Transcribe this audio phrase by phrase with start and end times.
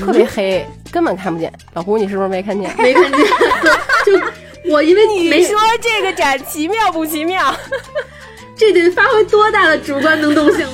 [0.00, 1.52] 特别黑，根本看不见。
[1.74, 2.74] 老胡，你是不是没看见？
[2.78, 3.20] 没看见，
[4.06, 7.54] 就我因为你没说这个展奇妙不奇妙？
[8.56, 10.66] 这得发挥多大的主观能动性？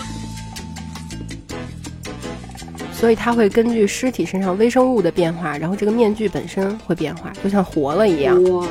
[2.92, 8.42] 所以它会根据尸体身上微生物的变化，然后这个面具本身会变化，就像活了一样。
[8.44, 8.66] 哇！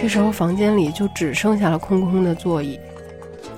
[0.00, 2.78] 这时候房间里就只剩下了空空的座椅，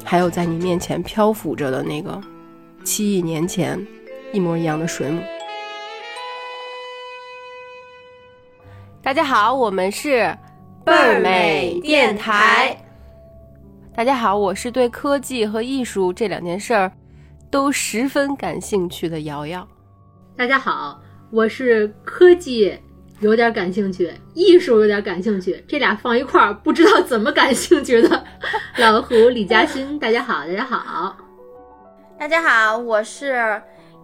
[0.04, 2.20] 还有在你面前漂浮着的那个
[2.84, 3.86] 七亿年前
[4.32, 5.22] 一模一样的水母。
[9.02, 10.36] 大家好，我们是
[10.84, 12.76] 倍儿美电台。
[13.94, 16.92] 大家好，我是对科技和艺术这两件事儿。
[17.50, 19.66] 都十分感兴趣的瑶瑶，
[20.36, 21.02] 大家好，
[21.32, 22.78] 我是科技
[23.18, 28.24] 有点感兴趣，艺术有点感兴趣，这俩放一块儿不知道怎么感兴趣的
[28.76, 29.98] 老胡李嘉欣。
[29.98, 31.16] 大家好，大家好，
[32.20, 33.62] 大家好，我是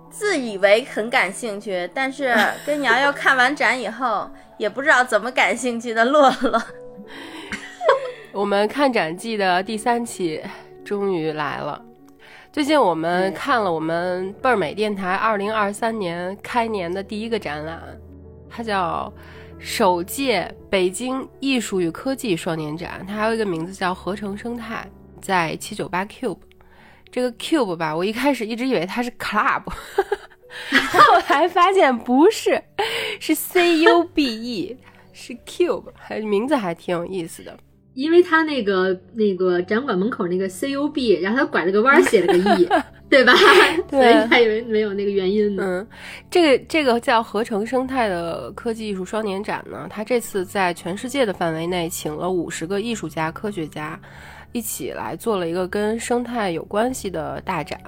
[0.09, 6.63] 自以为很感兴趣，但是 跟瑶瑶看完展以后也不知道怎么感兴趣的洛洛。
[8.33, 10.43] 我们看展季的第三期
[10.83, 11.85] 终于来了。
[12.51, 17.83] 最近我们看了我们倍儿美电台二零二三年开年的第一个展览，
[18.49, 19.13] 它叫
[19.59, 24.89] 首届北京艺术与科技双年展，它还有一个名字叫合成生态，
[25.21, 26.39] 在七九八 Cube。
[27.17, 29.63] 这个 Cube 吧，我一开始一直以为它是 Club，
[30.93, 32.63] 后来发现不是，
[33.19, 34.77] 是 C U B E，
[35.15, 37.57] 是 Cube，还名字还挺有意思的。
[37.95, 42.69] 因为他那个那个展馆门口那个 C U B，然后他拐了个弯写了个 E，
[43.09, 43.33] 对吧？
[43.89, 45.63] 所以还以为没有那个原因呢。
[45.65, 45.89] 嗯，
[46.31, 53.99] 这个这个叫合成生态的科技艺术双年展呢，它这次在全世界的范围内请了五十个艺术家、科学家
[54.53, 57.79] 一起来做了一个跟生态有关系的大展。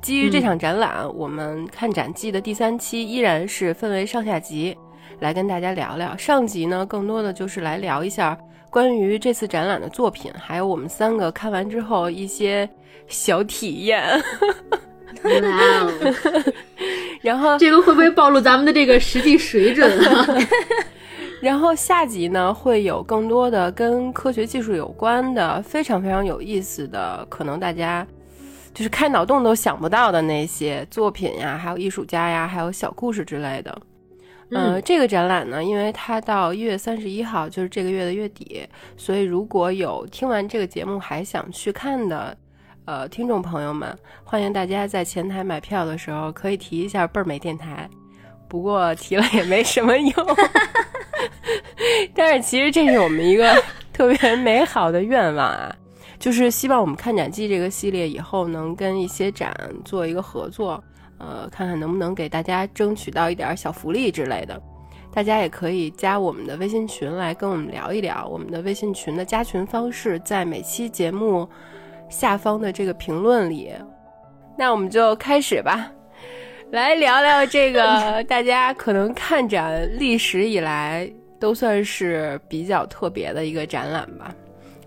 [0.00, 4.76] 基于这场展览，我们看展季的第三期依然是分为上下集
[5.18, 6.16] 来跟大家聊聊。
[6.16, 8.38] 上集呢，更多的就是来聊一下。
[8.70, 12.68] 关于这次展览的作品，还有我们三个看完之后一些
[13.08, 14.04] 小体验。
[17.22, 20.26] 然后这个会不会暴露咱们的这个实际水准啊？
[21.40, 28.06] 然后下集呢，会有更多的跟科学技术有关的非常非常有意思的，可能大家
[28.74, 33.78] 就是开脑洞都想不到的那些作品呀，还有艺术家呀，还有小故事之类的。
[34.50, 38.66] 呃，这个展览呢，因为它到一月三十一号，就是这个月的月底，
[38.96, 42.36] 所以如果有听完这个节目还想去看的，
[42.86, 43.94] 呃，听众朋友们，
[44.24, 47.88] 欢迎大家在前台买票的时候可以提一下倍儿美电台，
[48.48, 50.12] 不过提了也没什么用。
[52.14, 53.54] 但是其实这是我们一个
[53.92, 55.74] 特别美好的愿望啊，
[56.18, 59.54] 就是希望我们看展记这个系列以后能跟一些展
[59.84, 60.82] 做一个合作。
[61.20, 64.62] 呃，看看能不能给大家争取到一点小福利之类的，
[65.12, 68.24] 大家也可以加我们的微信群来跟我们聊一聊。
[68.28, 71.48] 我们的微信群的加群方式在每期节目
[72.08, 73.72] 下方的这个评论里。
[74.56, 75.90] 那我们就开始吧，
[76.72, 84.34] 来聊聊这个 大家可能看展历史以来都算是比较特别的一个展览吧。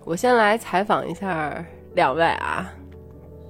[0.04, 2.72] 我先来采访一下两位啊。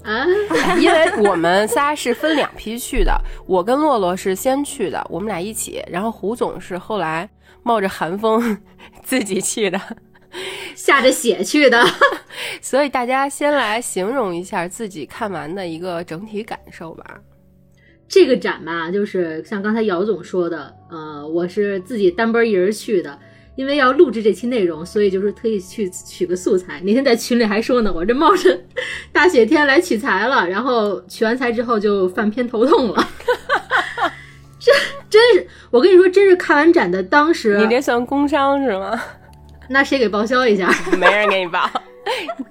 [0.05, 0.27] 啊，
[0.81, 3.17] 因为我们仨是分两批去的，
[3.47, 7.29] 我跟洛洛是先去的，我们俩一起，然后胡总是后来
[7.63, 8.59] 冒着寒风
[9.05, 9.81] 自己去的，
[10.75, 11.81] 下着雪去的，
[12.61, 17.21] 所以大家先来形容一下自己看完的一个整体感受吧。
[18.13, 23.19] 这个展吧，就是像刚才姚总说的，呃，我是自己单奔一人去的。
[23.55, 26.81] 因为要录制这期内容，所以就是特意去取个素材。
[26.85, 28.59] 那天在群里还说呢，我这冒着
[29.13, 33.09] 大雪天来取材了，然后取完材之后就犯偏头痛了。
[34.59, 34.73] 这
[35.09, 38.99] 真是，我跟你说，真是看完展的当时，你这算工伤是吗？
[39.69, 40.71] 那谁给报销一下？
[40.99, 41.71] 没人给你报。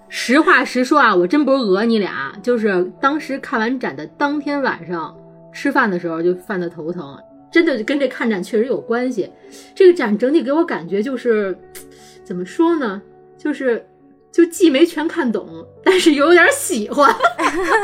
[0.08, 5.16] 实话实说啊，我真不是讹你俩，就是当时看完展的当天晚上
[5.54, 7.18] 吃饭的时候就犯的头疼。
[7.52, 9.30] 真的跟这看展确实有关系，
[9.76, 11.58] 这个展整体给我感觉就是，
[12.24, 13.02] 怎么说呢？
[13.38, 13.86] 就是
[14.32, 17.14] 就既没全看懂，但是有点喜欢，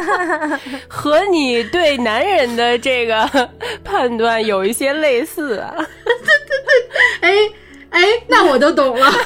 [0.88, 3.50] 和你对男人的这个
[3.84, 5.74] 判断有一些类似啊。
[5.76, 6.30] 对对
[7.20, 7.52] 对，哎
[7.90, 9.12] 哎，那我都懂了。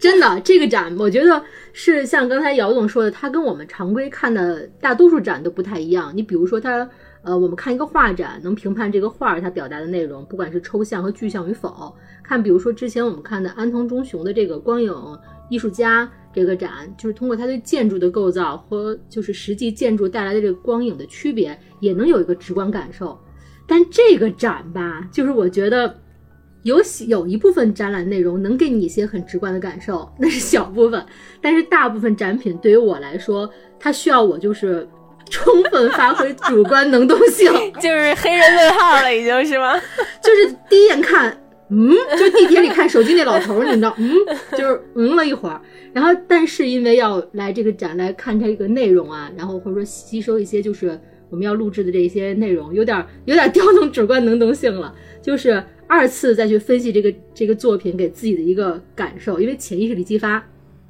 [0.00, 1.40] 真的，这个展我觉得
[1.74, 6.10] 是像刚才姚总说的，它跟我们常规看的大多数展都不太一样。
[6.16, 6.88] 你比如说它。
[7.26, 11.90] 呃，我们看一个画展，能评判这个画它表达的内容，不管是抽象和具象与否。
[12.22, 14.94] 看，比如说之前我们看的安藤忠雄的这个光影
[15.48, 23.18] 艺术家这个展，就是通过他对建筑的构造和就是实际建筑带来的这个光影的区别，也能有一个直观感受。
[23.66, 25.98] 但这个展吧，就是我觉得
[26.64, 31.04] 有有一部分展览内容能给你一些很直观的感受，那是小部分。
[31.40, 34.88] 但是大部分展品对于我来说，它需要我就是
[35.30, 39.74] 充分发挥主观能动性， 就是黑人问号了，已经是吗？
[40.22, 41.38] 就是第一眼看，
[41.68, 44.10] 嗯，就地铁里看手机那老头儿，你知道，嗯，
[44.52, 45.60] 就是嗯了一会儿。
[45.92, 50.98] 然后，但是因为要来这个展来看这个内容啊，然后或者说吸收一些就是。
[51.30, 55.60] 我们要录制的这些内容有点有点调动主观能动性了，就是
[55.94, 60.44] 二次再去分析这个这个作品给自己的一个感受，因为潜意识里激发，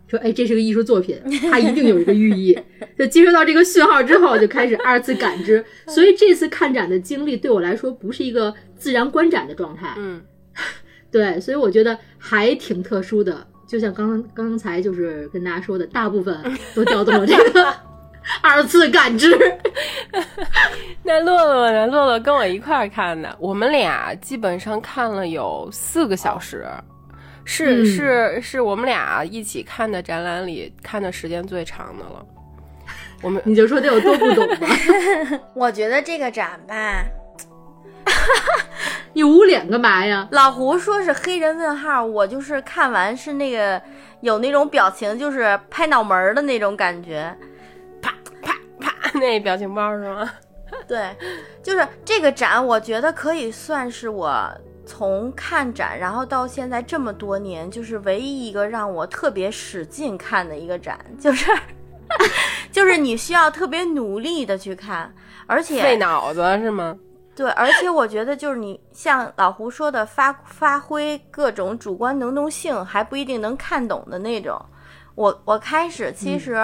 [0.08, 1.20] 说哎这是个艺术作品，
[1.50, 2.58] 它一定有一个寓意，
[2.98, 10.22] 就接收到这个讯号之后就开始二次感知， 所以这次看展的经历对我来说不是一个自然观展的状态，嗯，
[11.12, 16.34] 对，所以我觉得还挺特殊的，就像刚刚才就是跟大家说的，大部分
[16.74, 17.93] 都调动了这个。
[18.42, 19.36] 二次感知。
[21.02, 21.86] 那洛洛呢？
[21.86, 26.66] 洛洛跟我一块儿看的，我们俩基本上看了有四个小时，
[27.44, 32.24] 是、嗯是是我们俩一起看的展览里看的时间最长的了。
[33.22, 34.68] 我们你就说得有多不懂吧？
[35.54, 37.04] 我觉得这个展吧，
[39.14, 40.28] 你捂脸干嘛呀？
[40.30, 43.80] 老胡说是黑人问号，我就是看完是那个
[44.20, 47.34] 有那种表情，就是拍脑门儿的那种感觉。
[49.04, 50.30] 啪 那表情包是吗？
[50.88, 51.14] 对，
[51.62, 54.50] 就是这个展，我觉得可以算是我
[54.84, 61.50] 从看展，然后到现在这么多年，就是唯一一个让我特别使劲看的一个展，就是
[62.72, 65.14] 就是你需要特别努力的去看，
[65.46, 66.96] 而且费脑子是吗？
[67.36, 74.60] 对，而且我觉得就是你像老胡说的发发挥各种主观能动性，还不一定能看懂的那种。
[75.16, 76.56] 我我开始其实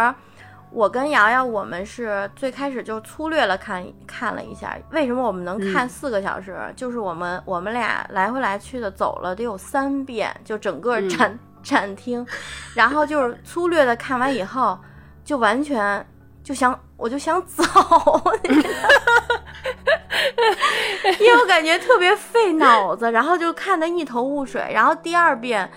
[0.73, 6.57] 我跟瑶瑶我们是最开始就粗略了看看了一下，为什么我们能看嗯四个小时？
[6.77, 12.25] 就是我们我们俩来回来去的走了得有三遍，就整个嗯展、展厅，
[12.75, 14.79] 然后就是粗略的看完以后，
[15.25, 16.07] 就完全
[16.45, 17.63] 就想我就想走，
[21.19, 25.71] 因为我感觉特别费脑子，然后就看得一头雾水，然后第二遍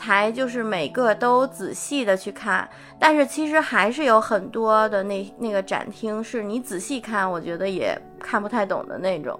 [0.00, 2.66] 才就是每个都仔细的去看，
[2.98, 9.38] 但是其实还是有很多的那那个展厅是你仔细看，我觉得也看不太懂的那种。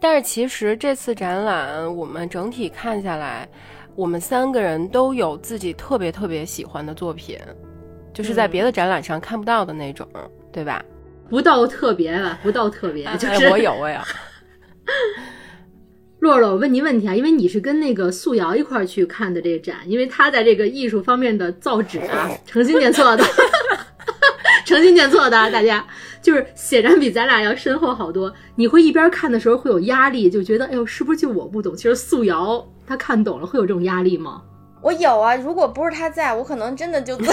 [0.00, 3.46] 但是其实这次展览我们整体看下来，
[3.94, 7.38] 我们三个人都有自己特别特别喜欢的作品，
[8.14, 10.08] 就是在嗯别的展览上看不到的那种，
[10.50, 10.82] 对吧？
[11.28, 14.00] 不到特别吧，不到特别，就是、哎我有，我有。
[16.20, 23.24] 洛洛，我问你问题啊，因为你是跟那个素瑶一块儿去看的这个展，因为他在这个艺术方面的造纸啊，诚心念错的，
[24.66, 25.86] 诚心念错的啊，大家
[26.20, 28.32] 就是显然比咱俩要深厚好多。
[28.56, 31.76] 你会一边看的时候会有压力，就觉得哎呦，是不是就我不懂？
[31.76, 34.42] 其实素瑶她看懂了，会有这种压力吗？
[34.82, 37.32] 我有啊，如果不是他在，我可能真的就走。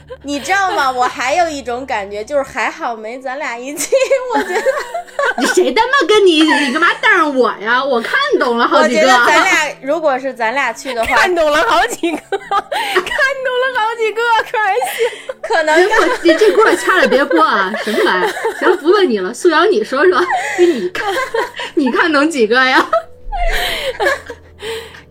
[0.22, 0.90] 你知道吗？
[0.90, 3.94] 我还有一种感觉，就是还好没咱俩一起。
[4.34, 4.62] 我觉得，
[5.38, 7.82] 你谁他妈跟你你干嘛带上我呀？
[7.82, 9.26] 我看懂了好几个我觉得。
[9.26, 15.34] 咱俩如果是咱俩去的话，看懂了好几个，看懂了好几个，开玩笑。
[15.42, 17.72] 可能别播，这这锅掐了别播啊！
[17.84, 18.32] 什么玩意儿？
[18.58, 19.32] 行，不问你了。
[19.32, 20.20] 素瑶，你说说，
[20.58, 21.14] 你看，
[21.74, 22.86] 你看懂几个呀？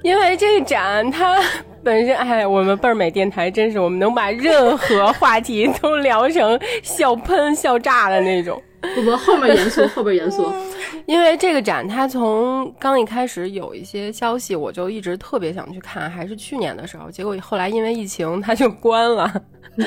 [0.03, 1.41] 因为这个展它
[1.87, 8.61] 本身，哎，我们倍儿美电台真是，我们能把任何话题都聊成笑喷、笑炸的那种。
[8.97, 10.51] 我们，后面严肃，后边严肃。
[11.07, 19.33] 因为这个展，它从刚一开始有一些消息，我就一直特别想去看，还是去年的时候，结果后来因为疫情，它就关了，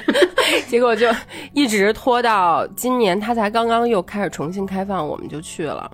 [0.69, 1.07] 结果就
[1.53, 5.91] 一直拖到今年，它才刚刚又开始重新开放，我们就去了。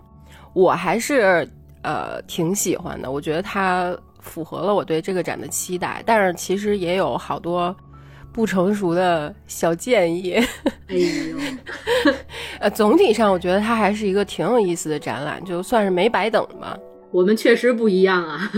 [0.53, 1.49] 我还是
[1.83, 3.95] 呃挺喜欢的，我觉得它
[4.27, 7.75] 符合了我对这个展的期待，但是其实也有好多
[8.33, 10.35] 不成熟的小建议。
[10.89, 11.39] 哎呦，
[12.61, 16.77] 呃，总体上我觉得它还是一个挺有意思的展览，就算是没白等吧，
[17.11, 18.51] 我们确实不一样啊。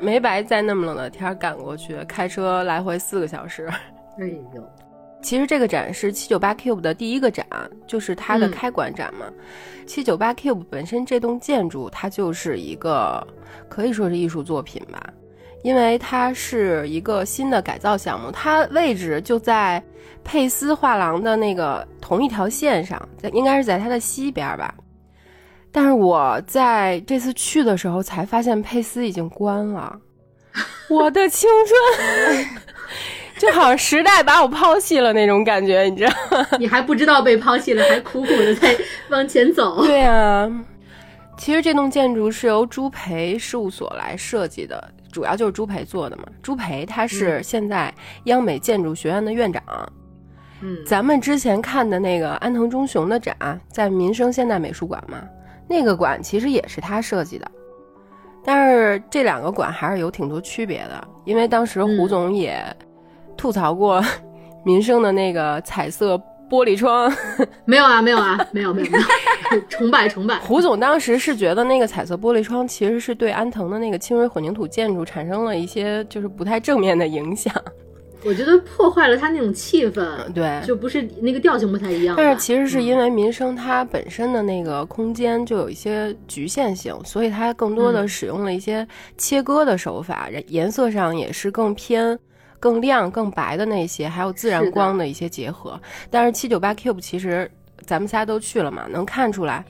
[0.00, 3.68] 没白在那么冷的天儿赶过去，开车来回四个小时。
[4.18, 4.70] 哎呦，
[5.22, 7.46] 其实这个展是七九八 Cube 的第一个展，
[7.86, 9.26] 就是它的嗯开馆展嘛。
[9.86, 13.26] 七九八 Cube 本身这栋建筑它就是一个
[13.68, 15.02] 可以说是艺术作品吧，
[15.62, 19.82] 因为它是一个新的改造项目，它位置就在
[20.22, 24.74] 佩斯画廊的那个同一条线上，在应该是在它的西边吧。
[25.72, 29.98] 但是我在这次去的时候才发现佩斯已经关了，
[30.90, 32.46] 我的青春，
[33.40, 36.46] 就好像时代把我抛弃了那种感觉，你知道吗？
[36.60, 38.76] 你还不知道被抛弃了，还苦苦的在
[39.08, 39.82] 往前走。
[39.86, 40.46] 对啊，
[41.38, 46.24] 其实这栋建筑是由朱培事务所来设计的，主要就是朱培做的嘛。
[46.42, 47.90] 朱培他是现在
[48.24, 49.62] 央美建筑学院的院长。
[50.60, 53.34] 嗯，咱们之前看的那个安藤忠雄的展，
[53.70, 55.22] 在民生现代美术馆嘛，
[55.66, 57.50] 那个馆其实也是他设计的。
[58.44, 62.62] 但是这两个馆还是有挺多区别的，因为当时胡总也
[63.40, 64.04] 吐槽过
[64.64, 66.14] 民生的那个彩色
[66.50, 67.10] 玻璃窗。
[67.64, 69.04] 没有啊，没有啊，没有没有没有，
[69.70, 70.38] 崇拜崇拜。
[70.44, 77.50] 胡总当时是觉得那个彩色玻璃窗其实是对安藤的那个轻轨混凝土建筑产生了一些就是不太正面的影响。
[78.22, 82.14] 我觉得破坏了他那种气氛，对，就不是那个调性不太一样。
[82.18, 92.18] 但是其实是因为民生它本身的那个空间就有一些局限性，所以它更多的使用了一些切割的手法，颜色上也是更偏
[92.60, 95.80] 更亮、更白的那些，还有自然光的一些结合。
[96.10, 97.50] 但是七九八 Cube 其实
[97.84, 99.64] 咱们仨都去了嘛，能看出来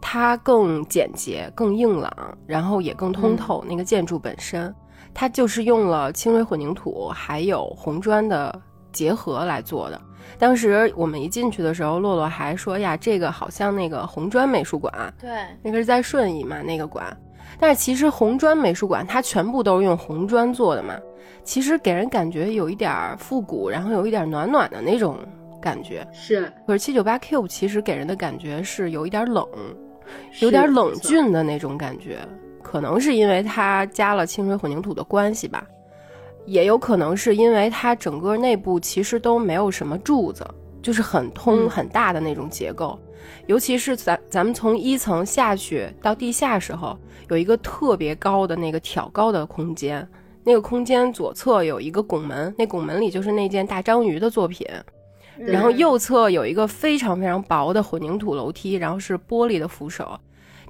[0.00, 2.10] 它更简洁、更硬朗，
[2.46, 3.62] 然后也更通透。
[3.68, 4.74] 那个建筑本身。
[5.14, 8.54] 它就是用了轻微混凝土还有红砖的
[8.92, 10.00] 结合来做的。
[10.38, 15.30] 当时我们一进去的时候，洛洛还说呀，这个好像那个红砖美术馆，对，
[15.60, 17.04] 那个是在顺义嘛，那个馆。
[17.58, 20.94] 但是其实红砖美术馆它全部都是用红砖做的嘛，
[21.42, 25.18] 其实给人感觉有一点复古，然后有一点暖暖的那种
[25.60, 26.06] 感觉。
[26.12, 29.46] 是，可是七九八 Q 其实给人的感觉是有一点冷，
[30.40, 32.18] 有点冷峻的那种感觉。
[32.62, 35.66] 可能是因为它加了清水混凝土的关系吧，
[36.44, 40.46] 也有可能是因为它整个内部其实都没有什么柱子，
[40.82, 42.98] 就是很通很大的那种结构。
[43.46, 46.98] 尤其是咱咱们从一层下去到地下时候，
[47.28, 50.06] 有一个特别高的那个挑高的空间，
[50.44, 54.66] 那个空间左侧有一个拱门，那拱门里就是那件大章鱼的作品，
[55.36, 60.18] 然后右侧有一个非常非常薄的混凝土楼梯，然后是玻璃的扶手，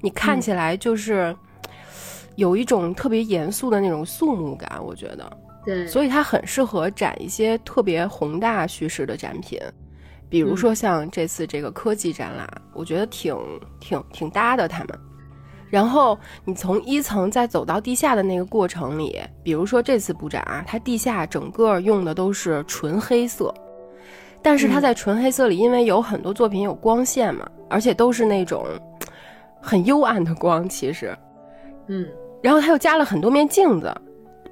[0.01, 1.35] 你看起来就是。
[2.35, 9.59] 有一种特别严肃的那种肃穆感，我觉得，对，所以它很适合展一些特别宏大叙事的展品，
[10.29, 13.35] 比如说像这次这个科技展览，我觉得挺
[13.79, 14.67] 挺挺搭的。
[14.67, 14.99] 他们，
[15.69, 23.53] 然后你从一层再走到地下的那个过程里，比如说这次布展啊，它地下整个用的都是纯黑色，
[24.41, 28.65] 但是它在纯黑色里，因为有很多作品有光线嘛，而且都是那种
[29.61, 31.17] 很幽暗的光，其实，
[31.87, 32.07] 嗯。
[32.41, 33.93] 然后他又加了很多面镜子，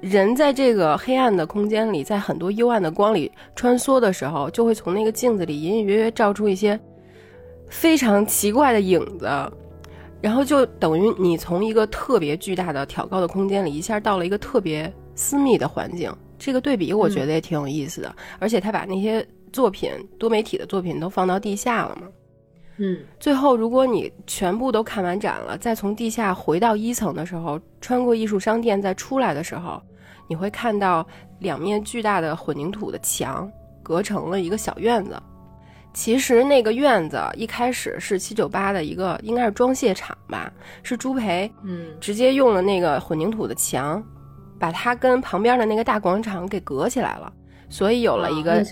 [0.00, 6.78] 人在这个黑暗的空间里，在很多幽暗的光里穿梭的时候，就会从那个镜子里隐隐约约照出一些
[7.68, 9.28] 非常奇怪的影子，
[10.20, 16.14] 然后就等于你从一个特别巨大的挑高的空间里，一下到了一个特别私密的环境。
[16.38, 22.06] 这个对比我觉得也挺有意思的，而且他把那些作品多媒体的作品都放到地下了嘛。
[22.78, 29.82] 嗯，最后，如果你全部都看完展了，再从地下回到一层的时候，穿过艺术商店再出来的时候，
[30.28, 31.06] 你会看到
[31.40, 33.50] 两面巨大的混凝土的墙
[33.82, 35.20] 隔成了一个小院子。
[35.92, 40.52] 其实那个院子一开始是七九八的一个，应该是装卸厂吧，
[40.84, 44.00] 是朱培，嗯，直接用了那个混凝土的墙，
[44.60, 47.32] 把它跟旁边的那个大广场给隔起来了。
[47.68, 48.64] 所以有了一个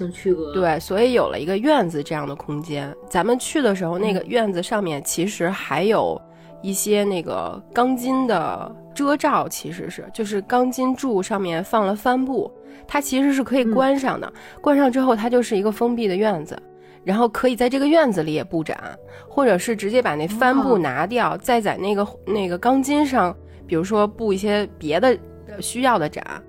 [0.54, 2.94] 对，所以有了一个院子这样的空间。
[3.08, 6.20] 咱们去的时候，那个院子上面其实还有
[6.62, 12.50] 一些那个钢筋的遮罩，其实是就是钢筋柱上面放了帆布，
[12.86, 14.32] 它其实是可以关上的。
[14.62, 16.60] 关上之后，它就是一个封闭的院子，
[17.04, 18.98] 然后可以在这个院子里也布展，
[19.28, 23.36] 或者是直接把那帆布拿掉，再在那个那个钢筋上，
[23.66, 25.16] 比如说布一些别的
[25.60, 26.42] 需要的展。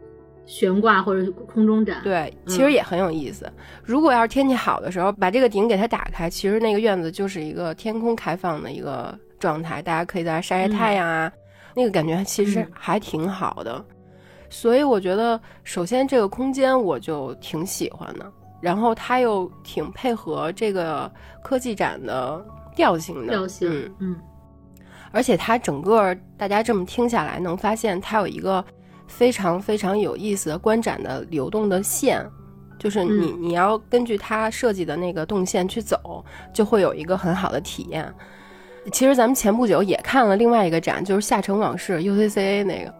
[0.47, 3.51] 悬挂或者空中展，对，其实也很有意思。
[3.83, 11.29] 如果要是天气好的时候，把这个顶给它打开，其实那个院子就是一个天空开放的一个状态，大家可以在那晒晒太阳啊，
[11.75, 13.83] 那个感觉其实还挺好的。
[14.49, 18.25] 所以我觉得，首先这个空间我就挺喜欢的，
[18.61, 21.11] 然后它又挺配合这个
[21.43, 22.41] 科技展的
[22.73, 24.15] 调性的调性，嗯嗯，
[25.11, 28.63] 而且它整个大家这么听下来，能发现它有一个。
[29.07, 32.25] 非常非常有意思的观展的流动的线，
[32.77, 36.23] 就是你你要根据它设计的那个动线去走，
[36.53, 38.13] 就会有一个很好的体验。
[38.91, 42.93] 其实咱们前不久也看了另外一个展，就是《下城往事》UCCA 那个，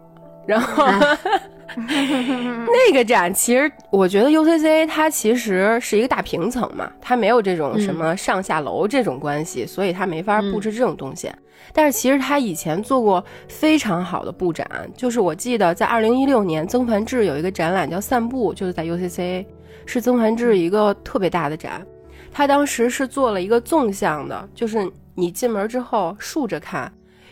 [0.45, 0.85] 然后
[1.77, 11.29] 那个展其实，我觉得 UCC 它其实是一个大平层嘛，它没有这种什么上下楼这种关系，所以它没法布置这种东西。
[11.74, 19.45] 但是其实它以前做过非常好的布展，就是我记得在二零一六年，曾梵志有一个展览叫《散步》，就是在 UCC，
[19.86, 21.86] 是曾梵志一个特别大的展。
[22.31, 26.91] 他当时是做了一个纵向的，就是你进门之后竖着看，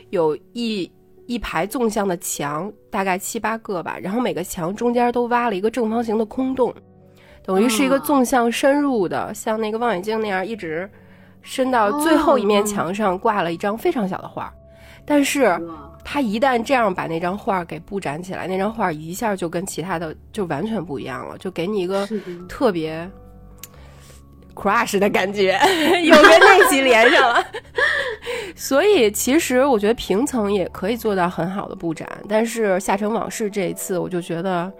[0.10, 0.92] 有一。
[1.28, 6.74] 一排纵向的墙，大概七八个吧，然后每个墙中间都挖了一个正方形的空洞，
[7.44, 10.90] 等于是一个纵向深入的，像那个望远镜那样一直
[11.42, 14.54] 伸到最后一面墙上挂了一张非常小的画。
[15.08, 15.56] 但是
[16.04, 22.08] 他一旦这样把那张画给布展起来，那张画一下就跟其他的就完全不一样了，就给你一个
[22.50, 23.08] 特别
[24.56, 25.60] crush 的感觉，
[26.04, 27.46] 又跟那集连上了。
[28.56, 34.72] 所以，其实我觉得平层也可以做到很好的布展，但是下沉往事这一次，我就觉得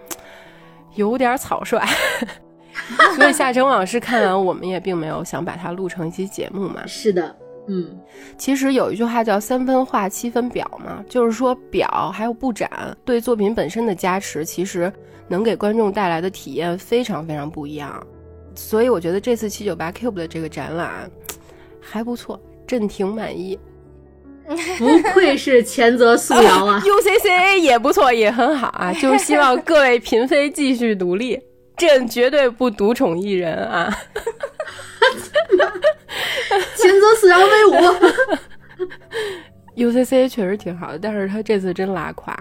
[0.94, 1.80] 有点草率。
[3.16, 6.86] 所以下沉往事看完，我们也并没有想把它录成一期节目嘛。
[6.86, 7.36] 是的，
[7.68, 7.98] 嗯，
[8.36, 12.70] 其实有一句话叫“三分画，七分表”嘛，就是说表还有布展
[13.04, 14.92] 对作品本身的加持，其实
[15.28, 18.04] 能给观众带来的体验非常非常不一样。
[18.56, 21.08] 所以我觉得这次七九八 Cube 的这个展览
[21.80, 22.40] 还不错。
[22.66, 23.56] 朕挺满意，
[24.78, 26.82] 不愧是前泽素瑶啊！
[26.84, 28.92] UCCA 也不错，也很好啊。
[29.00, 31.40] 就是希望各位嫔妃继续独立，
[31.76, 33.88] 朕绝对不独宠一人啊！
[36.76, 37.74] 前泽素瑶威武
[39.76, 42.36] ！UCCA 确实挺好的，但是他这次真拉垮。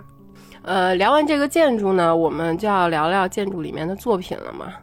[0.64, 4.74] 呃，聊完这个建筑呢，我们就要聊聊建筑里面的作品了嘛。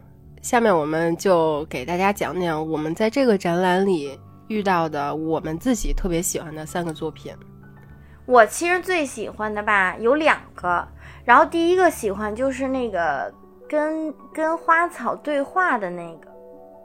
[0.43, 4.19] 下面我们就给大家讲讲我们在这个展览里。
[4.49, 7.33] 遇到的我们自己特别喜欢的三个作品，
[8.25, 10.85] 我其实最喜欢的吧有两个，
[11.23, 13.33] 然后第一个喜欢就是那个
[13.69, 16.27] 跟跟花草对话的那个。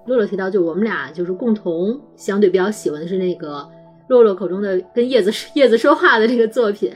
[0.07, 3.69] 洛洛提到，就我们俩就是共同相对比较喜欢的是那个
[4.07, 6.91] 洛洛口中的跟叶子叶子说话的这个作品，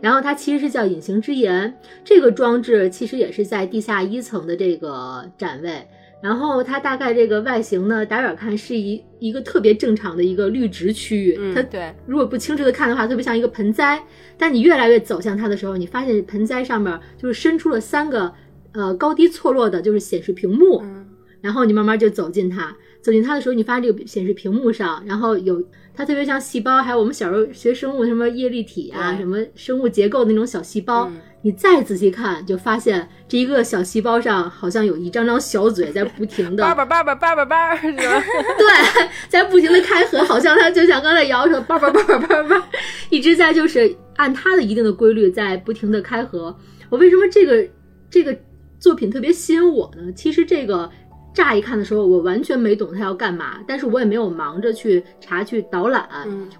[0.00, 5.88] 然后它其实是叫隐形之言，这个装置其实也是在地下一层的这个展位。
[6.22, 11.36] 然后它大概这个外形呢，打远看是一一个特别正常的一个绿植区域。
[11.38, 14.00] 嗯，它对，如果不清楚的看的话，特别像一个盆栽。
[14.38, 18.32] 但你越来越走向它的时候，你发现盆栽上面就是伸出了三个
[18.72, 20.80] 呃高低错落的，就是显示屏幕。
[20.84, 21.06] 嗯，
[21.40, 25.62] 然后你慢慢就走进它，走进它的时候，你发现这个显示屏幕上，然后有
[25.94, 31.10] 它特别像细胞，还有我们小时候学生物什么叶绿体啊，什么生物结构那种小细胞。
[31.44, 37.98] 你再仔细看，就发现这一个小细胞上好像有一张张小嘴在不停的叭叭叭叭叭叭叭，是吧？
[38.58, 42.68] 对，在不停的开合，好像它就像刚才摇说叭叭叭叭叭叭，
[43.10, 46.56] 一直在就是按它的一定的规律在不停的开合。
[46.88, 47.68] 我为什么这个
[48.08, 48.38] 这个
[48.78, 50.12] 作品特别吸引我呢？
[50.14, 50.90] 其实这个。
[51.34, 56.06] 乍一看的时候，我完全没懂他要干嘛，但是我也没有忙着去查去导览，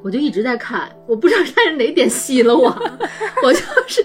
[0.02, 2.68] 我就一直在看，我不知道他是哪点吸引了我，
[3.44, 4.04] 我就是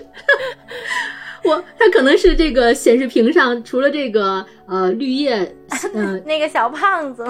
[1.43, 5.56] 我，他可能是这个显示屏上除了这个呃绿叶，
[5.93, 7.23] 嗯，那个小胖子，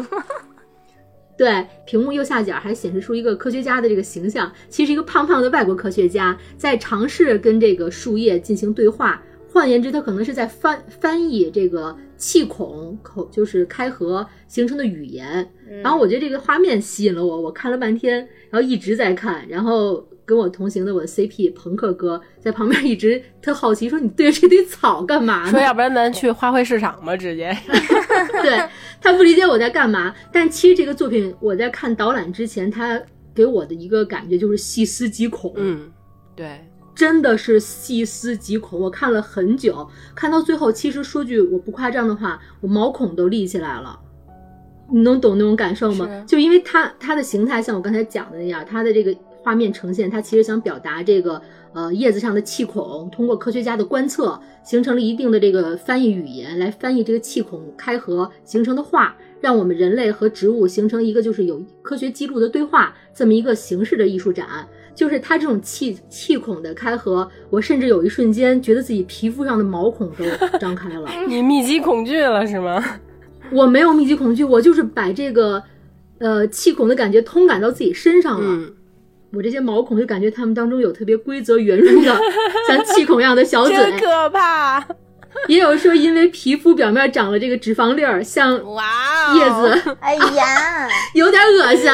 [1.38, 9.22] 对，屏幕右下角还显示出一个科学家的这个形象，其实一个胖胖的外国科学家在尝试跟这个树叶进行对话。
[9.50, 15.48] 换言之，他可能是在翻翻译这个气孔口，就是开合形成的语言。
[15.84, 18.18] 然后我觉得这个画面吸引了我，我看了半天，
[18.50, 19.48] 然后一直在看。
[19.48, 25.52] 然后跟我同行的我的 CP 朋克哥在旁边一直特好奇，说你对着这堆草干嘛呢？
[25.52, 27.56] 说要不然咱去花卉市场吧，直接。
[28.42, 28.60] 对
[29.00, 33.00] 他不理解我在干嘛，但其实这个作品我在看导览之前，他
[33.36, 35.54] 给我的一个感觉就是细思极恐。
[35.56, 35.92] 嗯，
[36.36, 36.67] 对。
[36.98, 44.00] 真的是细思极恐，我看了很久，看到最后，其实说句我不夸张的话，我毛孔都立起来了。
[44.90, 46.10] 你能懂那种感受吗？
[46.26, 51.40] 就因为它它的形态像我刚才讲的那样，它的这个画面呈现，它其实想表达这个
[51.74, 64.68] 呃叶子上的气孔，通过科学家的观测，形成了一定的这个翻译语言，来翻译这个气孔开合形成的话，让我们人类和植物形成一个就是有科学记录的对话这么一个形式的艺术展。
[64.98, 70.26] 就是它这种气气孔的开合，我甚至有一瞬间觉得自己皮肤上的毛孔都
[70.58, 71.08] 张开了。
[71.30, 72.84] 你密集恐惧了是吗？
[73.52, 75.62] 我没有密集恐惧，我就是把这个，
[76.18, 78.72] 呃，气孔的感觉通感到自己身上了。
[79.34, 82.20] 我这些毛孔就感觉它们当中有特别规则圆润的，
[82.68, 84.84] 像气孔一样的小嘴，真可怕。
[85.48, 91.90] 也有说因为皮肤表面长了这个脂肪粒儿，像叶子，哎呀， 有点恶心。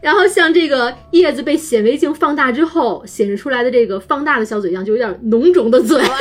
[0.00, 5.98] 然后像这个叶子被显微镜放大之后显示出来的这个放大的小嘴一样，就有点脓肿的嘴。
[5.98, 6.16] 哇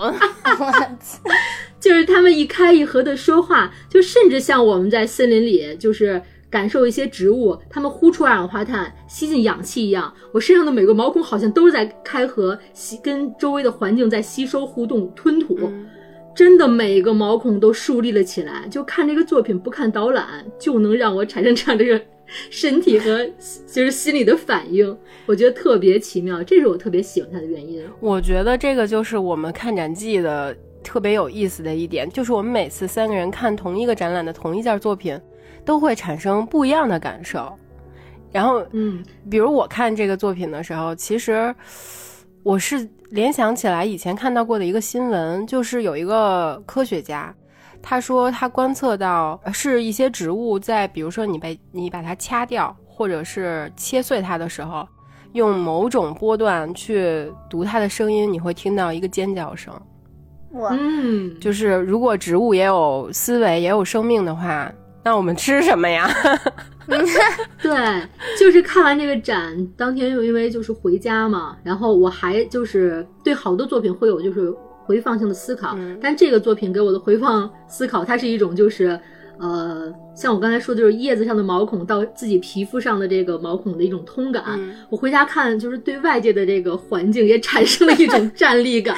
[0.00, 0.14] 哦！
[1.80, 6.20] 就是他们一开一合的说话，就甚至像我们在森林里，就是
[6.54, 15.58] 感受一些植物，它们呼出二氧化碳、吸进氧气一样，我身上的每个毛孔好像都是在开合，吸跟周围的环境在吸收、互动、吞吐。
[15.62, 15.84] 嗯
[16.36, 22.00] 真的每个毛孔都竖立了起来，就看这个作品不看导览，就能让我产生这样的一个
[22.50, 23.24] 身体和
[23.72, 27.84] 就是心理的反应， 我觉得特别奇妙，这是我特别喜欢它的原因。
[28.00, 35.16] 我觉得这个就是我们看展记的特别有意思的一点，就是我们每次三个人看同一个展览的同一件作品，
[35.64, 37.52] 都会产生不一样的感受。
[38.30, 41.54] 然后，嗯，比如我看这个作品的时候，其实
[42.42, 47.32] 我是联想起来以前看到过的一个新闻，就是有一个科学家，
[47.80, 54.86] 他说他观测到呃是一些植物在，比如说你被你把它掐掉，或者是切碎它的时候，
[55.32, 59.72] 用某种波段去读它的声音，你会听到一个尖叫声。
[60.50, 64.72] 我嗯，就是如果植物也有思维，也有生命的话，
[65.04, 66.08] 那我们吃什么呀？
[67.62, 74.52] 对，就是看完这个展当天，又因为就是回家嘛，然后我还就是对好多作品会有就是
[74.84, 78.98] 回放性的思考，嗯但这个作品给我的回放思考，它是一种就是
[79.38, 84.42] 呃，像我刚才说的，就是叶子上的毛孔到自己皮肤上的这个毛孔的一种通感。
[84.48, 88.96] 嗯我回家看，就是对外界的这个环境也产生了一种 站立感。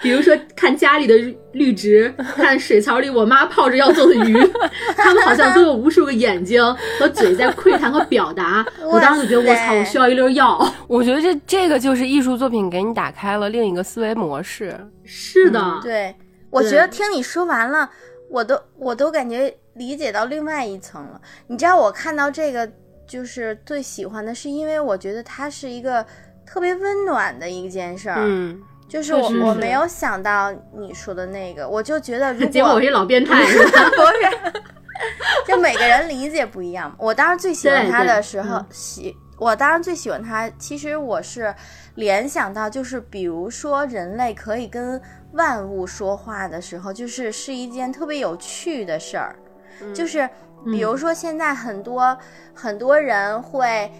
[0.00, 1.16] 比如说看家里的
[1.52, 4.36] 绿植，看水槽里我妈泡着要做的鱼，
[4.94, 6.62] 它们好像都有无数个眼睛
[6.98, 8.64] 和嘴在窥探和表达。
[8.92, 10.74] 我当时就觉得，我操，我需要一粒药。
[10.86, 14.78] 我觉得这这个就是艺术作品给你打开了另一个思维模式。
[15.02, 16.14] 是的，嗯对，
[16.50, 17.90] 我觉得听你说完了，
[18.30, 21.20] 我都我都感觉理解到另外一层了。
[21.46, 22.70] 你知道我看到这个
[23.06, 26.04] 就是最喜欢的，是因为我觉得它是一个
[26.44, 28.18] 特别温暖的一件事儿。
[28.18, 33.88] 嗯，就是我我没有想到你说的那个，我就觉得如果 结果我是老变态， 是吧？
[33.96, 34.02] 不
[34.52, 34.62] 是，
[35.46, 36.94] 就每个人理解不一样。
[36.98, 41.54] 我当时最喜欢他的时候嗯，喜我当时最喜欢他，其实我是
[41.94, 45.00] 联想到，就是比如说人类可以跟
[45.32, 49.36] 万物说话的时候，就是是一件特别有趣的事儿。
[49.94, 50.28] 就是
[50.66, 52.16] 比如说现在很多、
[52.54, 53.90] 很多人会。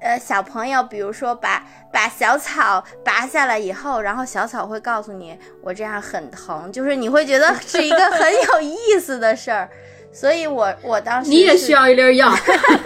[0.00, 9.66] 呃，小朋友，比如说把把小草拔下来以后，然后小草会告诉你，我这样很疼，就是你会觉得是一个很有意思的事儿。
[10.12, 12.30] 所以我我当时你也需要一粒药。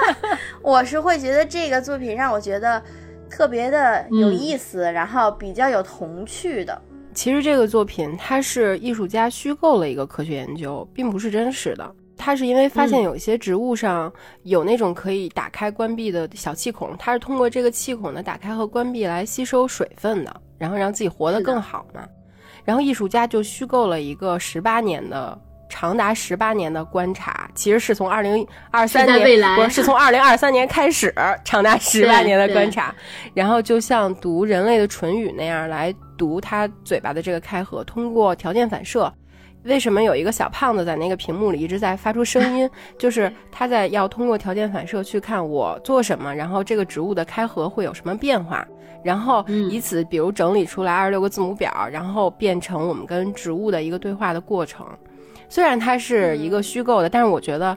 [0.62, 2.80] 我是会觉得这个作品让我觉得
[3.28, 6.80] 特别的有嗯意思，然后比较有童趣的。
[7.12, 11.94] 其实这个作品它是艺术家虚构了一个科学研究，并不是真实的。
[12.18, 22.04] 它是因为发现嗯有一些植物上有那种可以打开关闭的小气孔，它是通过这个气孔的打开和关闭来吸收水分的，然后让自己活得更好嘛。
[22.64, 25.40] 然后艺术家就虚构了一个十八年的。
[25.70, 32.92] 长达十八年的观察，其实是从二零二三年，不是是从二零二三年开始，长达十八年的观察，
[33.34, 39.12] 然后就像读人类的唇语那样来读他嘴巴的这个开合，通过条件反射。
[39.68, 42.68] 为什么有一个小胖子在那个屏幕里一直在发出声音？
[42.98, 48.66] 就是他在要通过条件反射去看我做什么，然后这个植物的开合会有什么变化，
[49.04, 54.86] 然后嗯以此比如整理出来二十六个字母表，然后变成我们跟植物的一个对话的过程。
[55.50, 57.76] 虽然它是一个虚构的，但是我觉得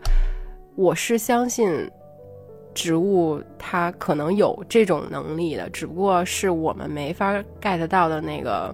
[0.75, 1.89] 我是相信
[2.73, 8.73] 植物它可能有这种能力的，只不过是我们没法 get 到的那个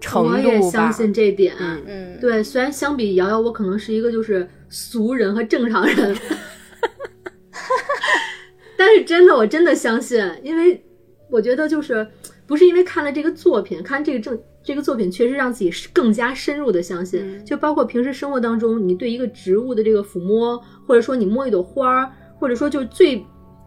[0.00, 0.92] 程我也相。
[0.92, 1.54] 信这点。
[1.58, 6.16] 嗯嗯，对，虽然相比瑶瑶，我可能是一个就是俗人和正常人，
[8.76, 10.82] 但是真的，我真的相信，因为
[11.30, 12.06] 我觉得就是
[12.46, 23.24] 不是因为看了这个作品，看这个正这个作品确实让自己更加深入的相信，嗯就包括平时生活当中，你对一个植物的这个抚摸，或者说你摸一朵花儿，或者说就最。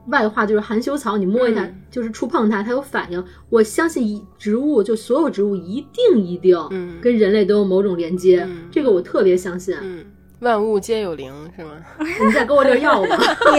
[0.08, 3.24] 外化就是含羞草，你摸一下、嗯就是触碰它，它有反应。
[3.50, 9.78] 我相信一植物，就所有植物一定一定嗯跟人类都有某种连接，嗯这个我特别相信。
[9.82, 10.06] 嗯，
[10.40, 11.72] 万物皆有灵是吗？
[12.00, 13.18] 你再给我点药吧。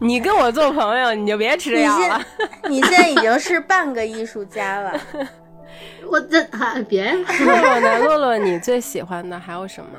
[0.00, 2.20] 你你跟我做朋友，你就别吃药了。
[2.68, 5.00] 你现在已经是半个艺术家了。
[6.10, 7.98] 我这还别洛洛呢？
[8.00, 9.90] 洛洛，你最喜欢的还有什么？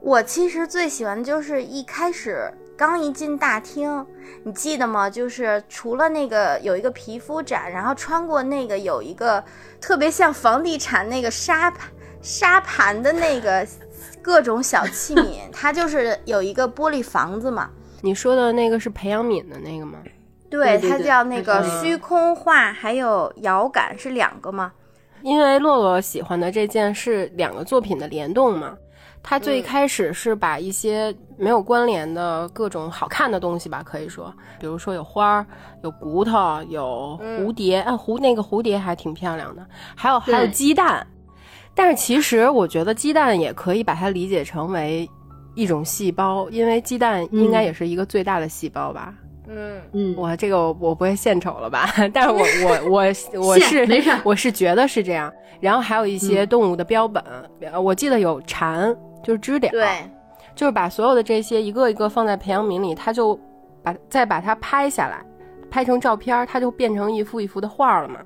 [0.00, 4.04] 我其实最喜欢的就是一开始刚一进大厅，
[4.42, 5.08] 你记得吗？
[5.08, 9.42] 就是除了那个有一个皮肤展，然后穿过那个有一个
[9.80, 11.88] 特别像房地产那个沙盘
[12.20, 13.66] 沙盘的那个
[14.20, 17.70] 各种小器皿， 它就是有一个玻璃房子嘛。
[18.00, 19.98] 你说的那个是培养皿的那个吗？
[20.50, 24.72] 对，它叫那个虚空画，还有遥感是两个吗？
[25.22, 28.76] 因为洛洛喜欢的这件是两个作品的联动嘛。
[29.26, 35.46] 他最开始是把一些没有关联的各种好看的东西吧，可以说，比如说有花儿、
[35.82, 41.04] 有骨头、有蝴蝶，啊蝴那个蝴蝶还挺漂亮的，还有还有鸡蛋。
[41.74, 45.08] 但是其实我觉得鸡蛋也可以把它理解成为
[45.54, 49.12] 一种细胞，因为鸡蛋应该也是一个最大的细胞吧。
[49.48, 49.80] 嗯。
[49.92, 51.90] 嗯，我这个我我不会献丑了吧？
[52.12, 55.32] 但是我 我我我是没事，我是觉得是这样。
[55.60, 57.24] 然后还有一些动物的标本，
[57.82, 60.08] 我记得有蝉，就是知了，对，
[60.54, 63.38] 就是把所有的这些一个一个放在培养皿里，它就
[63.82, 65.24] 把再把它拍下来，
[65.70, 68.20] 拍成照片，它就变成一幅一幅的画了嘛。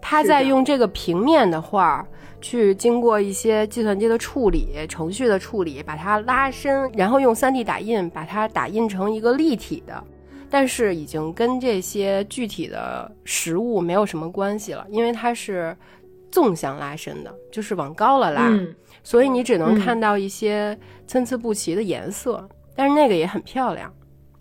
[0.00, 2.06] 它在用这个平面的画
[2.40, 10.02] 去经过一些计算机的处理、程序的处理，把它拉伸，然后用 3D 打印把它打印成一个立体的。
[10.50, 15.74] 但是已经跟这些具体的实物没有什么关系了，因为它是
[16.30, 18.48] 纵向拉伸的，就是往高了拉，
[19.04, 22.48] 所以你只能看到一些参差不齐的颜色。
[22.74, 23.94] 但是那个也很漂亮。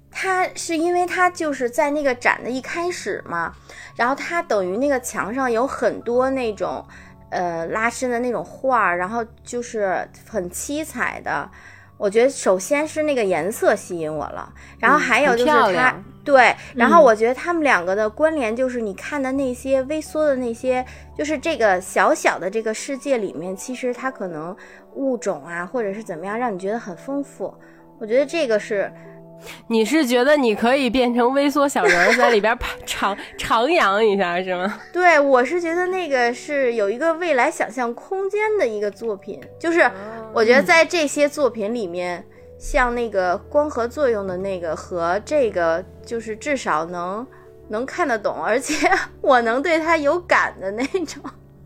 [0.09, 3.53] 它是因为它就是在那个展的一开始嘛，
[3.95, 6.83] 然后它等于那个墙上有很多那种
[7.29, 11.49] 呃拉伸的那种画，然后就是很七彩的。
[11.97, 20.85] 我觉得首先是那个颜色吸引我了，然后还有就是它对，然后我觉得他们两个的关联就是你看的那些微缩的那些，
[21.17, 24.55] 就是这个小小的这个世界里面，其实它可能
[24.95, 27.53] 物种啊或者是怎么样，让你觉得很丰富。
[27.99, 28.91] 我觉得这个是。
[29.67, 34.79] 你是觉得你可以变成微缩小人在里边徜徜徉一下是吗？
[34.93, 39.91] 对，我是觉得那个是有一个未来想象空间的一个作品，就是
[40.31, 42.25] 我觉得在这些作品里面，
[42.63, 47.27] 像那个光合作用的那个和这个，就是至少能
[47.67, 51.21] 能看得懂，而且 我能对它有感的那种。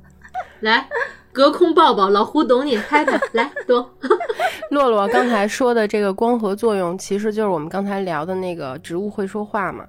[0.61, 0.89] 来。
[1.31, 3.87] 隔空抱抱，老胡懂你，拍拍来懂。
[4.71, 9.85] 洛洛刚才说的这个光合作用，其实就是我们刚才聊的那个植物会说话嘛。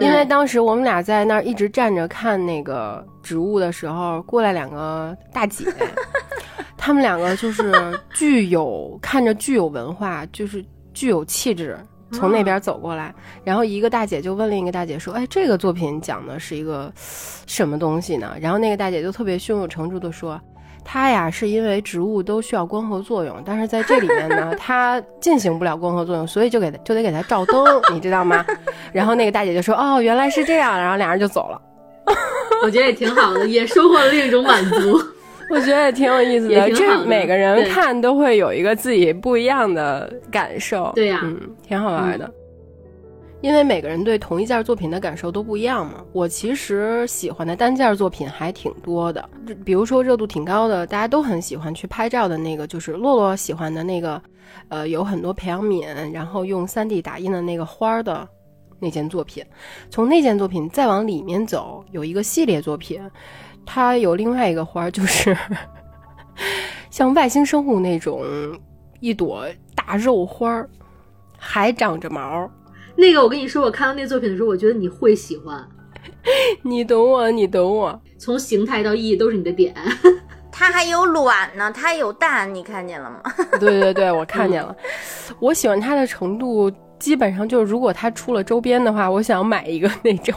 [0.00, 5.64] 因为当时我们俩在那儿一直站着看那个植物的时候，过来两个大姐，
[6.76, 7.72] 她们两个就是
[8.14, 11.78] 具有看着具有文化，就是具有气质，
[12.12, 13.14] 从那边走过来。
[13.44, 20.40] 然后一个大姐就问另一个大姐说：“哎，这个作品讲的是一个什么东西呢？”然后那个大姐就特别胸有成竹的说。
[20.90, 28.42] 它呀，是因为植物都需要光合作用，但是在这里面呢， 它进行不了光合作用，所以就给就得给它照灯，你知道吗？
[28.90, 31.60] 然后那个大姐就说：“哦，原来是这样。”然后俩人就走了。
[32.64, 34.98] 我觉得也挺好的，也收获了另一种满足。
[35.50, 40.90] 我觉得也挺有意思的， 这每个人看都会有一个自己不一样的感受。
[40.94, 42.30] 对呀，嗯，挺好玩的。
[43.40, 46.04] 因为每个人对同一件作品的感受都不一样嘛。
[46.12, 49.28] 我其实喜欢的单件作品还挺多的，
[49.64, 54.20] 比如说热度挺高的，大家都很喜欢去拍照的那个，就是洛洛喜欢的那个，
[54.68, 58.28] 呃，有很多培养皿，然后用 3D 打印的那个花的
[58.80, 59.44] 那件作品。
[59.88, 63.00] 从那件作品再往里面走，有一个系列作品，
[63.64, 65.36] 它有另外一个花，就是
[66.90, 68.24] 像外星生物那种
[68.98, 69.46] 一朵
[69.76, 70.68] 大肉花儿，
[71.36, 72.50] 还长着毛。
[72.98, 75.64] 那个，我跟你说，我看到那作品的时候，我觉得你会喜欢。
[76.62, 78.02] 你懂我，你懂我。
[78.18, 79.72] 从形态到意义都是你的点。
[80.50, 83.22] 它还有卵呢，它有蛋，你看见了吗？
[83.60, 84.74] 对对对，我看见了。
[85.38, 90.34] 我喜欢它的程度，基本上就是，如果它出了周边的话，我想买一个那种。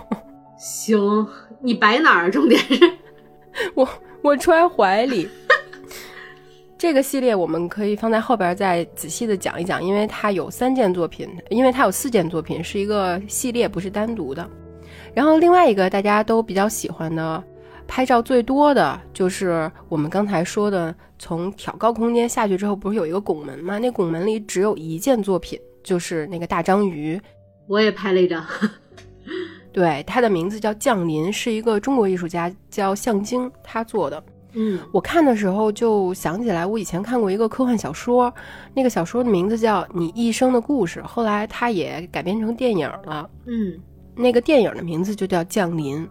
[0.60, 1.28] 行，
[1.64, 2.30] 你摆哪儿？
[2.30, 2.80] 重点是，
[3.74, 3.90] 我
[4.22, 5.28] 我揣怀里。
[6.82, 14.50] 这个系列我们可以放在后边再仔细的讲一讲，因为它有三件作品，因为它有四件作品是一个系列，不是单独的。
[15.14, 17.44] 然后另外一个大家都比较喜欢的，
[17.88, 23.78] 拍照最多的就是我们刚才说的，从挑高空间下去之后，不是有一个拱门吗？
[23.78, 27.22] 那拱门里只有一件作品，就是那个大章鱼。
[27.68, 28.44] 我也拍了一张，
[29.72, 34.24] 对，它的名字叫降临，是一个中国艺术家叫向京他做的。
[34.54, 38.34] 嗯，我看的时候就想起来，我以前看过一个科幻小说，
[38.74, 43.30] 那个小说的名字叫《你一生的故事》，后来它也改编成电影了。
[43.46, 43.80] 嗯，
[44.16, 46.06] 那个电影的名字就叫《降临》，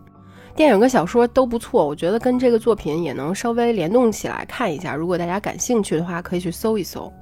[0.57, 4.95] 电影跟小说都不错，我觉得跟这个作品也能稍微联动起来看一下。
[4.95, 7.13] 如果大家感兴趣的话，可以去搜一搜。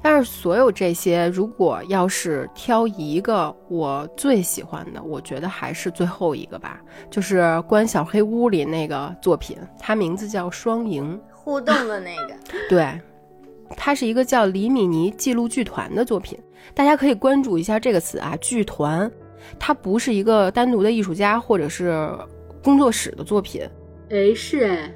[0.00, 6.80] 但是所有这些，如果要是挑一个我最喜欢的，我觉得还是最后一个吧，
[7.10, 12.34] 就是关小黑屋里那个作品，它名字叫《双赢》，互动的那个。
[12.70, 12.88] 对，
[13.76, 16.38] 它是一个叫李米尼记录剧团的作品，
[16.74, 19.10] 大家可以关注一下这个词啊，剧团，
[19.58, 22.08] 它不是一个单独的艺术家或者是
[22.62, 23.68] 工作室的作品。
[24.10, 24.94] 哎，是哎，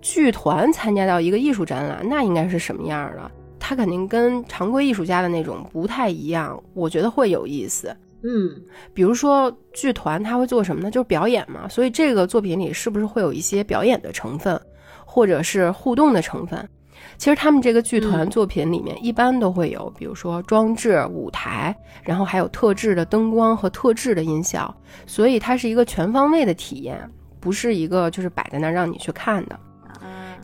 [0.00, 3.30] 剧团参加到一个艺术展览，那应该是什么样的？
[3.58, 7.94] 它肯定跟常规艺术家的那种不太一样，我觉得会有意思。
[8.22, 8.50] 嗯，
[8.92, 10.90] 比如说剧团他会做什么呢？
[10.90, 11.68] 就是表演嘛。
[11.68, 14.60] 所以这个作品里是不是会有一些表演的成分，
[15.04, 16.68] 或者是互动的成分？
[17.16, 24.74] 其实他们这个剧团作品里面一般都会有，比如说装置、舞台，然后还有特制的灯光和特制的音效，
[25.06, 27.00] 所以它是一个全方位的体验，
[27.38, 29.58] 不是一个就是摆在那儿让你去看的。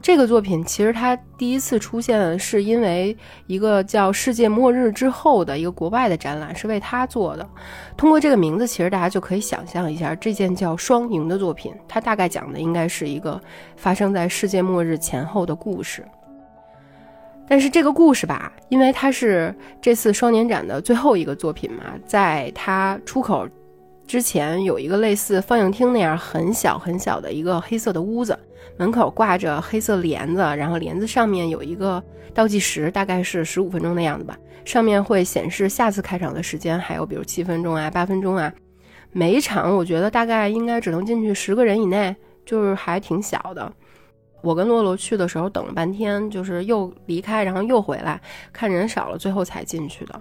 [0.05, 7.49] 这个作品其实它第一次出现是因为一个叫《世界末日之后》的一个国外的展览是为他做的。
[7.97, 13.41] 通过这个名字，其实大家就可以想象一下，这件叫《双赢》的作品，它大概讲的应该是一个
[13.77, 16.05] 发生在世界末日前后的故事。
[17.49, 23.49] 但是这个故事吧，因为它是这次双年展的最后一个作品嘛，在它出口
[24.07, 28.39] 之前有一个类似放映厅那样很小很小的一个黑色的屋子，
[28.77, 38.53] 门口挂着黑色帘子，然后帘子上面有一个倒计时，大概是十五分钟的样子吧，上面会显示下次开场的时间，还有比如七分钟啊、八分钟啊，
[39.13, 43.73] 每一场我觉得大概应该只能进去十个人以内，就是还挺小的。
[44.43, 48.21] 我跟洛洛去的时候等了半天，就是又离开，然后又回来，
[48.53, 50.21] 看人少了，最后才进去的。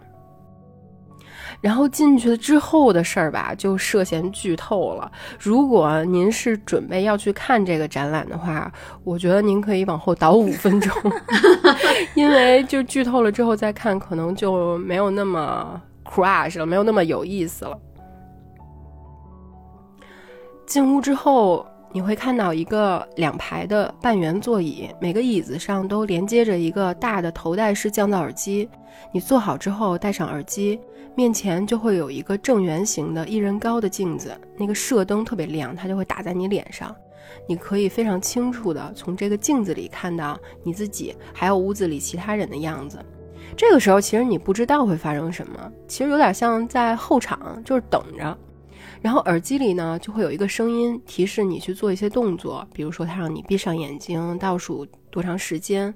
[1.63, 5.09] 然后进去了之后的事儿吧，就涉嫌剧透了。
[5.39, 8.69] 如果您是准备要去看这个展览的话，
[9.05, 10.93] 我觉得您可以往后倒五分钟，
[12.15, 17.79] 因为就剧透了之后再看，可能就没有那么 crush 了，没有那么有意思了。
[20.65, 21.65] 进屋之后。
[21.95, 28.67] 你会看到一个两排的半圆座椅，每个椅子上都连接着一个大的头戴式降噪耳机。
[29.11, 30.79] 你坐好之后戴上耳机，
[31.15, 36.95] 面前就会有一个正圆形的一人高的镜子，那个射灯特别亮，它就会打在你脸上。
[37.47, 42.97] 你可以非常清楚的从这个镜子里看到你自己，还有屋子里其他人的样子。
[43.55, 48.37] 这个时候其实你不知道会发生什么，其实有点像在候场，就是等着。
[49.01, 55.93] 然后耳机里呢，就会有一个声音提示你去做一些动作，比如说他让你闭上眼睛，倒数多长时间，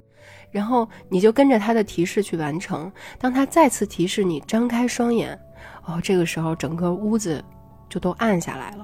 [0.51, 2.91] 然后你就跟着他的提示去完成。
[3.19, 5.37] 当他再次提示你张开双眼，
[5.85, 7.43] 哦，这个时候整个屋子
[7.89, 8.83] 就都暗下来了，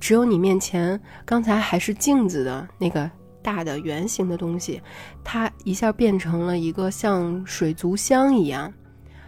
[0.00, 3.10] 只有你面前刚才还是镜子的那个
[3.42, 4.80] 大的圆形的东西，
[5.22, 8.72] 它一下变成了一个像水族箱一样。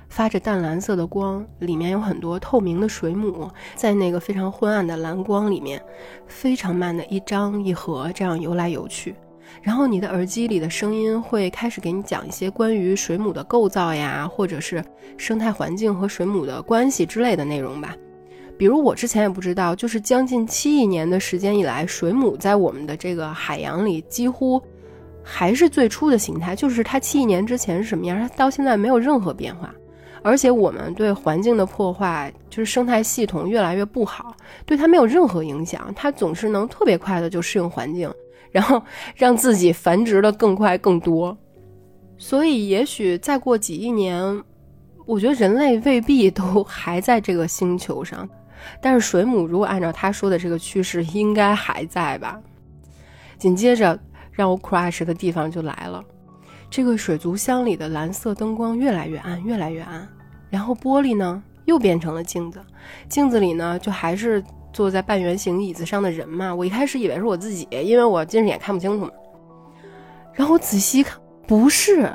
[0.09, 5.81] 发着淡蓝色的光，里面有很多透明的水母，在那个非常昏暗的蓝光里面，
[6.27, 9.15] 非常慢的一张一合这样游来游去。
[9.63, 14.83] 然后你的耳机里的声音会开始给你讲一些关于水母的构造呀，或者是
[15.17, 17.95] 生态环境和水母的关系之类的内容吧。
[18.57, 24.63] 比如我之前也不知道，就是将近七亿年的时间以来，水母在我们的这个海洋里几乎
[25.23, 29.75] 还是最初的形态，就是它七亿年之前是什么样，它到现在没有任何变化。
[30.23, 34.37] 而且我们对环境的破坏，就是生态系统越来越不好，
[34.67, 38.13] 对它没有任何影响，它总是能特别快的就适应环境，
[38.51, 38.83] 然后
[39.15, 41.37] 让自己繁殖的更快更多。
[42.19, 44.43] 所以，也许再过几亿年，
[45.07, 48.29] 我觉得人类未必都还在这个星球上，
[48.83, 52.39] 但是水母如果按照他说的这个趋势，应该还在吧。
[53.39, 53.99] 紧接着
[54.31, 56.05] 让我 crush 的地方就来了。
[56.69, 60.07] 这个水族箱里的蓝色灯光越来越暗，越来越暗，
[60.51, 62.61] 然后玻璃呢又变成了镜子，
[63.09, 66.55] 镜子里呢就还是坐在半圆形椅子上的人嘛。
[66.55, 69.13] 我一开始以为是我自己，因为我近视眼看不清楚嘛。
[70.33, 72.11] 然后我仔细看，不是，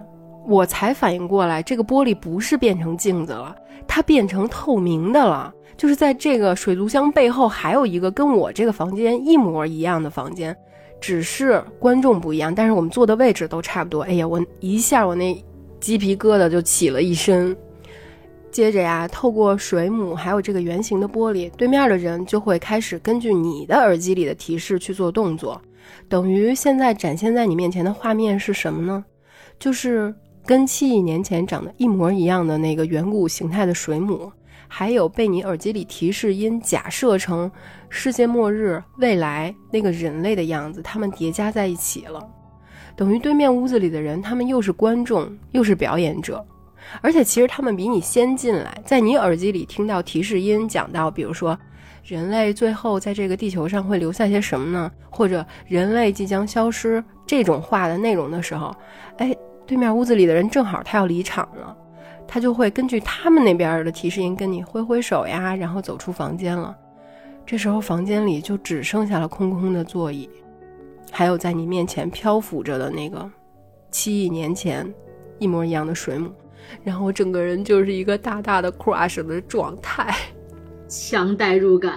[0.46, 3.56] 我才反应过来，这个玻璃不是变成镜子了，
[3.88, 5.54] 它变成透明的了。
[5.78, 10.56] 就是在这个水族箱背后还有一个跟我这个房间一模一样的房间。
[11.02, 14.02] 只是观众不一样，但是我们坐的位置都差不多。
[14.04, 15.46] 哎呀，我一下我那
[15.80, 17.56] 鸡皮疙瘩就起了一身。
[18.56, 25.62] 接着呀，透过水母还有这个圆形的玻璃，对面的人就会开始根据你的耳机里的提示去做动作。
[26.08, 29.04] 等于现在展现在你面前的画面是什么呢？
[29.60, 30.16] 就是
[30.46, 34.32] 跟七亿年前长得一模一样的那个远古形态的水母。
[34.70, 37.52] 还有被你耳机里提示音假设成
[37.90, 42.26] 世界末日未来那个人类的样子，他们叠加在一起了，
[42.96, 46.44] 等于对面屋子里的人，他们又是观众又是表演者，
[47.02, 51.58] 而且其实他们比你先进来，在你耳机里听到提示音讲到，比如说
[52.04, 54.92] 人类最后在这个地球上会留下些什么呢？
[55.10, 58.76] 或者人类即将消失这种话的内容的时候，
[59.18, 61.76] 哎，对面屋子里的人正好他要离场了。
[62.28, 66.76] 他就会根据他们那边的提示音跟你挥挥手呀，然后走出房间了。
[67.46, 70.28] 这时候房间里就只剩下了空空的座椅，
[71.12, 73.30] 还有在你面前漂浮着的那个
[73.92, 74.92] 七亿年前
[75.38, 76.32] 一模一样的水母，
[76.84, 80.16] 然后我整个人就是一个大大的 crush 的状态。
[80.88, 81.94] 强代入感。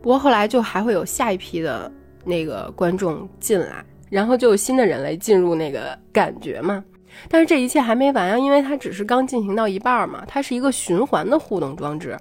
[0.00, 1.90] 不过后来就还会有下一批的
[2.24, 6.84] 那个观众进来，然后就有新的人类进入那个感觉嘛。
[7.28, 12.16] 但是这一切还没完啊，因为它只是刚进行到一半嘛，它是一个循环的互动装置。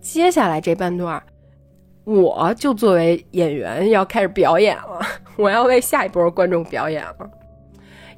[0.00, 1.22] 接下来这半段，
[2.04, 5.00] 我就作为演员要开始表演了，
[5.36, 7.30] 我要为下一波观众表演了。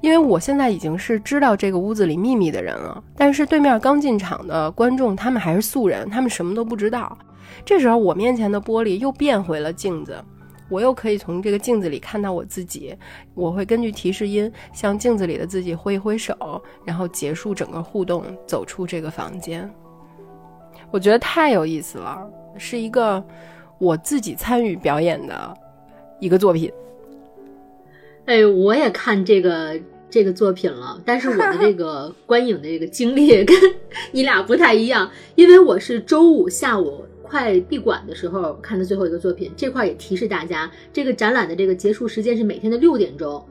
[0.01, 7.17] 因为我现在已经是知道这个屋子里秘密的人了，但是对面刚进场的观众他们还是素人，他们什么都不知道。
[7.65, 10.17] 这时候我面前的玻璃又变回了镜子，
[10.71, 12.97] 我又可以从这个镜子里看到我自己。
[13.35, 19.71] 我会根据提示音向镜子里的自己挥一挥手，然后结束整个互动，走出这个房间。
[20.91, 22.27] 我觉得太有意思了，
[22.57, 23.23] 是一个
[23.79, 25.55] 我自己参与表演的
[26.19, 26.73] 一个作品。
[28.27, 29.79] 哎，我也看这个
[30.11, 33.57] 这个作品了，但是我的这个 观影的这个经历跟
[34.13, 39.53] 你俩不太一样，因为我是周五下午快闭馆的时候看的最后一个作品。
[39.57, 43.47] 这块也提示大家，这个展览的这个结束时间是每天的六点钟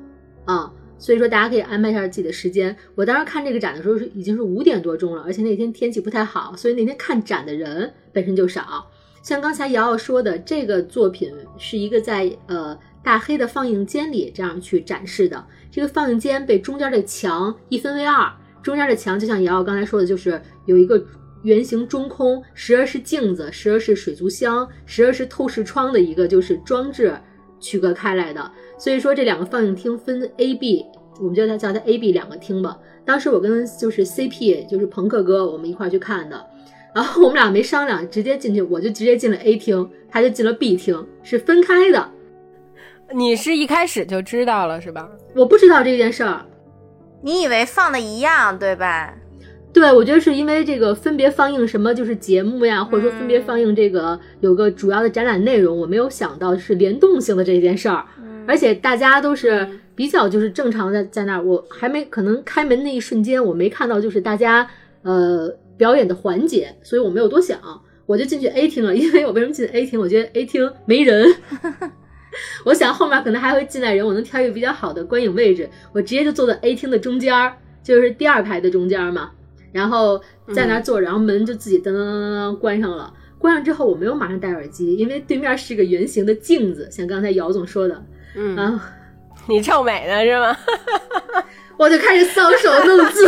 [0.45, 2.75] 啊，所以说大家可以安排一下自己的时间。
[2.95, 8.85] 我当时看这个展的时候是已经是五点多钟了，而且那天天气不太好，所以那天看展的人本身就少。
[9.21, 12.77] 像刚才瑶瑶说的，这个作品是一个在呃。
[13.01, 21.03] 大黑的放映间里这样去展示的，这个放映间被中间的墙一分为二，中间的墙就像瑶瑶刚才说的，就是有一个
[21.43, 27.13] 圆形中空，时而是镜子，时而是水族箱，时而是透视窗的一个就是装置
[27.59, 28.51] 区隔开来的。
[28.77, 30.85] 所以说这两个放映厅分 A、B，
[31.19, 32.77] 我们叫它叫它 A、B 两个厅吧。
[33.05, 36.45] 当时我跟就是 CP 就是朋克哥我们一块去看的，
[36.93, 42.09] 然后我们俩没商量，直接进去，我就直接进了 A 厅，他就进了 B 厅，是分开的。
[43.13, 45.09] 你是一开始就知道了是吧？
[45.35, 46.45] 我不知道这件事儿，
[47.21, 49.13] 你以为放的一样对吧？
[49.71, 58.03] 对，我觉得是因为这个分别放映什么就是节目呀，或者说分别放映这个有个主要的展览内容，我没有想到是联动性的这件事儿，
[58.47, 64.67] 而且大家都是比较就是正常的在那儿，我还没可能开门那一瞬间我没看到就是大家
[65.03, 65.47] 呃
[65.77, 67.59] 表演的环节，所以我没有多想，
[68.07, 69.99] 我就进去 A 厅了，因为我为什么进 A 厅？
[69.99, 71.31] 我觉得 A 厅没人。
[72.65, 77.53] 我想后面可能还会进来人，我能挑一个比较好的观影位置，我直接就坐在 A 厅的中间儿，
[77.83, 79.31] 就是第二排的中间嘛，
[79.71, 80.21] 然后
[80.53, 83.13] 在那坐，然后门就自己噔噔噔噔关上了。
[83.37, 88.03] 关上之后，我没有马上戴耳机，因为对面是个圆形的镜子，像刚才姚总说的，
[88.35, 88.79] 嗯，
[89.47, 90.55] 你臭美呢是吗？
[91.79, 93.25] 我就开始搔首弄姿，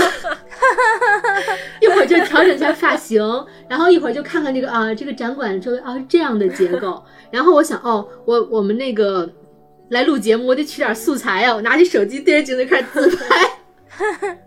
[1.79, 3.23] 一会儿就调整一下发型，
[3.69, 7.01] 然后一会儿就看看这个啊，这个展馆周围啊这样的结构。
[7.31, 9.27] 然后我想，哦，我我们那个
[9.91, 11.55] 来录节目，我得取点素材呀。
[11.55, 13.57] 我拿起手机对着镜子开始自拍，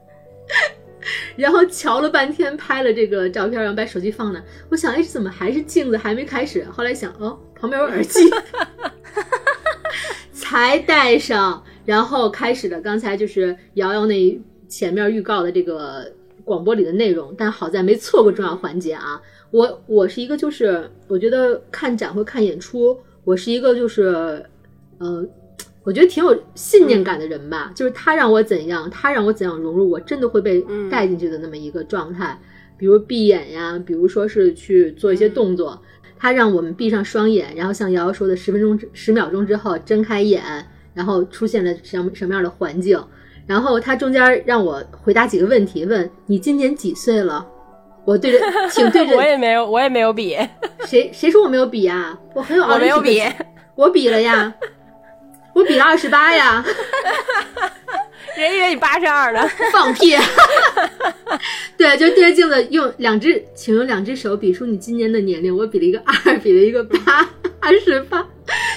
[1.37, 4.43] 然后瞧了半天，拍了这个照片，然后把手机放那。
[4.69, 6.63] 我想，哎，怎么还是镜子还没开始？
[6.71, 8.21] 后来想，哦，旁边有耳机，
[10.55, 11.61] 才戴上。
[11.85, 16.11] 然后开始了刚才就是瑶瑶那前面预告的这个
[16.45, 19.21] 广播里的内容，但好在没错过重要环节啊！
[19.51, 24.43] 我我是一个就是我觉得看展会看演出，我是一个就是
[24.99, 25.27] 呃，
[25.83, 27.73] 我觉得挺有信念感的人吧。
[27.75, 32.41] 就是他让我怎样，他让我怎样融入，我真的会被带进去的那么一个状态。
[32.79, 35.81] 比如闭眼呀，比如说是去做一些动作，
[36.25, 40.43] 他让我们闭上双眼，然后像瑶瑶说的，十分钟十秒钟之后睁开眼。
[40.95, 42.99] 然后出现了什么什么样的环境？
[43.47, 47.47] 然后他中间让我回答几个问题，问你今年几岁了？
[48.07, 48.39] 我对着，
[48.73, 49.15] 请对着。
[49.15, 50.35] 我也没有，我也没有比。
[50.87, 52.19] 谁谁说我没有比呀？
[52.33, 53.23] 我很有我没有比，
[53.75, 54.55] 我比了呀，
[55.53, 56.65] 我比了二十八呀。
[58.37, 60.13] 人以为你八十二了， 放屁。
[61.77, 65.57] 对，就对着镜子用两只，请用两只手比出你今年的年龄。
[65.57, 67.29] 我比了一个二，比了一个八，
[67.61, 68.27] 二十八。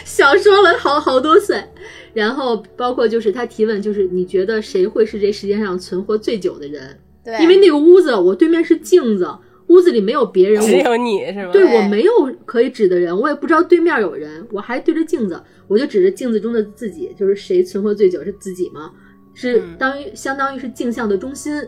[0.04, 1.64] 小说了好好多岁。
[2.14, 7.00] 然后包括就是他提问，就是你觉得谁会是这世界上存活最久的人？
[7.24, 9.30] 对，因为那个屋子，我对面是镜子，
[9.68, 11.52] 屋子里没有别人，只有你是吗？
[11.52, 12.12] 对我没有
[12.46, 18.92] 可以指的人，我也不知道对面有人，我还对着镜子，我就指着镜子中的自己，就是谁存活最久是自己吗？
[19.40, 21.62] 是当于相当于是镜像的中心，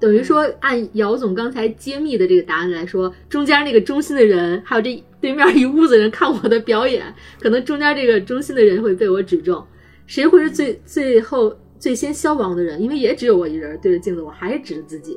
[0.00, 9.64] 等于说按姚总刚才揭秘的这个答案来说，中间那个中心的人，还有这对面一屋子人看我的表演，可能中间这个中心的人会被我指中。
[10.04, 12.82] 谁会是最最后最先消亡的人？
[12.82, 15.16] 因为也只有我一人对着镜子，我还是指着自己。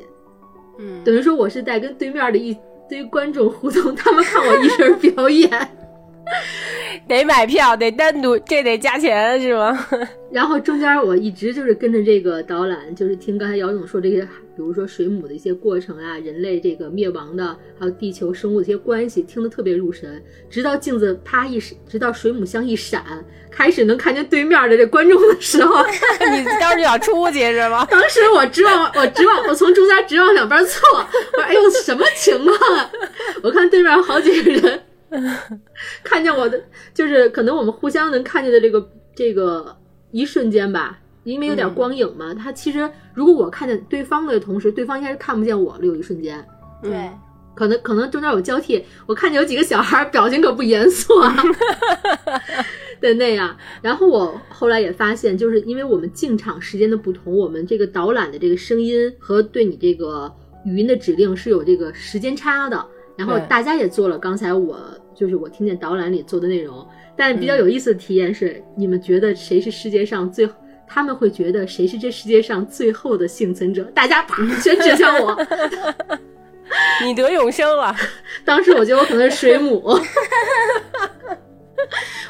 [0.78, 2.56] 嗯，等于说我是在跟对面的一
[2.88, 5.49] 堆观众互动，他们看我一人表演。
[7.08, 9.88] 得买票，得单独，这得加钱是吗？
[10.32, 20.22] 然后中间我一直就是跟着这个导览，就是听刚才姚总说这些，比如说水母的一些过程啊，人类这个灭亡的，还有地球生物的一些关系，听得特别入神。
[20.50, 23.04] 直到镜子啪一闪，直到水母箱一闪，
[23.52, 27.86] 开始能看见对面的这观众的时候，你当时就想出去是吗？
[27.92, 32.92] 当时我直往我直往我从中间直往两边错，我说哎呦什么情况啊？
[33.42, 34.82] 我看对面好几个人。
[36.03, 36.62] 看见我的，
[36.93, 39.76] 就是可能我们互相能看见的这个这个
[40.12, 42.34] 一瞬间吧，因为有点光影嘛。
[42.34, 45.86] 他其实如果我看见对方的同时，对方应该是看不见我了。
[45.86, 46.45] 有一瞬间，
[46.82, 47.10] 对，
[47.53, 48.84] 可能可能中间有交替。
[49.06, 51.36] 我看见有几个小孩表情可不严肃啊，
[52.99, 53.56] 的那样。
[53.82, 60.34] 然后我后来也发现，就是因为我们进场时间的不同，我们这个导览的这个声音和对你这个
[60.66, 62.86] 语音的指令是有这个时间差的。
[63.18, 64.80] 然后大家也做了刚才我
[65.13, 66.86] 就是我听见导览里做的内容，
[67.16, 70.49] 但比较有意思的体验是，你们觉得谁是世界上最？
[70.88, 73.84] 他们会觉得谁是这世界上最后的幸存者？
[73.86, 75.36] 大家啪全指向我
[77.03, 77.95] 你得永生了。
[78.43, 79.82] 当时我觉得我可能是水母，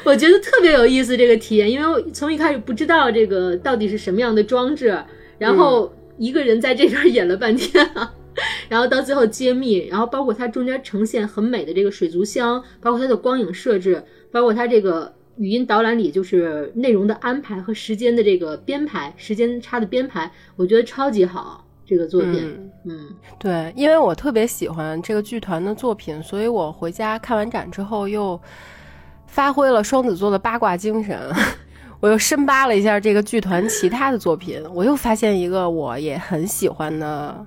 [0.04, 4.98] 我觉得特别有意思这个体验，因为我从一开始不知道这个到底是什么样的装置，
[5.36, 8.10] 然后一个人在这边演了半天啊。
[8.68, 21.62] 然后到最后揭秘，然后包括它中间呈现很美的这个水族箱，包括它的光影设置，包括它这个语音导览里就是内容的安排和时间的这个编排，时间差的编排，我觉得超级好。
[21.88, 28.40] 这个作品，嗯，对，因为我特别喜欢这个剧团的作品，所以我回家看完展之后又
[29.28, 31.16] 发挥了双子座的八卦精神，
[32.02, 37.46] 我又深扒了一下这个剧团其他的作品，我又发现一个我也很喜欢的。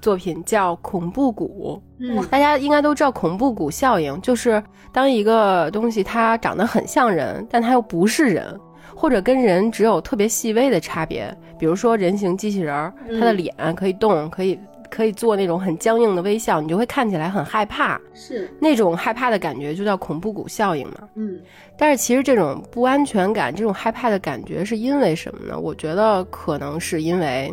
[0.00, 8.58] 作品叫《恐怖谷》，嗯，大家应该都知道恐怖谷效应，就是当一个东西它长得很像人，但它又不是人，
[8.94, 18.48] 或者跟人只有特别细微的差别，比如说人形机器人，它的脸可以动，可以可以做那种很僵硬的微笑，你就会看起来很害怕，是。
[18.60, 21.40] 那种害怕的感觉就叫恐怖谷效应嘛，嗯，
[21.76, 25.58] 但是其实这种不安全感，这种害怕的感觉是因为什么呢？
[25.58, 27.52] 我觉得可能是因为。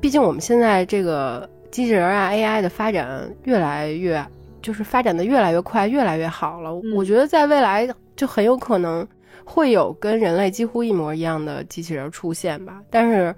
[0.00, 4.24] 毕竟我们现在这个机器人啊，AI 的发展越来越，
[4.62, 6.72] 就是发展的越来越快，越来越好了。
[6.94, 9.06] 我觉得在未来就很有可能
[9.44, 12.80] 会有跟人类几乎一模一样的机器人出现吧。
[12.90, 13.34] 但是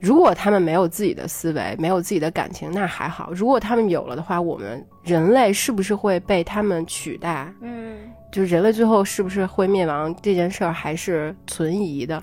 [0.00, 7.50] 如果他们没有自己的思维，没有自己的感情，那还好；如果他们有了的话，我们人类是不是会被他们取代？
[7.60, 7.96] 嗯，
[8.32, 12.22] 就人类最后是不是会灭亡这件事儿还是存疑的。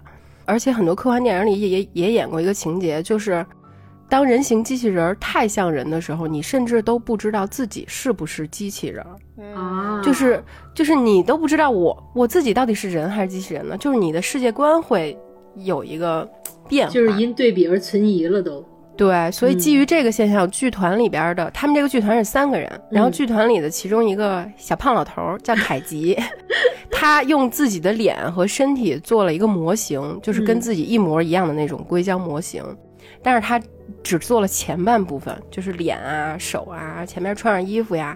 [0.51, 3.45] 而且很多科幻电影里也也也演过一个情节，就是
[4.09, 9.05] 当人形机器人太像人的时候，你甚至都不知道自己是不是机器人
[9.55, 10.43] 啊，就是
[10.75, 13.77] 就是你都不知道我我自己到底是人还是机器人呢？
[13.77, 15.17] 就是你的世界观会
[15.55, 16.29] 有一个
[16.67, 18.61] 变化，就是因对比而存疑了都。
[18.97, 26.15] 对，所以基于这个现象，剧团里边的他们这个剧团是三个人，然后剧团里的其中一个小胖老头叫凯吉，
[26.91, 32.63] 他用自己的脸和身体做了一个模型，就是跟自己一模一样的那种硅胶模型，
[33.23, 33.59] 但是他
[34.03, 38.15] 只做了前半部分，就是脸啊、手啊，前面穿上衣服呀，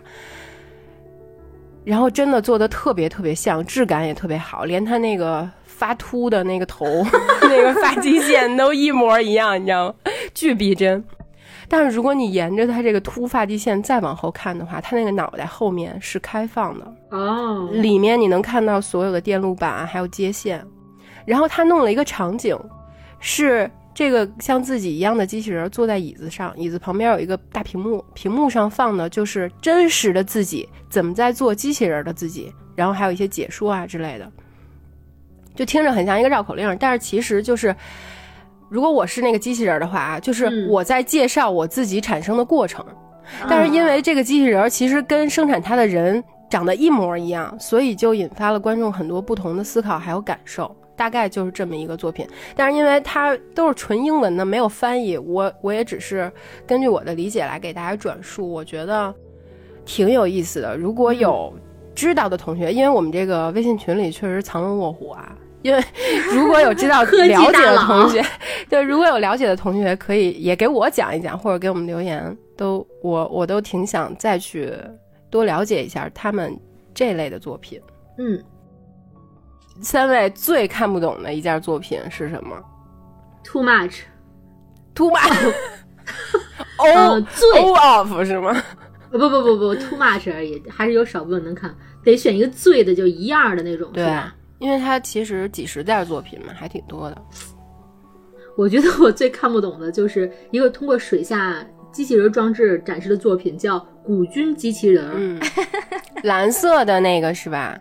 [1.83, 5.49] 然后真的做的特别特别像，质感也特别好，连他那个。
[5.77, 6.85] 发秃的那个头，
[7.43, 9.93] 那个发际线都一模一样，你知道吗？
[10.33, 11.03] 巨逼真。
[11.67, 20.63] 但是如果你沿着他这个秃发际线再往后看的话，他那个脑袋后面是开放的哦，里面你能看到所有的电路板还有接线。
[21.25, 22.55] 然后他弄了一个场景，
[23.19, 34.31] 是这个像自己一样的机器人坐在椅子上，椅子旁边有一个大屏幕，屏幕上放的就是真实的自己怎么在做机器人的自己，然后还有一些解说啊之类的。
[35.55, 37.75] 就听着很像一个绕口令，但是其实就是，
[38.69, 42.85] 如果我是那个机器人的话啊，就是我在介绍我自己产生的过程。
[43.49, 50.75] 但是因为这个机器人其实跟生产它的人长得一模一样，所以就引发了观众很多不同的思考还有感受。
[50.97, 52.25] 大概就是这么一个作品。
[52.55, 56.31] 但是因为它都是纯英文的，没有翻译，我我也只是
[56.65, 58.49] 根据我的理解来给大家转述。
[58.49, 59.13] 我觉得
[59.83, 60.77] 挺有意思的。
[60.77, 61.53] 如果有
[61.93, 65.35] 知道的同学，因为我们这个微信群里确实藏龙卧虎啊。
[65.65, 65.83] 因为
[66.31, 68.23] 如果有知道 了解的同学，
[68.69, 74.71] 对，如果有了解的同学，可以也给我讲一讲，或者给我们留言，都我我都挺想再去
[75.31, 76.55] 多了解一下他们
[76.93, 77.81] 这类的作品。
[78.19, 78.39] 嗯，
[79.81, 82.55] 三位最看不懂的一件作品是什么
[83.43, 84.03] ？Too much，
[86.77, 88.55] 哦，最 off 是吗？
[89.11, 97.21] 不不不不，too much 而已，还是有少部分能看，得选一个最的就一样的那种，是对吧？，因为他其实几十件作品嘛，还挺多的。
[98.57, 105.05] 我觉得我最看不懂的就是一个通过水下机器人装置展示的作品，叫《古军机器人》。
[105.15, 105.39] 嗯，
[106.23, 107.77] 蓝色的那个是吧？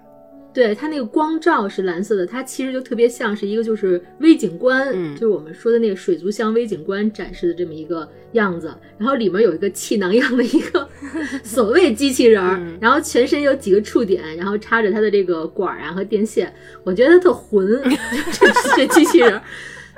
[0.55, 8.73] 对它那个光照是蓝色的，它其实就特别像是一个就是微景观，嗯就是我们说的那个水族箱微景观展示的这么一个样子。
[8.97, 10.89] 然后里面有一个气囊样的一个
[11.43, 16.55] 所谓机器人儿，嗯然后全身有几个触点，然后插着它的这个管儿啊和电线。
[16.85, 17.67] 我觉得它特混，
[18.33, 19.43] 这这机器人儿。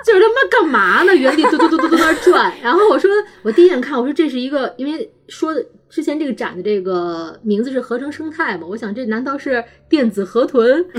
[0.04, 1.12] 就是他妈干嘛呢？
[1.16, 2.52] 原地嘟嘟嘟嘟嘟那儿转。
[2.62, 3.10] 然后我说，
[3.42, 10.84] 我第一眼看，我说这是一个，因为说的之前这个展的这个名字是合成生态嘛，我想这难道是电子河豚？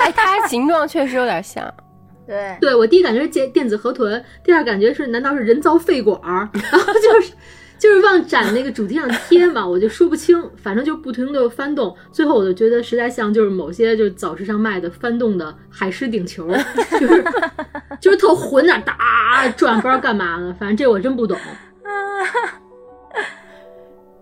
[0.00, 1.72] 哎，它形状确实有点像。
[2.26, 6.48] 对，对我第一感觉是电电子河豚，第二感觉是难道是人造肺管儿？
[6.72, 7.32] 然后就是
[7.78, 16.48] 就是往展那个主题上贴嘛，我就说不清，反正就不停的翻动，最后我就觉得实在像就是某些就是早市上卖的翻动的海狮顶球，
[16.98, 17.24] 就是
[18.00, 21.38] 就是特混那儿哒转，不知道干嘛呢，反正这我真不懂。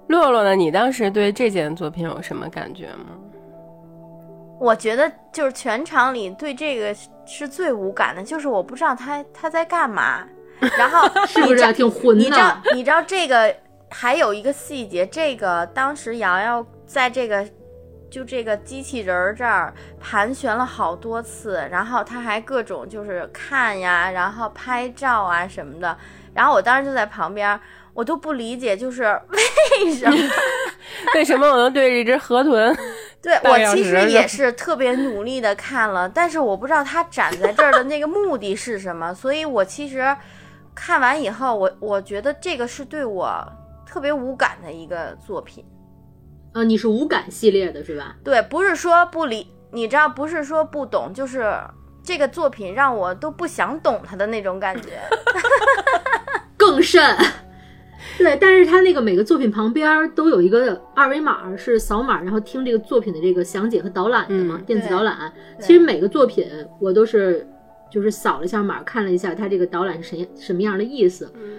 [0.09, 0.55] 洛洛呢？
[0.55, 3.07] 你当时对这件作品有什么感觉吗？
[4.61, 6.95] 我觉得就是全场里对这个
[7.27, 10.27] 是最无感的，就是我不知道他他在干嘛，
[10.79, 12.75] 然后是不是啊挺混你知道的？
[12.75, 13.55] 你知道这个
[13.91, 17.47] 还有一个细节，这个当时瑶瑶在这个
[18.09, 25.99] 就这个机器人儿这儿盘旋了好多次，然后他还各种就是看呀，然后拍照啊什么的，
[26.33, 27.59] 然后我当时就在旁边，
[27.95, 30.17] 我都不理解，就是为什么。
[31.15, 32.77] 为什么我能对着一只河豚？
[33.23, 40.15] 对我其实也是特别努力的看了，但是我不知道他展在这儿的那个目的是什么，所以我其实
[40.75, 43.43] 看完以后，我我觉得这个是对我
[43.87, 45.65] 特别无感的一个作品。
[46.53, 48.15] 啊，你是无感系列的是吧？
[48.23, 51.59] 对，不是说不理，你知道，不是说不懂，就是
[52.03, 55.01] 这个作品让我都不想懂它的那种感觉。
[56.59, 57.17] 更甚。
[58.19, 65.33] 对，但是他那个每个作品旁边儿都有一个二维码，是扫码然后听这个作品的这个详解和导览的嘛，嗯电子导览。
[65.61, 66.47] 其实每个作品
[66.81, 67.47] 我都是
[67.91, 71.31] 就是扫了一下码，看了一下他这个导览是什什么样的意思。
[71.35, 71.59] 嗯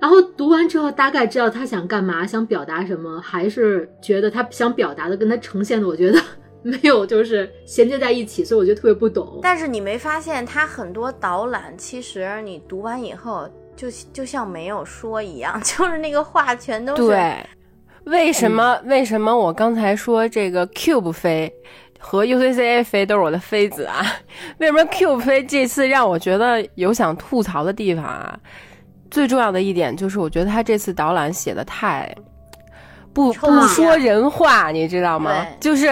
[0.00, 6.18] 然后读完之后，大概知道他想干嘛，想表达什么，还是觉得他想表达的跟他呈现的，我觉得
[6.62, 9.38] 没有就是衔接在一起，所以我觉得特别不懂。
[9.42, 13.46] 但是你没发现，他很多导览其实你读完以后，
[13.80, 17.46] 就就像没有说一样， 就是那个话全都是对，
[18.04, 18.78] 为什么？
[18.84, 21.50] 为什么我刚才说这个 Cube 飞
[21.98, 24.04] 和 UCCA 飞都是我的妃子啊？
[24.58, 28.38] 为什么 Cube 飞这次让我觉得有想吐槽的地方啊？
[29.10, 32.14] 最重要的一点就是，我觉得他这次导览写的太
[33.14, 35.46] 不不说人话，你知道吗？
[35.58, 35.88] 就是，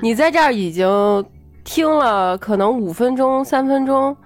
[0.00, 1.24] 你在这儿已经
[1.64, 4.16] 听了可能五分钟、三分钟，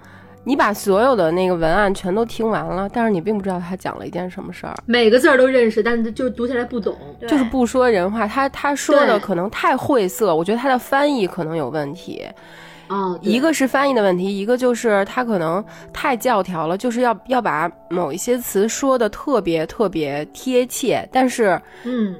[0.43, 4.75] 你把所有的那个文案全都听完了，但是你并不知道他讲了一件什么事儿。
[4.85, 6.97] 每个字儿都认识，但是就是读起来不懂。
[7.27, 12.25] 就是不说人话，他他说的可能太晦涩，我觉得他的翻译可能有问题。
[12.87, 15.63] 哦，一个是翻译的问题，一个就是他可能
[15.93, 22.15] 太教条了，就是要要把某一些词说的特别特别贴切，但是嗯，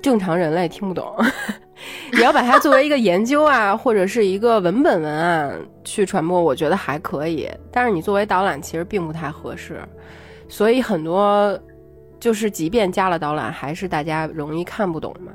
[0.00, 1.14] 正常人类听不懂。
[2.12, 5.54] 你要把它作为一个研究啊， 或者是一个文本文案
[5.84, 7.48] 去传播，我觉得还可以。
[7.70, 9.80] 但是你作为导览，其实并不太合适。
[10.48, 11.58] 所以很多
[12.18, 15.32] 就是，即便加了导览，还是大家容易看不懂嘛。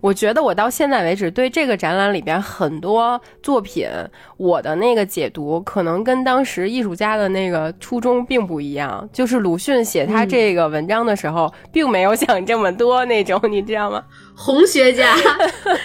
[0.00, 3.88] 我觉得我到现在为止对这个展览里边很多作品，
[4.36, 9.08] 我的那个解读可能跟当时艺术家的那个初衷并不一样。
[9.12, 14.02] 就是鲁迅写他嗯这个文章的时候，并没有想这么多那种，你知道吗？
[14.36, 15.16] 红学家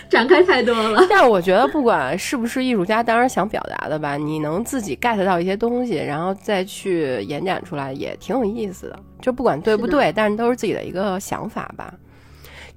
[0.09, 1.05] 展开太多了。
[1.09, 8.99] 但是我觉得，不管是不是艺术家，当然想表达的吧，你能自己 get 到一些东西，然后再去延展出来，也挺有意思的。
[9.21, 11.93] 就不管对不对，但是都是自己的一个想法吧。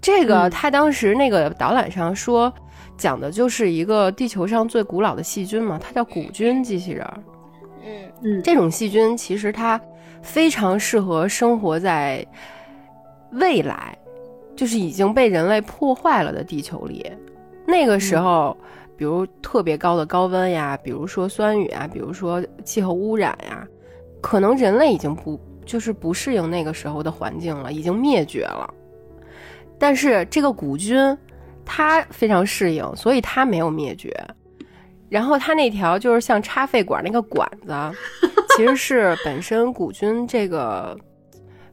[0.00, 2.52] 这个嗯他当时那个导览上说，
[2.96, 7.18] 讲的就是一个地球上最古老的细菌嘛，它叫古菌机器人儿。
[7.84, 7.92] 嗯
[8.22, 9.80] 嗯，这种细菌其实它
[10.22, 12.24] 非常适合生活在
[13.32, 13.96] 未来，
[14.54, 17.10] 就是已经被人类破坏了的地球里。
[17.66, 18.56] 那个时候，
[18.96, 23.66] 比如特别高的高温呀，比如说酸雨啊，比如说气候污染呀，
[24.20, 28.72] 可能人类已经不就是不适应那个时候的环境了，已经灭绝了。
[29.78, 30.96] 但是这个古菌，
[31.64, 34.12] 它非常适应，所以它没有灭绝。
[35.08, 37.72] 然后它那条就是像插肺管那个管子，
[38.56, 40.98] 其实是本身古菌这个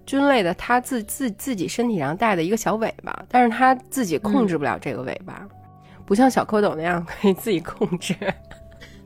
[0.06, 5.48] 菌类的它自自自己身体上带的一个小尾巴，但是它自己控制不了这个尾巴，
[6.06, 8.16] 不像小蝌蚪那样可以自己控制。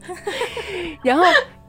[1.04, 1.24] 然后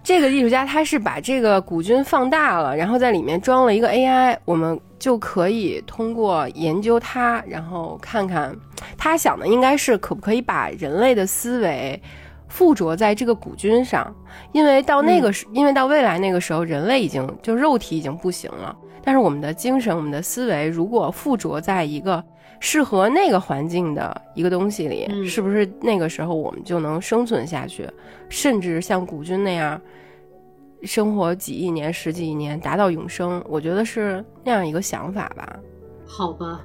[0.09, 8.57] 这个艺术家他是把这个古菌放大了，然后在里面装了一个 AI，我们就可以通过研究它，然后看看
[8.97, 12.03] 他想的应该是可不可以把人类的思维
[12.49, 14.11] 附着在这个古菌上，
[14.53, 22.25] 因为到那个时，因为到未来那个时候，人类已经就肉体已经不行了，但是我们的精神、我们的思维如果附着在一个
[22.61, 27.89] 适合那个环境的一个东西里，嗯是不是那个时候我们就能生存下去，
[28.29, 29.81] 甚至像古君那样
[30.83, 33.43] 生活几亿年、十几亿年，达到永生？
[33.49, 35.59] 我觉得是那样一个想法吧。
[36.11, 36.63] 好吧，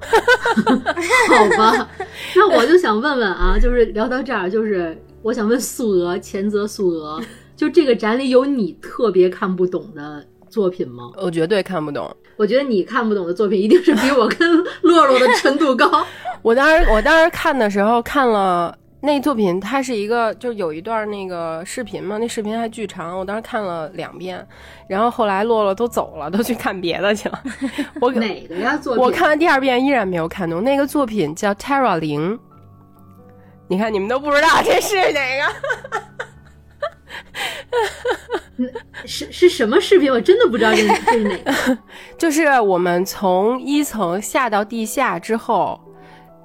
[1.28, 1.90] 好吧，
[2.34, 7.20] 那我就想问问啊，就是聊到这儿，就是我想问素娥，前泽素娥，
[7.54, 11.10] 就这个展里有你特别看不懂的作品吗？
[11.16, 12.08] 我绝对看不懂。
[12.36, 16.06] 我觉得你看不懂的作品一定是比我跟洛洛的程度高。
[16.42, 24.46] 我当时我当时看的时候看了那作品，它是一个就有一段那个视频嘛，那视频还巨长，我当时看了两遍，
[24.88, 27.42] 然后后来洛洛都走了，都去看别的去了。
[28.00, 28.76] 我哪个呀？
[28.76, 29.02] 作品？
[29.02, 30.62] 我看完第二遍依然没有看懂。
[30.62, 32.38] 那个作品叫 Terra 零，
[33.66, 35.54] 你看你们都不知道这是哪个。
[39.04, 40.10] 是是什么视频？
[40.10, 41.78] 我真的不知道这是这是哪个。
[42.16, 45.80] 就是我们从一层下到地下之后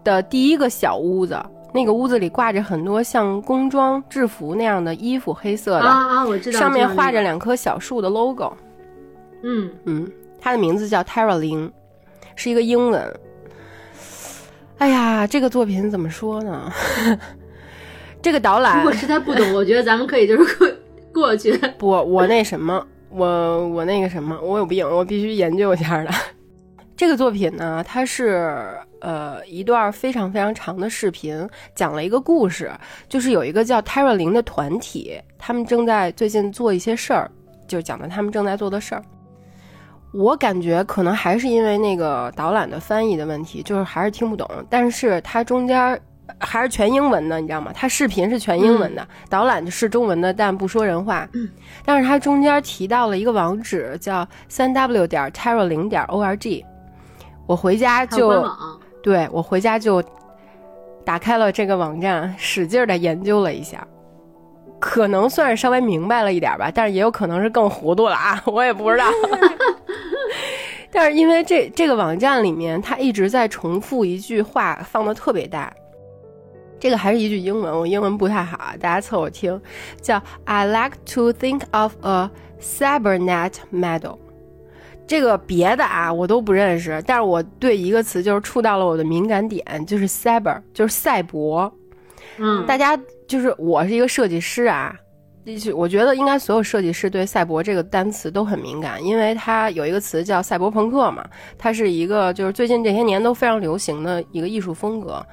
[0.03, 1.39] 的第一个小屋子，
[1.74, 6.60] 那个屋子里挂着很多像工装制服那样的衣服，黑色的，啊啊，我知道。
[6.60, 8.51] 上面画着两棵小树的 logo。
[9.43, 11.72] 嗯，嗯，它的名字叫 Terra 零，
[12.36, 13.20] 是一个英文。
[14.80, 16.72] 哎呀，这个作品怎么说呢？
[18.22, 20.78] 这个导览如览果实在不懂，我觉得咱们可以就是
[21.14, 21.57] 过去。
[21.78, 26.12] 不，我那什么，我我那个什么，我有病，我必须研究一下的。
[26.95, 32.70] 这个作品呢，它是呃一段非常非常长的视频，讲了一个故事，
[33.07, 37.32] 就是有一个叫 Terra 零的团体，他们正在最近做一些事儿，
[37.68, 39.03] 就讲的他们正在做的事儿。
[40.12, 45.97] 我感觉可能还是因为那个导览的翻译的问题，就是还是听不懂，但是它中间
[46.39, 47.71] 还是全英文的，你知道吗？
[47.75, 51.27] 它视频是全英文的，导览是中文的，但不说人话。
[51.85, 56.63] 但是它中间提到了一个网址，叫三 w 点 terra 零点 org。
[57.45, 58.47] 我回家就，
[59.01, 60.03] 对我回家就
[61.03, 63.85] 打开了这个网站，使劲的研究了一下，
[64.79, 69.05] 可能算是稍微明白了一点吧，但是也有可能是更糊涂了啊， 我也不知道。
[70.91, 75.71] 但是因为这这个网站里面，它一直在重复一句话，放的特别大。
[76.80, 79.59] 这个还是一句英文，我英文不太好啊，大家凑合听，
[80.01, 82.30] 叫 "I like to think of a
[82.61, 84.17] cybernet medal"。
[85.05, 91.71] 这个别的啊我都不认识，但是我对一个词就是触到了我的敏感点，就是 cyber，就是赛博。
[92.38, 94.95] 嗯，大家就是我是一个设计师啊，
[95.43, 101.27] 就是我觉得应该所有设计师对赛博这个单词都很敏感，因为它有一个词叫赛博朋克嘛，
[101.57, 105.25] 它是一个就是最近这些年都非常流行的一个艺术风格。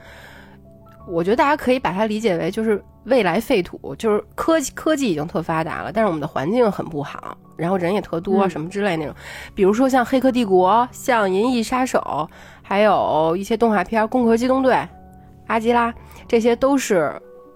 [1.09, 9.15] 我觉得大家可以把它理解为就是未来废土，就是科技科技已经特发达了，但是我们的环境很不好，然后人也特多，嗯什么之类那种。
[9.55, 12.01] 比如说像《黑客帝国》、像《银翼杀手》，
[12.63, 14.75] 还有一些动画片《攻壳机动队》、
[15.47, 15.93] 《阿基拉》，
[16.27, 17.13] 这些都是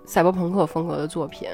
[0.07, 1.49] 赛博朋克风格的作品。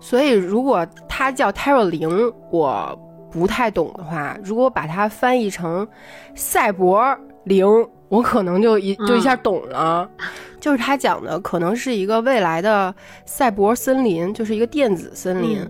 [0.00, 2.10] 所以，如果它叫 Terra 零，
[2.50, 2.98] 我
[3.30, 5.86] 不太懂的话，如果把它翻译成
[6.34, 7.66] 赛博零，
[8.14, 10.08] 我可能就一就一下懂了。
[10.60, 12.94] 就是他讲的可能是一个未来的
[13.26, 15.66] 赛博森林，就是一个电子森林。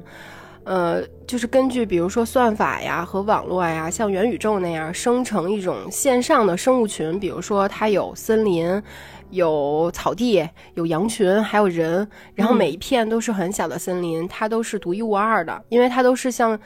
[0.65, 8.83] 呃，就是根据比如说算法呀和网络呀，像元宇宙那样生成一种线上的生物群，比如说它有森林、
[9.29, 16.59] 有草地、有羊群，还有人，然后嗯每一片都是很小的森林，它都是独一无二的，因为它都是像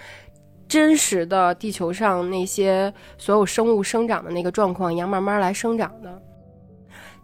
[0.69, 6.23] 真实的地球上那些所有生物生长的那个状况一样慢慢来生长的。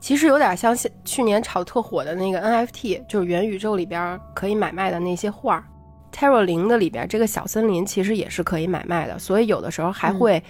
[0.00, 5.64] 其实有点像现去年炒特火的那个 NFT，就是元宇宙里边可以买卖的那些画儿。
[6.12, 10.42] Terra 零的里边这个小森林其实也是可以买卖的，所以有的时候还会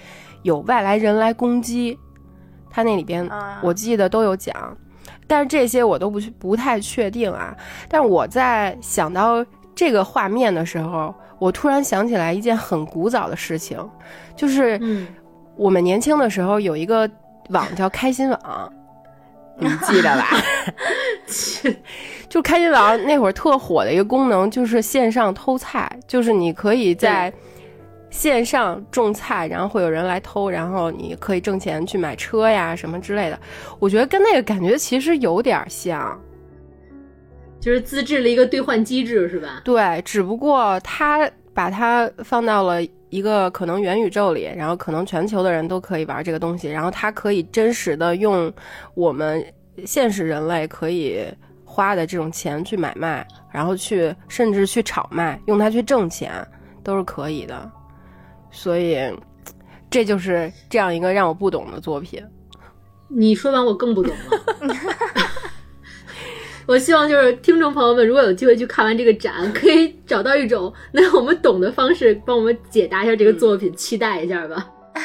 [0.42, 1.99] 有外来人来攻击。
[2.68, 4.76] 它那里边啊我记得都有讲，
[5.26, 7.57] 但是这些我都不去不太确定啊。
[7.88, 13.78] 但是我在想到这个画面的时候，我突然想起来一件很古早的事情，
[14.36, 15.06] 就是嗯，
[15.56, 17.08] 我们年轻的时候有一个
[17.50, 18.72] 网叫开心网，
[19.58, 20.26] 你记得吧？
[22.28, 27.32] 就开心网那会儿特火的一个功能，就是线上偷菜，就是你可以在
[28.10, 33.38] 线上种菜，然后会有人来偷，然后你可以挣钱去买车呀什么之类的。
[33.78, 36.18] 我觉得跟那个感觉其实有点像，
[37.64, 39.62] 就是自制了一个兑换机制，是吧？
[39.64, 48.52] 对，只不过他把它放到了一个可能元宇宙里，然后可能全球的人都可以玩这个东西，然后它可以真实的用
[48.94, 49.42] 我们
[49.86, 51.24] 现实人类可以
[51.64, 56.46] 花的这种钱去买卖，然后去甚至去炒卖，用它去挣钱
[56.82, 57.72] 都是可以的。
[58.50, 58.98] 所以，
[59.88, 62.22] 这就是这样一个让我不懂的作品。
[63.08, 64.76] 你说完我更不懂了。
[66.66, 74.66] 我希望就是听众朋友们，如果有机会去看完这个展，可以找到一种能让我们懂的方式，帮我们解答一下这个作品，期待一下吧。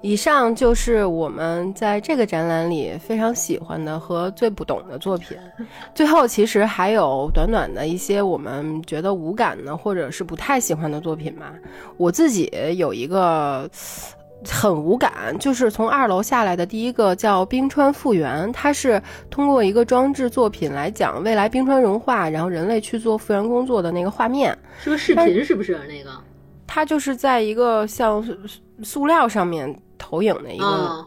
[0.00, 5.36] 以上就是我们在这个展览里非常喜欢的和最不懂的作品。
[5.92, 11.52] 最后，其实还有短短的一些我们觉得无感的或者是不太喜欢的作品吧。
[11.96, 13.68] 我自己有一个
[14.46, 24.56] 很无感，就是从二楼下来的第一个叫冰川复原，它是通过一个装置作品来讲未来冰川融化，然后人类去做复原工作的那个画面。
[24.80, 26.10] 是个视频，是不是那个？
[26.66, 28.24] 它就是在一个像
[28.82, 29.74] 塑料上面。
[30.00, 31.04] 投影的一个，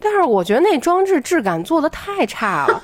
[0.00, 2.80] 但是我觉得那装置质感做的太差了，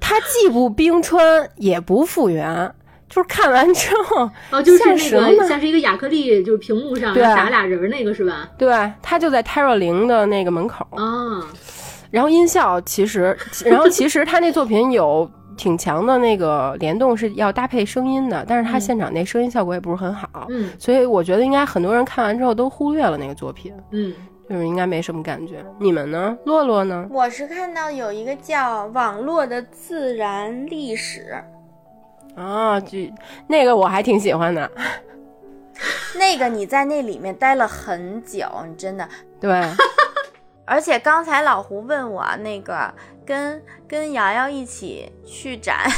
[0.00, 2.74] 它既不冰川也不复原，
[3.08, 8.48] 就是看完之后 哦，就是那个像是一个亚克力，就是屏幕上打俩人那个是吧？
[8.58, 11.40] 对，他就在 Terra 零的那个门口啊。
[12.10, 13.36] 然后音效其实，
[13.66, 24.12] 然后其实他那作品有挺强的那个联动，是要搭配声音的，但是他现场那声音效果也不是很好，嗯，所以我觉得应该很多人看完之后都忽略了那个作品，嗯。
[24.46, 26.36] 就是应该没什么感觉，你们呢？
[26.44, 27.06] 洛洛呢？
[27.10, 31.20] 我是看到有一个叫《网络的自然历史》
[32.34, 32.98] 啊，就
[33.46, 34.70] 那个我还挺喜欢的。
[36.16, 39.08] 那个你在那里面待了很久，你真的
[39.40, 39.62] 对。
[40.66, 42.92] 而且刚才老胡问我那个
[43.26, 45.88] 跟跟瑶瑶一起去展。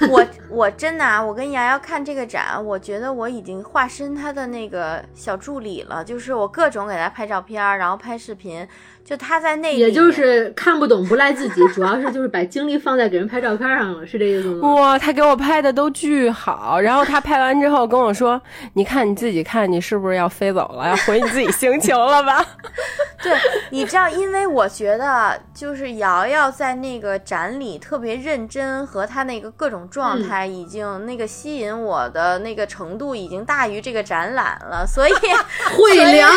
[0.10, 8.68] 我我真的啊，我跟瑶瑶看这个展，我觉得我已经化身他的那个小助理了，就是我各种给他拍照片，然后拍视频。
[9.06, 14.74] 就他在那，也就是 看不懂不赖自己，主要是就是把精力放在给人拍照片上了，是这意思吗？
[14.74, 18.40] 哇，他给我拍的都巨好，然后他拍完之后跟我说
[18.74, 22.44] ：“你看你自己看，你是不是要飞走了，要回你自己星球了吧？
[23.22, 23.32] ”对，
[23.70, 35.12] 你知道，因为我觉得就是瑶瑶在那个展里特别认真，和他那个各种状态已经那个吸引我的那个程度已经大于这个展览了，所以
[35.76, 36.28] 会聊。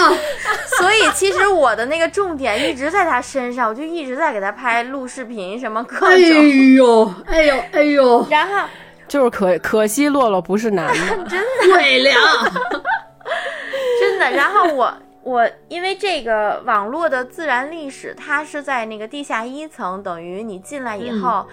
[0.78, 2.59] 所以其实我的那个重点。
[2.68, 6.08] 一直在他身上，我就一直在给他拍录视频，什么各种。
[6.08, 6.18] 哎
[6.76, 8.28] 呦，哎呦，哎呦！
[8.30, 8.68] 然后
[9.08, 10.94] 就是可可惜，洛洛不是男的，
[11.30, 12.16] 真的鬼凉，
[14.00, 14.32] 真的。
[14.32, 14.94] 然后我
[15.24, 21.46] 我因为这个网络的自然历史，它是在那个地下一层，等于你进来以后，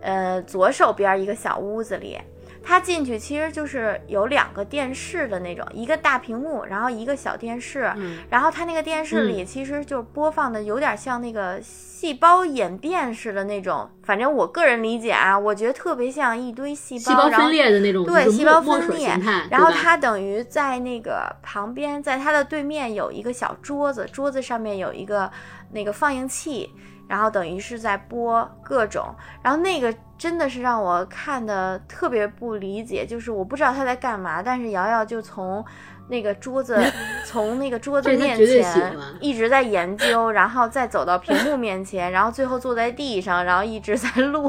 [0.00, 2.18] 呃，左手边一个小屋子里。
[2.62, 7.92] 它进去其实就是有两个电视的那种，一个大屏幕，然后一个小电视，
[8.28, 19.08] 然后它那个电视里其实就播放的有点像那个细胞演变似的那种，反正我个人理解啊，我觉得特别像一堆细胞，细胞分裂的那种，对，细胞分裂。
[19.50, 25.30] 然后它等于在那个旁边，在它的对面有一个小桌子，桌子上面有一个
[25.72, 26.70] 那个放映器。
[27.10, 35.64] 然后等于是在播各种，然后那个真的是让我看的特别不理解，就是我不知道他在干嘛，但是瑶瑶就从
[36.08, 36.80] 那个桌子，
[37.26, 44.48] 从那个桌子面前一直在研究，然后再走到屏幕面前，然后最后坐在地上，然后一直在录。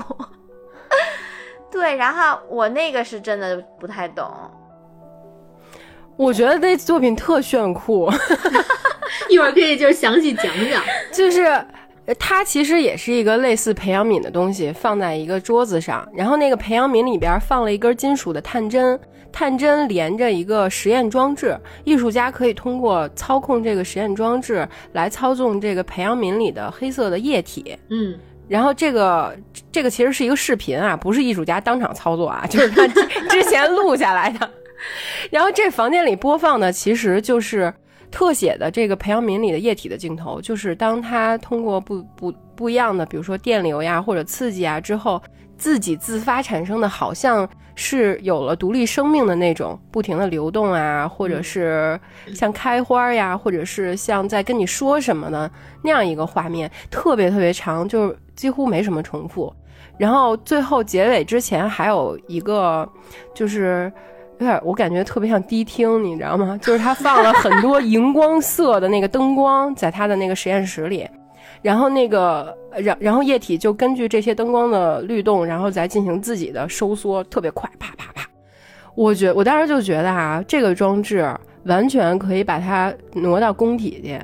[1.71, 4.31] 对，然后我那个是真的不太懂。
[6.15, 8.07] 我觉得那作品特炫酷，
[9.29, 11.65] 一会儿可以就是详细讲讲，就是。
[12.17, 18.99] 它其实也是一个类似培养皿的东西，放在一个桌子上，然后那个培养皿里边放了一根金属的探针，
[19.31, 27.75] 探针连着一个实验装置，艺术家可以通过操控这个实验装置来操纵这个培养皿里的黑色的液体。
[27.89, 29.35] 嗯，然后这个
[29.71, 32.87] 这个其实是一个视频啊，不是艺术家当场操作啊，就是他
[33.29, 34.49] 之前录下来的。
[35.29, 37.73] 然后这房间里播放的其实就是。
[38.11, 45.21] 特写的这个培养皿里的液体的镜头，就是当它通过不不不一样的，比如说电流呀或者刺激啊之后，
[45.57, 51.99] 自己自发产生的，好像是有了独立生命的那种不停的流动啊，或者是
[52.35, 55.49] 像开花呀，或者是像在跟你说什么的
[55.81, 59.51] 那样一个画面，特别特别长，就是几乎没什么重复。
[59.97, 62.87] 然后最后结尾之前还有一个，
[63.33, 63.91] 就是。
[64.41, 66.57] 有点，我感觉特别像迪厅，你知道吗？
[66.63, 71.07] 就是他放了很多荧光色的那个灯光在他的那个实验室里，
[71.61, 78.27] 然后那个，然然后液体就根据这些灯光的律动，然后再进行自己的收缩，特别快，啪啪啪。
[78.95, 81.23] 我觉我当时就觉得啊，这个装置
[81.65, 84.19] 完全可以把它挪到工体去。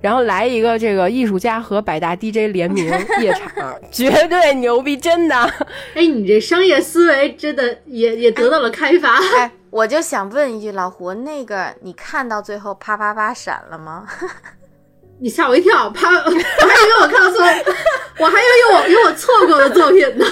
[0.00, 2.86] 然后来一个这个艺术家和百大 DJ 联名
[3.20, 5.36] 夜场，绝对牛逼，真的。
[5.94, 9.16] 哎，你这商业思维真的也也得到了开发。
[9.38, 14.06] 哎，我就想问一句，老胡，那个你看到最后啪啪啪闪了吗？
[15.20, 16.08] 你吓我一跳，啪！
[16.14, 17.40] 我还以为我看到错，
[18.20, 20.24] 我还以为有我有我错过的作品呢。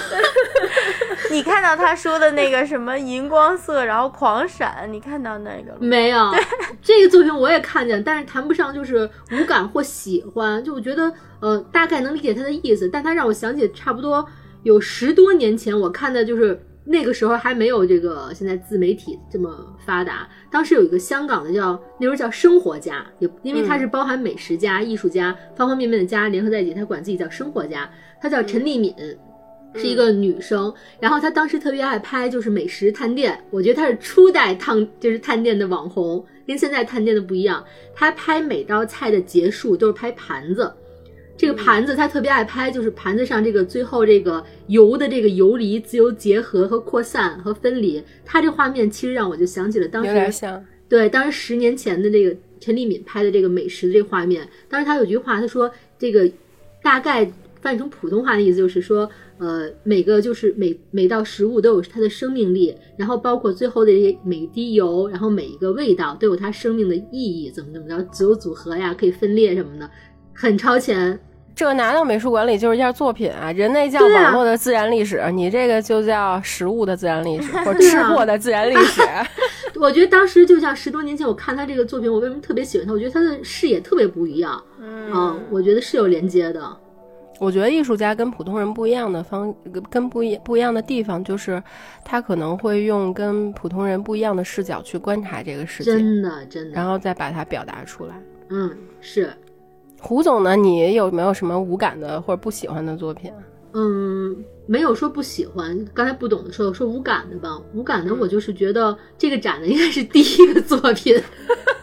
[1.30, 5.78] 你看到他说的那个什么荧光色，然后狂闪，你看到那个了？
[5.80, 6.32] 没有，
[6.80, 14.24] 这个作品我也看见，但是谈不上就是无感或喜欢，就我觉得呃大概能理解他的意思，但他让我想起差不多
[14.62, 16.65] 有十多年前我看的就是。
[16.88, 19.50] 那个时候还没有这个现在自媒体这么
[19.84, 20.28] 发达。
[20.50, 27.90] 当时有一个香港的叫那时候叫生活家，也因为他是包含美食家、艺术家方方面面的家联合在一起，他管自己叫生活家。
[28.20, 28.94] 他叫陈丽敏，
[29.74, 30.72] 是一个女生。
[31.00, 37.62] 然后她当时特别爱拍就是美食探店，我觉得她是初代探就是探店的网红，跟现在探店的不一样。
[37.94, 40.72] 她拍每道菜的结束都是拍盘子。
[41.36, 54.48] 这个盘子他特别爱拍，就是盘子上这个最后这个油的这个游离、自由结合和扩散和分离，他这画面其实让我就想起了当时，有点像，对，当时十年前的这个陈立敏拍的这个美食的这个画面。
[54.68, 56.30] 当时他有句话，他说这个
[56.82, 57.30] 大概
[57.60, 59.08] 翻译成普通话的意思就是说，
[59.38, 69.90] 呃，每个就是每每道食物都有它的生命力，然后包括最后的这些每滴油，然后每一个味道都有它生命的意义，怎么怎么着，自由组合呀，可以分裂什么的。
[70.36, 71.18] 很超前，
[71.54, 73.50] 这个拿到美术馆里就是一件作品啊！
[73.52, 79.00] 人类叫网络的自然历史，你这个就叫食物的自然历史， 或者吃货的自然历史。
[79.80, 82.92] 我觉得当时就像十多年前我看他这个作品，我为什么特别喜欢他？
[82.92, 86.76] 我觉得他的视野特别不一样，嗯，我觉得是有连接的。
[87.38, 89.54] 我觉得艺术家跟普通人不一样的方，
[89.90, 91.62] 跟不一不一样的地方，就是
[92.02, 98.14] 他可能会用跟普通人不一样的视角去观察这个世界，真的真的，然后再把它表达出来。
[98.48, 99.30] 嗯，是。
[100.00, 100.54] 胡总呢？
[100.54, 103.32] 你有没有什么无感的或者不喜欢的作品？
[103.72, 104.36] 嗯，
[104.66, 105.84] 没有说不喜欢。
[105.92, 107.60] 刚才不懂的时候说无感的吧。
[107.74, 111.20] 无感的，我就是觉得这个展的应该是第一个作品，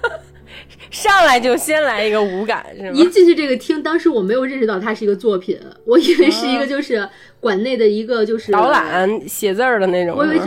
[0.89, 2.91] 上来就先来一个无感是吗？
[2.93, 7.07] 一进去这个厅，当时我没有认识到它是一个作品，我以为是一个就是
[7.39, 10.15] 馆内的一个就是导览写字儿的那种。
[10.17, 10.45] 我以为是。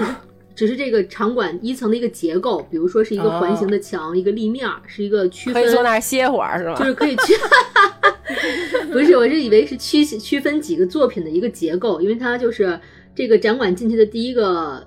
[0.57, 5.63] 只是这个场馆一层的一个结构，比如说是一个环形的墙，一个立面，是一个区分。
[5.63, 6.75] 可以坐那儿歇会儿是吧？
[6.77, 7.35] 就是可以去。
[8.91, 12.81] 不是，我是以为是区区分几个作品的一个结构，因为它就是
[13.15, 14.83] 这个展馆进去的第一个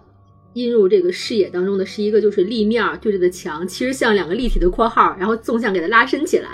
[0.53, 6.49] 映入这个视野当中的是一个就是立面对着的墙，其实像两个立体的括号，然后纵向给它拉伸起来，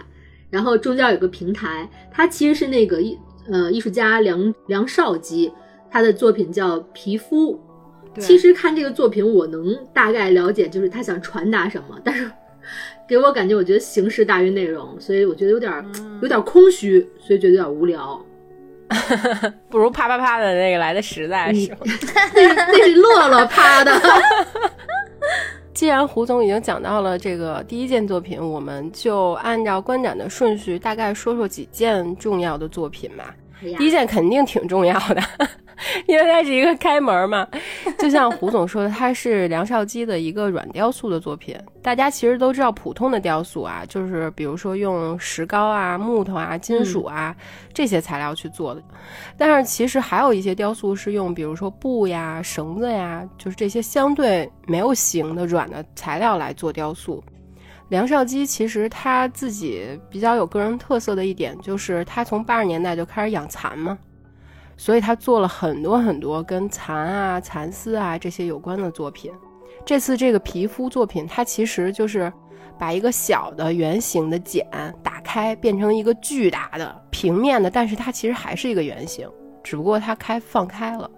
[0.50, 3.18] 然后中间有个平台，它其实是那个艺
[3.50, 5.50] 呃艺术家梁梁少基
[5.90, 7.58] 他的作品叫皮肤。
[8.20, 12.30] 其实看这个作品，我能大概了解，就是他想传达什么，但是
[13.08, 15.86] 给我感觉，我觉得形式大于内容，所以我觉得有点
[16.22, 18.20] 有点空虚，所以觉得有点无聊。
[19.70, 21.76] 不如啪啪啪的那个来的实在是，
[22.34, 24.00] 那是乐乐啪的。
[25.74, 33.36] 既然胡总已经讲到了这个第一件作品，我们就按照观展的顺序，大概说说几件重要的作品吧。
[33.62, 35.22] 第一件肯定挺重要的。
[36.08, 37.46] 因为它是一个开门嘛，
[38.00, 41.54] 就像胡总说的，它是梁少基的一个软雕塑的作品。
[41.82, 47.36] 大家其实都知道，普通的雕塑啊，就是比如说用石膏啊、木头啊、金属啊
[47.74, 48.82] 这些材料去做的。
[49.38, 57.22] 但是其实还有一些雕塑是用，比如说布呀、绳子呀，就是这些相对没有形的软的材料来做雕塑。
[57.90, 63.98] 梁少基其实他自己比较有个人特色的一点，就是他从八十年代就开始养蚕嘛。
[64.78, 69.32] 所以他做了很多很多跟蚕啊、蚕丝啊这些有关的作品。
[69.86, 72.34] 这次这个皮肤作品，它其实就是
[72.78, 74.68] 把一个小的圆形的茧
[75.04, 79.30] 打开，变成一个巨大的平面的，但是它其实还是一个圆形，
[79.64, 81.10] 只不过它开放开了。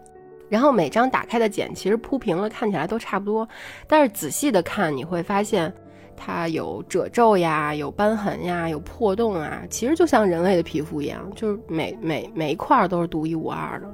[0.50, 3.48] 然后每张打开的茧其实铺平了，看起来都差不多，
[3.88, 5.74] 但是仔细的看你会发现。
[6.18, 13.88] 它有褶皱呀，有斑痕呀，有破洞啊，其实就像人类的皮肤一样，就是每每每一块都是独一无二的。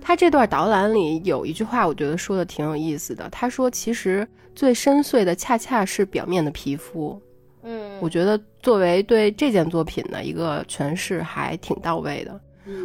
[0.00, 3.28] 他这段导览里有一句话，我觉得说的挺有意思的。
[3.30, 7.20] 他说：“其实最深邃的恰恰是表面的皮肤。”
[7.62, 12.40] 嗯，我觉得作为对这件作品的一个诠释还挺到位的。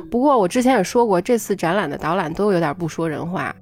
[0.09, 3.53] 不过我之前也说过，这次展览的导览都有点不说人话。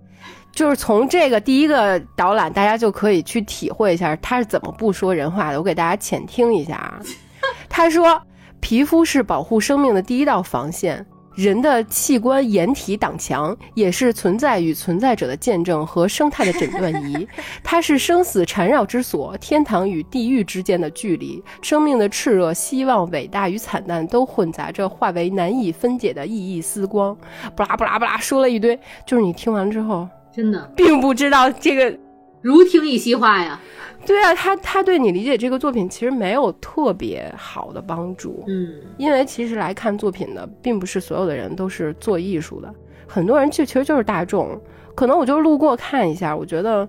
[0.57, 5.59] 就是从这个第一个导览，大家就可以去体会一下他是怎么不说人话的。
[5.59, 6.99] 我给大家浅听一下啊，
[7.69, 8.19] 他说
[8.59, 11.05] ：“皮肤是保护生命的第一道防线。”
[11.37, 17.27] 人的器官掩体挡墙，也是存在与存在者的见证和生态的诊断仪。
[17.63, 21.39] 它是生死缠绕之所，天堂与地狱之间的距离。
[21.61, 27.15] 生命的炽热、希望、伟大与惨淡都混杂着，化为难以分解的熠熠丝光。
[27.55, 31.97] 布拉布拉布拉，说了一堆，就是你听完之后，真的并不知道这个。
[32.41, 33.59] 如听一席话呀。
[34.05, 42.73] 对啊，他他对你理解这个作品其实没有特别好的帮助，嗯，因为其实来看作品的并不是所有的人都是做艺术的，
[43.05, 44.57] 很多人就其实就是大众，
[44.95, 46.87] 可能我就路过看一下，我觉得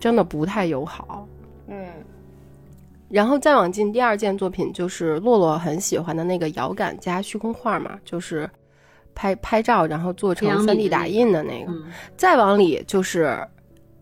[0.00, 1.28] 真的不太友好，
[1.66, 1.86] 嗯，
[3.10, 8.48] 然后再往进，第二件作品就是洛洛很喜欢的那个遥感加虚空画嘛，就是
[9.14, 11.72] 拍拍照然后做成三 D 打印的那个，
[12.16, 13.38] 再往里就是。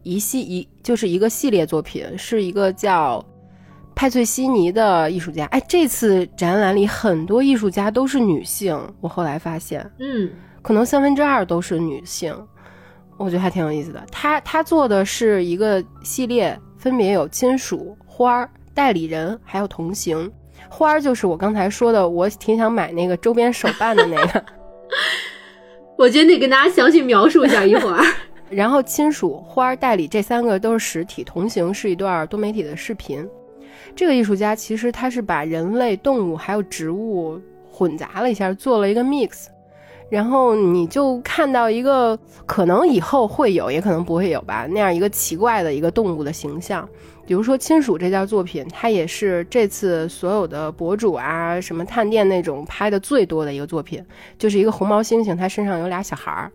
[0.05, 3.25] 一系一就是一个系列作品，是一个叫
[3.95, 5.45] 派翠西尼的艺术家。
[5.45, 10.29] 哎，这次展览里很多艺术家都是女性，我后来发现，嗯，
[10.61, 12.37] 可能三分之二都是女性，
[13.17, 14.05] 我觉得还挺有意思的。
[14.11, 20.29] 他他做的是一个系列，分别有金属、花儿、代理人，还有同行。
[20.69, 24.45] 花儿就是我刚才说的，我挺想买那个周边手办的那个。
[25.97, 28.03] 我觉得得跟大家详细描述一下一会儿。
[28.51, 33.27] 然后，亲属、花儿、代理这三个都是实体，同行是一段多媒体的视频。
[33.97, 37.41] 这个艺术家其实他是把人类、动物还有植物
[37.71, 39.47] 混杂了一下，做了一个 mix。
[40.11, 46.87] 然后你就看到一个可能以后会有，也可能不会有吧，那样一个奇怪的一个动物的形象。
[47.25, 54.05] 比如说，亲属这件作品，它也是这次所有的博主啊，什么探店那种拍的最多的一个作品，
[54.39, 56.51] 就是一个红毛猩猩，它身上有俩小孩儿。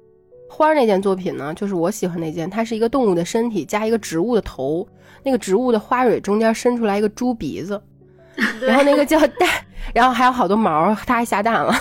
[0.50, 4.88] 花那件作品呢，就是我喜欢那件，它是一个动物的身体加一个植物的头，
[5.24, 7.82] 那个植物的花蕊中间伸出来一个猪鼻子，
[8.62, 11.74] 然后那个叫代，然后还有好多毛，它还下蛋了。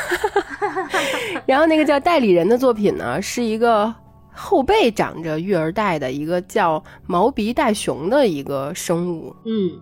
[1.46, 3.94] 然后那个叫代理人的作品呢，是一个
[4.36, 9.72] 后背长着育儿袋的一个叫毛鼻袋熊的一个生物，嗯，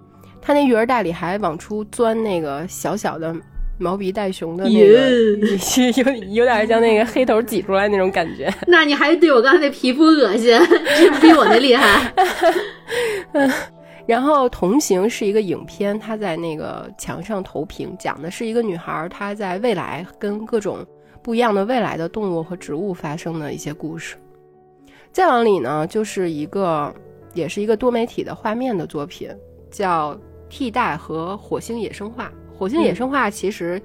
[0.41, 3.35] 它那育儿袋里还往出钻那个小小的。
[3.77, 8.49] 毛鼻袋熊的那个，有 有点像那个黑头挤出来那种感觉。
[8.69, 10.57] 那你还对我刚才那皮肤恶心，
[10.97, 12.15] 这比我那厉害。
[14.07, 20.87] 然后《同行》是一个影片，它在那个墙上投屏，讲的是一个女孩她在未来跟各种
[21.21, 24.15] 不一样的未来的动物和植物发生的一些故事。
[25.15, 26.93] 再往里呢，就是一个
[27.35, 29.31] 也是一个多媒体的画面的作品，
[29.71, 30.13] 叫
[30.49, 32.33] 《替代和火星野生化》。
[32.59, 33.81] 火星野生化其实，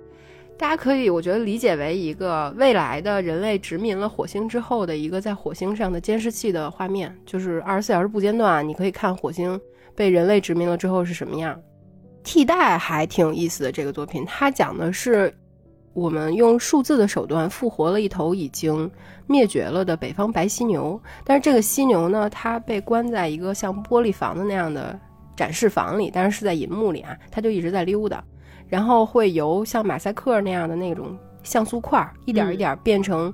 [0.57, 9.61] 大家可以我觉得理解为一个未来的人类殖民了火星之后的一个在火星上的监视器的画面，就是二十四小时不间断，你可以看火星
[9.95, 11.55] 被人类殖民了之后是什么样。
[12.23, 15.31] 替代还挺有意思的这个作品，它讲的是
[15.93, 18.89] 我们用数字的手段复活了一头已经
[19.27, 24.97] 灭绝了的北方白犀牛，但是这个犀牛呢，它被关在一个像玻璃房的那样的
[25.35, 28.23] 展示房里，但是是在银幕里啊，它就一直在溜达。
[28.67, 33.33] 然后会由像马赛克那样的那种像素块，一点一点变成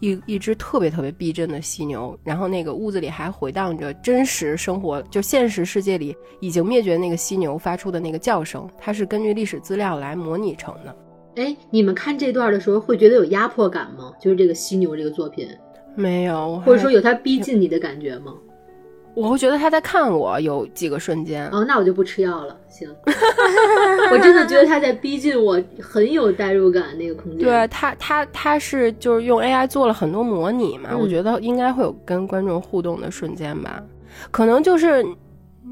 [0.00, 2.18] 一一只特别特别逼真的犀牛。
[2.24, 8.68] 然后那个屋子里还回荡着真实生活，就现实世界里已经灭绝那个犀牛发出的那个叫声。
[8.76, 10.96] 它是根据历史资料来模拟成的。
[11.36, 14.12] 哎，你们看这段的时候会觉得有压迫感吗？
[14.20, 15.48] 就是这个犀牛这个作品，
[15.94, 18.34] 没有，或者说有他逼近你的感觉吗？
[19.14, 22.56] 我会觉得他在看我，有几个瞬间哦，那我就不吃药了。
[22.70, 22.88] 行，
[24.10, 27.46] 我真的觉得他在逼近我，很有代入感那个空间。
[27.46, 33.82] 对他，他他是就是用 AI 做了很多模拟嘛，我觉得应该会有跟观众互动的瞬间吧。
[34.30, 35.04] 可能就是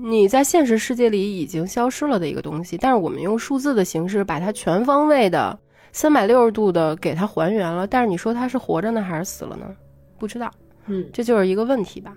[0.03, 5.59] 你在现实世界里已经消失了的一个东西，但是我们用数字的形式把它全方位的
[5.93, 7.87] 三百六十度的给它还原了。
[7.87, 9.67] 但是你说它是活着呢还是死了呢？
[10.19, 10.51] 不知道。
[10.87, 12.17] 嗯，这就是一个问题吧。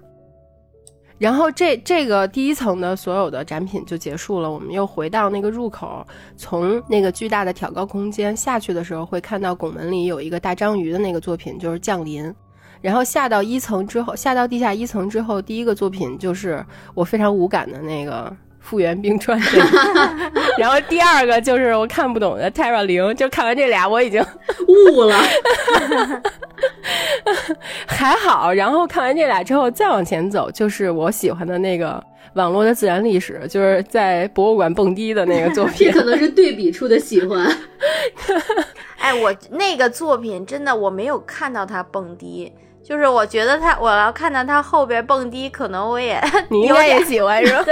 [1.20, 6.06] 然后这这个第一层的所有的展品就结束了，我们又回到那个入口，
[6.36, 12.34] 从那个巨大的挑高空间下去的时候，会看到拱门里有一个大章鱼的那个作品，就是降临。
[12.84, 18.32] 然后下到一层之后，下到地下一层之后，第一个作品就是我非常无感的那个。
[18.64, 19.38] 复原冰川，
[20.58, 24.26] 然后第二个就是我看不懂的 Terra 零，就看完这俩我已经
[24.70, 25.20] 悟了，
[27.86, 28.54] 还好。
[28.54, 32.02] 然后看完这俩之后再往前走，就是我喜欢的那个
[32.36, 37.46] 网络的自然历史，就是在博物馆蹦迪的那个作 品，这可能是对比出的喜欢。
[38.98, 42.50] 哎，我那个作品真的我没有看到他蹦迪。
[42.84, 47.64] 就是我觉得他，我要看到他后边蹦迪，可能我也 你应该也喜欢是吧？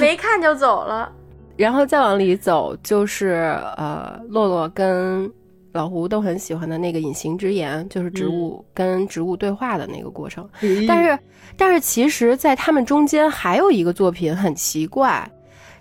[0.00, 1.10] 没看就走了。
[1.56, 5.30] 然后再往里走，就是呃，洛洛跟
[5.72, 10.48] 老胡都很喜欢的那个隐形之言，就是植物跟植物对话的那个过程。
[10.88, 11.18] 但是，
[11.56, 15.30] 但是其实，在他们中间还有一个作品很奇怪，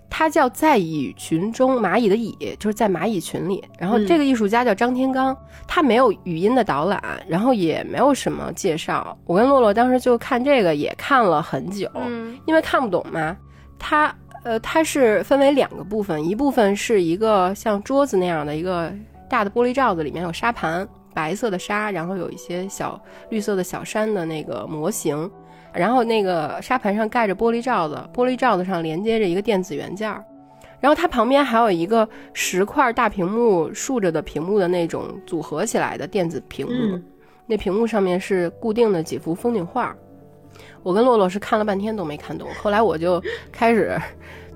[0.09, 3.63] 它叫在蚁群中，蚂蚁的蚁就是在蚂蚁群里。
[3.77, 5.37] 然后这个艺术家叫张天刚，
[5.67, 9.17] 他没有语音的导览，然后也没有什么介绍。
[9.25, 13.37] 我跟洛洛当时就看这个也看了很久，嗯因为看不懂嘛。
[13.77, 14.13] 它
[14.43, 18.91] 呃，它是分为两个部分，一部分是一个像桌子那样的一个
[19.29, 22.99] 大的玻璃罩子，里面有沙盘，白色的沙，然后有一些小
[23.29, 25.29] 绿色的小山的那个模型，
[25.73, 30.23] 然后那个沙盘上盖着玻璃罩子，玻璃罩子上连接着一个电子元件儿，
[30.79, 37.03] 然后它旁边还有一个十块大屏幕竖着的屏幕的那种组合起来的电子屏幕，嗯
[37.45, 39.95] 那屏幕上面是固定的几幅风景画。
[40.83, 43.21] 我跟洛洛是看了半天都没看懂，后来我就
[43.51, 43.99] 开始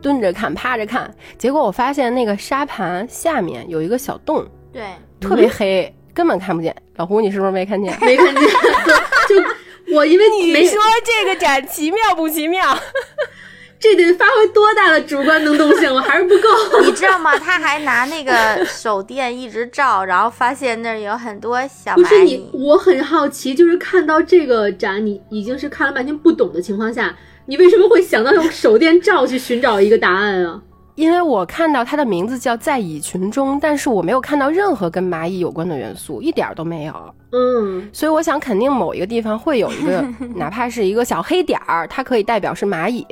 [0.01, 4.83] 蹲着看、趴着看，结果我发现那个沙盘下面有一个小洞，对，
[5.19, 6.75] 特别黑，根本看不见。
[6.97, 7.97] 老胡，你是不是没看见？
[7.99, 9.41] 没看见，就
[9.93, 12.77] 我因为没你说这个展奇妙不奇妙？
[13.79, 16.47] 这得发挥多大的主观能动性，我还是不够。
[16.85, 17.37] 你知道吗？
[17.37, 22.49] 他还拿那个手电一直照，然后发现那儿有很多小蚂不是你蚁，。
[22.53, 27.13] 我很好奇，就是看到这个展，你已经是看了半天不懂的情况下，
[27.47, 30.61] 你为什么会想到用手电照去寻找一个答案啊？
[30.95, 36.93] 因为我看到它的名字叫在蚁群中，但是我没有看到任何跟蚂蚁有关的元素，一点儿都没有。
[37.31, 40.05] 嗯，所以我想，肯定某一个地方会有一个，
[40.35, 43.05] 哪怕是一个小黑点儿，它可以代表是蚂蚁，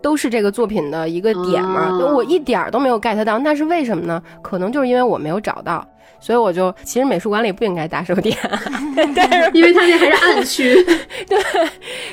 [0.00, 1.90] 都是这个作品的一个点嘛。
[1.90, 4.22] 哦我一点儿都没有 get 到，那是为什么呢？
[4.40, 5.86] 可能就是因为我没有找到，
[6.20, 8.36] 所以我就其实美术馆里不应该打手电，
[9.16, 10.74] 但是 因为它那还是暗区。
[11.26, 11.38] 对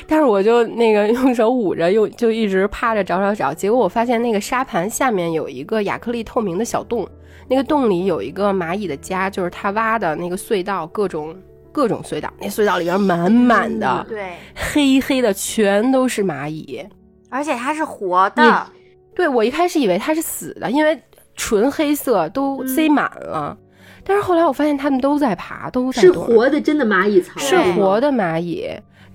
[0.06, 7.06] 但是我就那个用手捂着，又就一直趴着找找找，结果我发现那个沙盘下面有一个亚克力透明的小洞，
[7.48, 11.36] 那个洞里有一个蚂蚁的家，就是它挖的那个隧道，各种
[11.70, 16.84] 各种隧道，那隧道里边满满的、对，黑黑的，全都是蚂蚁。
[17.30, 18.66] 而且它是活的，
[19.14, 20.98] 对我一开始以为它是死的，因为
[21.36, 23.56] 纯黑色都塞满了，
[24.08, 28.66] 但是后来我发现它们都在爬，都在是活的，真的蚂蚁槽，是活的蚂蚁。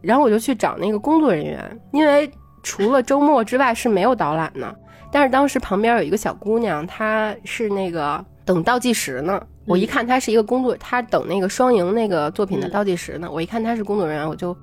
[0.01, 2.29] 然后我就去找那个工作人员，因为
[2.61, 4.75] 除了周末之外是没有导览的。
[5.11, 9.41] 但是当时旁边有一个小姑娘，她是那个等倒计时呢。
[9.65, 13.27] 我一看她是一个工作，她等那个双赢那个作品的嗯倒计时呢。
[13.31, 14.55] 我一看她是工作人员，我就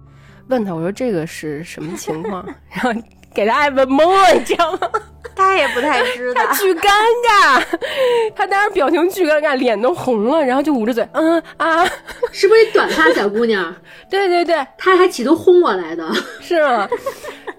[0.49, 2.47] 问她，我说这个是什么情况？
[2.71, 3.03] 然后
[3.35, 4.79] 给她爱问懵了，你知道吗？
[5.41, 6.45] 他也不太知道。
[6.45, 6.89] 他 巨尴
[7.27, 7.63] 尬，
[8.37, 11.85] 他当时表情巨尴尬，脸都红了，然后就捂着嘴，嗯啊，
[12.31, 13.75] 是不是一短发小姑娘？
[14.11, 16.07] 对对对，他还企图轰我来的。
[16.41, 16.89] 是吗？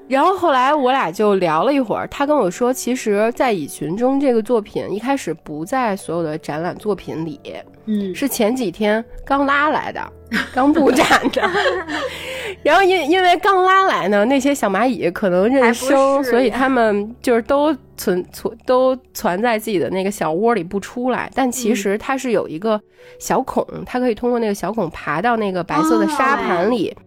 [0.07, 7.39] 然后后来我俩就聊了一会儿，他跟我说，其实，在蚁群中这个作品一开始不在所有的展览作品里，
[7.85, 10.01] 嗯，是前几天刚拉来的，
[10.53, 11.41] 刚布展的。
[12.63, 21.31] 然后因因为刚拉来呢，那些小蚂蚁可能认还生，所以他们就是都存存都存在自己的那个小窝里不出来。
[21.33, 22.79] 但其实它是有一个
[23.19, 27.01] 小孔，它可以通过那个小孔爬到那个白色的沙盘里，哦，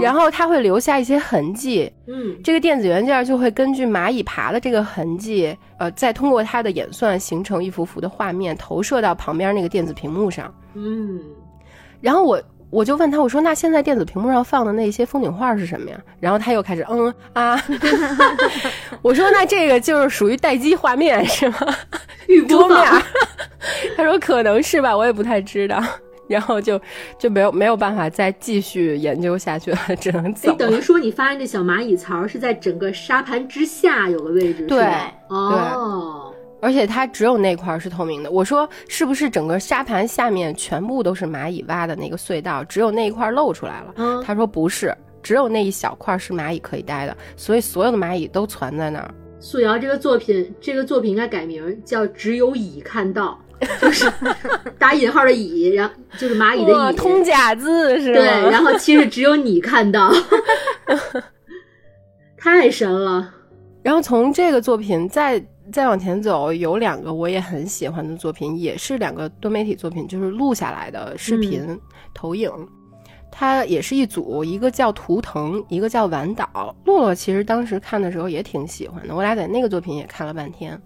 [0.00, 1.90] 然后它会留下一些痕迹。
[2.06, 10.52] 嗯，这个电子元件就会根据蚂蚁爬的这个痕迹，呃，再通过它的演算形成一幅幅的画面，投射到旁边那个电子屏幕上。
[10.74, 11.20] 嗯，
[12.00, 15.98] 然后我我就问他，我说那现在电子屏幕上放的那些风景画是什么呀？
[16.18, 17.62] 然后他又开始嗯啊，
[19.02, 21.58] 我说那这个就是属于待机画面是吗？
[22.28, 22.84] 预播桌 面？
[23.96, 25.82] 他说可能是吧，我也不太知道。
[26.32, 26.80] 然后就
[27.18, 30.56] 就没有没有办法再继续研究下去了， 只能走哎，。
[30.56, 34.84] 等于说你发现这小蚂蚁槽是在整个沙盘之下有个位置，对
[35.28, 38.30] 哦，而且它只有那块儿是透明的。
[38.30, 43.94] 我说是不是整个沙盘下面全部都是蚂蚁挖的那个隧道，只有那一块儿露出来了？
[43.96, 49.14] 嗯，他说不是，只有那一小块儿是蚂蚁可以待的，所以所有的蚂蚁都攒在那儿。
[49.40, 53.36] 素瑶这个作品，这个作品应该改名叫“只有蚁看到”，
[53.80, 54.10] 就是
[54.78, 58.16] 打引号的蚁，然后就是蚂蚁的哇，蚁，通假字是吗？
[58.16, 60.12] 对，然后其实只有你看到，
[62.36, 63.32] 太神了。
[63.82, 71.78] 然后从这个作品再再往前走，有两个我也很喜欢的作品，也是两个多媒体作品，就是录下来的视频
[72.14, 72.50] 投影。
[73.34, 76.76] 它也是一组，一个叫图腾，一个叫晚岛。
[76.84, 80.80] 洛洛其实当时看的时候也挺喜欢的，我俩在那个作品也看了半天。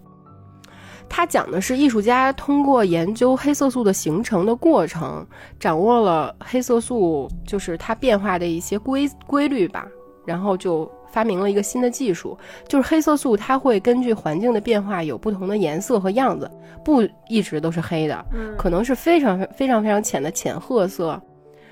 [1.09, 5.25] 它讲的是艺术家通过研究黑色素的形成的过程，
[5.59, 9.87] 掌握了黑色素就是它变化的一些规规律吧，
[10.25, 16.49] 然后就发明了一个新的技术，就是黑色素它会根据环境的变化有不同的颜色和样子，
[16.83, 18.55] 不一直都是黑的，嗯。
[18.57, 21.19] 可能是非常非常非常浅的浅褐色，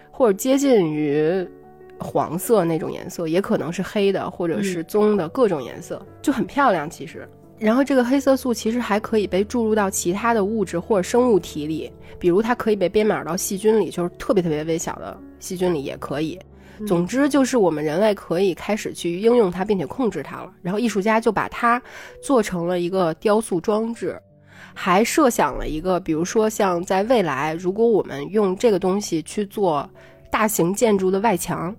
[0.09, 1.47] 或者接近于
[1.99, 6.89] 黄色那种颜色，也可能是黑的或者是棕的、各种颜色，就很漂亮。
[6.89, 7.27] 其实，
[7.57, 16.37] 然后这个黑色素其实还可以被注入到其他的物质或者生物体里，比如它可以被编码到细菌里，就是特别特别微小的细菌里也可以。
[16.85, 20.51] 总之就是我们人类可以开始去应用它，并且控制它了。
[20.61, 21.81] 然后艺术家就把它
[22.21, 24.21] 做成了一个雕塑装置，
[24.73, 29.89] 还设想了一个，比如说像在未来，如果我们用这个东西去做
[30.29, 31.73] 大型建筑的外墙，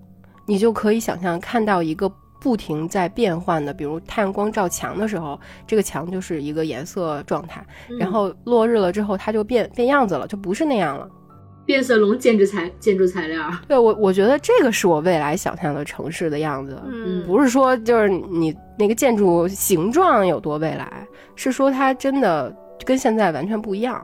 [0.47, 2.11] 你就可以想象看到一个
[2.47, 5.36] 不停在变换的，比如太阳光照墙的时候，
[5.66, 7.60] 这个墙就是一个颜色状态，
[7.98, 11.10] 然后落日了之后，它就变变样子了，就不是那样了。
[11.64, 16.81] 变色龙建筑材建筑材料，对我，我觉得这个是我未来想象的城市的样子。
[16.86, 21.05] 嗯不是说就是你那个建筑形状有多未来，
[21.35, 24.01] 是说它真的跟现在完全不一样。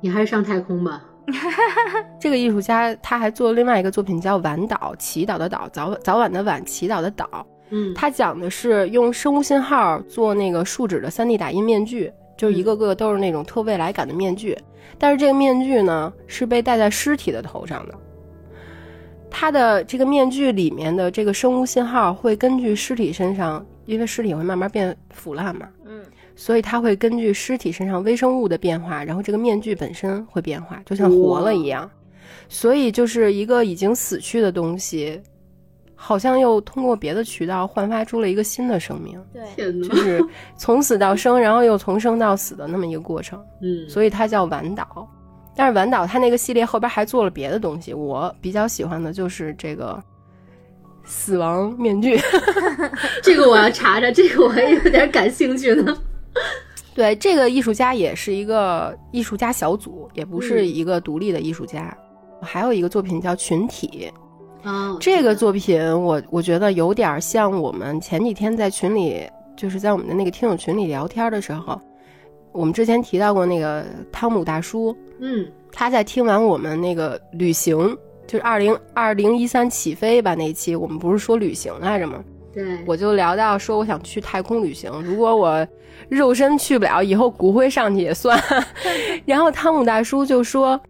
[0.00, 1.04] 你还是上太空吧。
[2.20, 7.46] 这个艺术家他还做了另外一个作品叫《晚岛》，祈祷的岛，早早晚的晚，祈祷的岛。
[7.70, 14.58] 嗯，他讲的是用生物信号做那个树脂的 3D 打印面具，就是一个个都是那种特未来感的面具。
[14.98, 17.94] 但是这个面具呢，是被戴在尸体的头上的。
[19.30, 25.79] 他的这个面具里面的这个生物信号会根据尸体身上，因为尸体会慢慢变腐烂嘛，嗯
[26.36, 31.90] 所以它会根据尸体身上微生物的变化，然后这个面具本身会变化，就像活了一样。
[32.48, 35.20] 所以就是一个已经死去的东西，
[35.94, 40.24] 好像又通过别的渠道焕发出了一个新的生命，对，就，是
[40.56, 43.40] 从死到生，然后又从生到死的那么一个过程。
[43.62, 45.08] 嗯，所以它叫晚岛。
[45.54, 50.02] 但是晚岛它那个系列后边还做了别的东西，我比较喜欢的就是这个
[51.04, 52.18] 死亡面具。
[53.22, 55.96] 这个我要查查，这个我还有点感兴趣呢。
[56.94, 61.96] 对，这个艺术家也是一个艺术家小组，也不是嗯一个独立的艺术家。
[62.42, 64.10] 还有一个作品叫《群体》，
[64.68, 71.80] 哦，这个作品我我觉得有点像我们前几天在群里，就是在我们的那个听友群里聊天的时候，
[72.52, 77.96] 我们之前提到过那个汤姆大叔，嗯他在听完我们那个旅行，
[78.26, 82.24] 就是二零二零一三起飞吧那一期，我们不是说旅行来着吗？
[82.52, 85.66] 对，我就聊到说我想去太空旅行，如果我
[86.10, 88.38] 肉身去不了，以后骨灰上去也算。
[89.24, 90.80] 然后汤姆大叔就说。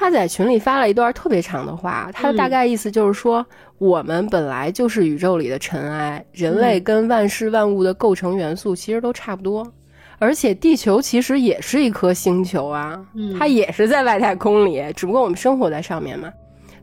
[0.00, 3.44] 他在群里发了一段特别长的话，他的大概意思就是说，
[3.78, 9.66] 我们本来就是宇宙里的尘埃，人类跟万事万物的构成元素其实都差不多，
[10.20, 16.32] 而且地球其实也是一颗星球啊，嗯它也是在外太空里，只不过我们生活在上面嘛，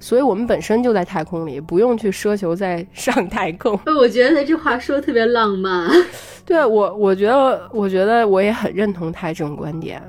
[0.05, 3.75] 所以我们本身就在太空里，不用去奢求再上太空。
[3.85, 5.89] 哎 我觉得他这话说的特别浪漫。
[6.45, 9.99] 对我，我觉得，我觉得我也很认同他这种观点。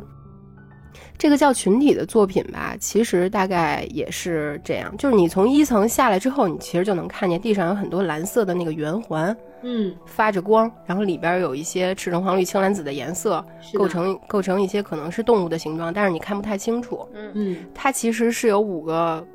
[1.16, 13.42] 这个叫群体的作品吧，其实大概也是这样，就是你从一层下来之后，你其实就能看见地上有很多蓝色的那个圆环嗯，发着光，然后里边有一些赤橙黄绿青蓝紫的颜色，
[13.72, 17.08] 构成构成一些可能是动物的形状，但是你看不太清楚。
[17.14, 19.26] 嗯嗯它其实是有五个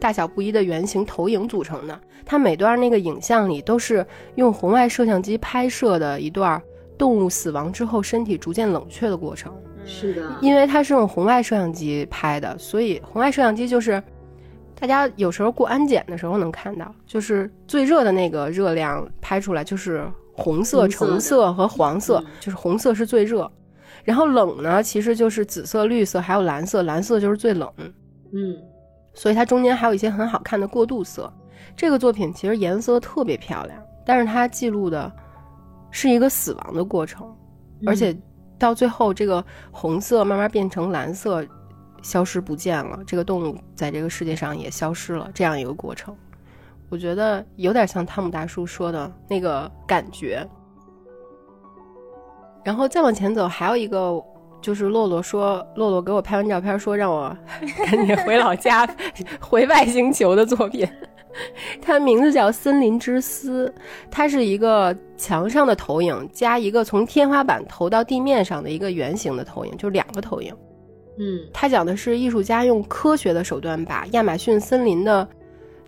[0.00, 2.00] 大小不一的圆形投影组成的。
[2.24, 6.60] 它每段那个影像里都是用红外摄像机拍摄的一段
[6.98, 9.54] 动物死亡之后身体逐渐冷却的过程。
[9.86, 14.02] 是的，因为它是用红外摄像机拍的，所以红外摄像机就是
[14.78, 23.50] 大家有时候过安检的时候能看到，就是最热的那个热量拍出来就是红色、橙色和黄色嗯，就是红色是最热。
[24.04, 27.72] 然后冷呢，其实就是紫色、绿色还有蓝色，蓝色就是最冷。
[28.32, 28.54] 嗯
[29.18, 31.30] 所以它中间还有一些很好看的过渡色。
[31.76, 35.12] 这个作品其实颜色特别漂亮，但是它记录的
[35.90, 37.36] 是一个死亡的过程，
[37.84, 38.16] 而且
[38.56, 41.44] 到最后这个红色慢慢变成蓝色，
[42.00, 46.16] 消失不见了，这个动物在这个世界上也消失了，这样一个过程。
[46.88, 50.48] 我觉得有点像汤姆大叔说的那个感觉。
[52.64, 54.22] 然后再往前走，还有一个
[54.60, 57.36] 就是洛洛说，洛洛给我拍完照片说让我
[57.86, 58.88] 赶紧回老家，
[59.40, 60.86] 回外星球的作品。
[61.80, 63.68] 它名字叫《森林之丝》，
[64.10, 70.52] 它是一个墙上的投影加一个从天花板投到地面上的一个圆形的投影，就是两个投影。
[71.20, 75.28] 嗯它讲的是艺术家用科学的手段把亚马逊森林的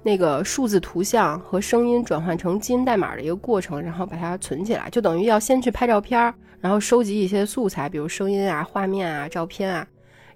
[0.02, 9.86] 那个数字图像和声音转换成基因代码的一个过程，然后把它存起来，就等于要先去拍照片，然后收集一些素材，比如声音啊、画面啊、照片啊。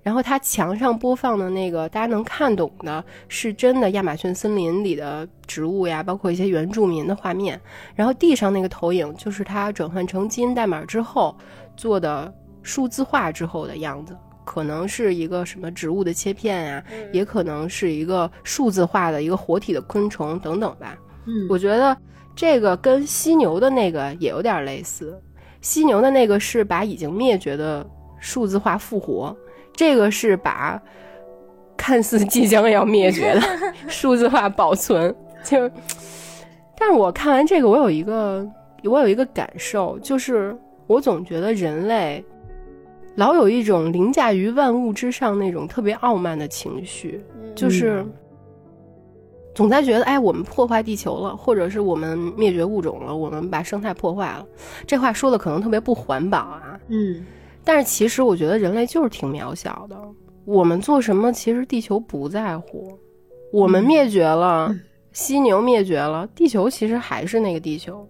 [0.03, 7.59] 然后它墙上播放的那个大家能看懂的，是真的亚马逊森林里的植物呀，包括一些原住民的画面。
[7.95, 11.35] 然后地上那个投影，就是它转换成基因代码之后
[11.74, 12.31] 做的
[12.62, 14.15] 数字化之后的样子，
[14.45, 20.97] 可能是一个什么植物的切片呀，也可能是一个数字化的一个活体的昆虫等等吧。
[21.27, 21.97] 嗯，我觉得
[22.37, 25.19] 这个跟犀牛的那个也有点类似，
[25.61, 27.87] 犀牛的那个是把已经灭绝的
[28.21, 29.35] 数字化复活。
[29.73, 30.81] 这个是把
[31.77, 33.41] 看似即将要灭绝的
[33.89, 35.12] 数字化保存，
[35.43, 35.69] 就，
[36.79, 38.47] 但是我看完这个，我有一个
[38.85, 40.57] 我有一个感受，就是
[40.87, 42.25] 我总觉得人类
[43.16, 47.24] 老有一种凌驾于万物之上那种特别傲慢的情绪，
[47.55, 48.05] 就是
[49.55, 54.45] 总在觉得，哎，我们破坏地球了，或者是我们灭绝物种了，我们把生态破坏了。
[54.86, 57.24] 这话说的可能特别不环保啊，嗯。
[57.66, 59.97] 但是其实我觉得人类就是挺渺小的，
[60.45, 62.99] 我们做什么其实地球不在乎，
[63.53, 64.74] 我们灭绝了，
[65.12, 68.07] 犀牛灭绝了，地球其实还是那个地球，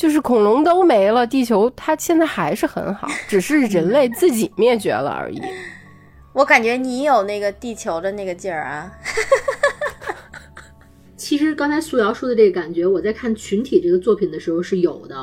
[0.00, 5.38] 就是恐龙都没了，地球它现在还是很好，只是人类自己灭绝了而已。
[6.32, 8.90] 我感觉你有那个地球的那个劲儿啊。
[11.18, 15.14] 其实刚才素瑶说的这个感觉，我在看群体这个作品的时候是有的。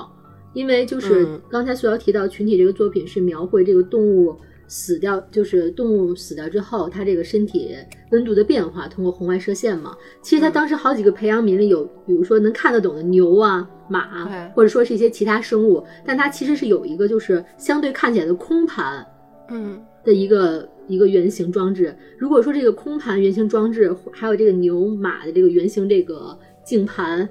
[0.53, 7.75] 因为就是刚才素瑶提到群体这个作品是描绘这个动物死掉，就是动物死掉之后，它这个身体
[8.11, 9.95] 温度的变化，通过红外射线嘛。
[10.21, 19.05] 其实它当时好几个培养皿里有，比如说能看得懂的牛啊、马，或者说是一些其他生物，但它其实是有一个就是相对看起来的空盘，
[19.49, 21.95] 嗯，的一个一个圆形装置。
[22.17, 27.27] 如果说这个空盘圆形装置，还有这个牛马的这个圆形这个镜盘。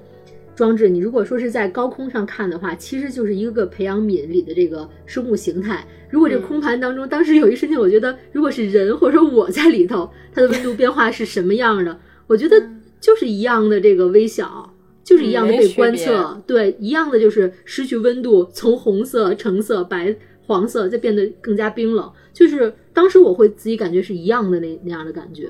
[0.57, 5.85] 装置，你如果说是在高空上看的话，其实就是一个个培养皿里的这个生物形态。
[6.09, 11.99] 如果这空盘当中，当时有一瞬间，我觉得如果是人或者说我在里头，它的温度变化是什么样的？
[12.25, 12.59] 我觉得
[12.99, 14.73] 就是一样的这个微小，
[15.03, 25.49] 就是一样的被观测，对，一样的就是失去温度，从红色、橙色、白、黄色再变得更加冰冷，就是当时我会自己感觉是一样的那那样的感觉。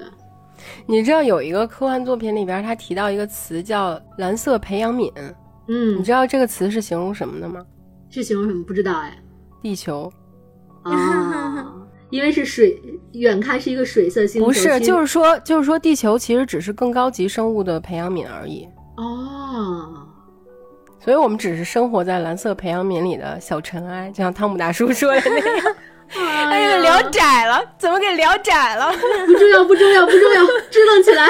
[0.85, 5.11] 你知道有一个科幻作品里边，他提到一个词叫“蓝色培养皿”。
[5.69, 7.65] 嗯，你知道这个词是形容什么的吗？
[8.09, 8.63] 是形容什么？
[8.63, 9.17] 不知道哎。
[9.61, 10.11] 地球。
[10.83, 11.73] 啊，
[12.09, 12.81] 因为是水，
[13.11, 14.47] 远看是一个水色星球。
[14.47, 18.67] 不是，就是说，就是说，地球其实只是更高级生物的培养皿而已。
[18.95, 20.07] 哦。
[20.99, 25.75] 所以我们只是生活在蓝色培养皿里的小尘埃，就像汤姆大叔说的那样。
[26.15, 28.91] 哎呀，聊窄了，怎么给聊窄了？
[29.25, 31.27] 不重要，不重要，不重要， 支棱起来。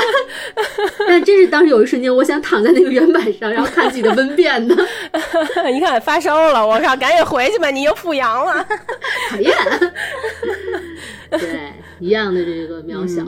[1.07, 4.75] 但真是当时有一瞬间，我想躺在那个圆板上，然后看自己的温变呢。
[5.71, 8.65] 你看发烧了，我靠，赶紧回去吧，你又复阳了。
[9.29, 9.53] 讨厌。
[11.31, 13.23] 对，一样的这个渺小。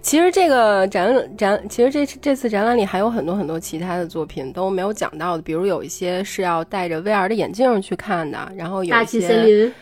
[0.00, 9.72] 其实这个展展，其实这这次展览里还有很多很多其他的作品都没有讲到的，比如有一些是要戴着 VR 的眼镜去看的，然后有大气森林。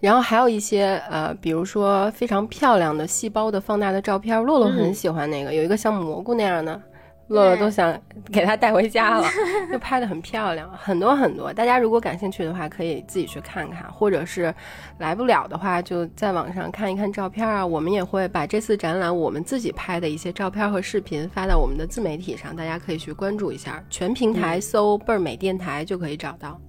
[0.00, 6.80] 然后还有一些呃，比如说非常漂亮的细胞的放大的照片，洛洛很喜欢那个，有一个像蘑菇那样的，
[7.28, 7.98] 洛洛都想
[8.30, 9.26] 给他带回家了，
[9.72, 11.52] 就拍的很漂亮，很多很多。
[11.52, 14.54] 大家如果感兴趣的话，可以自己去看看，或者是
[14.98, 17.64] 来不了的话，就在网上看一看照片啊。
[17.64, 26.60] 我们也会把这次展览我们自己拍的一些照片和视频发到我们的自媒体上，大家可以去关注一下，全平台搜“倍儿美电台”就可以找到。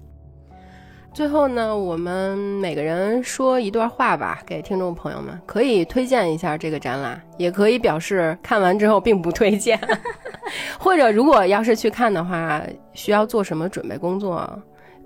[1.16, 9.80] 最后呢，我们每个人说一段话吧，给听众朋友们可以推荐一下这个展览，也可以表示看完之后并不推荐，
[10.78, 12.62] 或者如果要是去看的话，
[12.92, 14.46] 需要做什么准备工作，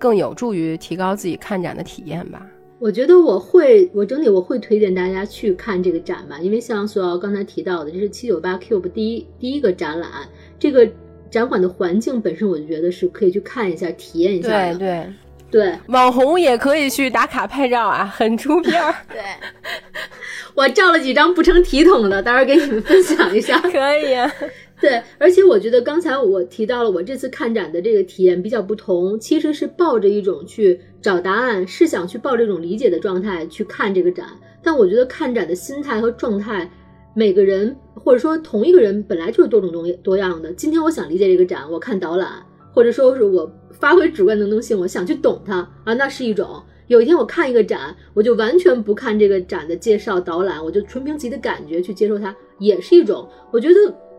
[0.00, 2.44] 更有助于提高自己看展的体验吧。
[2.80, 10.10] 我觉得我会，我整体我会推荐大家去看这个展吧，因为像索瑶刚才提到的，这是七九八 Cube 第一第一个展览，
[10.58, 10.90] 这个
[11.30, 14.74] 展馆的环境本身，我就觉得是可以去看一下、体验一下的。
[14.76, 15.06] 对对。
[15.50, 18.94] 对，网红也可以去打卡拍照啊，很出片儿。
[19.10, 19.20] 对，
[20.54, 23.58] 我照了几张不成体统的，待会儿给你们分享一下。
[23.70, 24.14] 可以。
[24.80, 34.26] 对，而且我觉得刚才我提到了，我这次看展的这个体验比较不同，其实是抱着一种去找答案，是想去抱这种理解的状态去看这个展。
[34.62, 36.70] 但我觉得看展的心态和状态，
[37.12, 40.52] 每个人或者说同一个人本来就是多种多多样的。
[40.52, 42.28] 今天我想理解这个展，我看导览，
[42.72, 43.50] 或者说是我。
[43.80, 46.62] 发挥主观能动性，我想去懂它啊，那是一种。
[46.86, 53.28] 有一天我看一个展，我就完全不看这个展的介绍导览，我就纯凭自己的感觉去接受它，也是一种。
[53.52, 53.74] 我觉得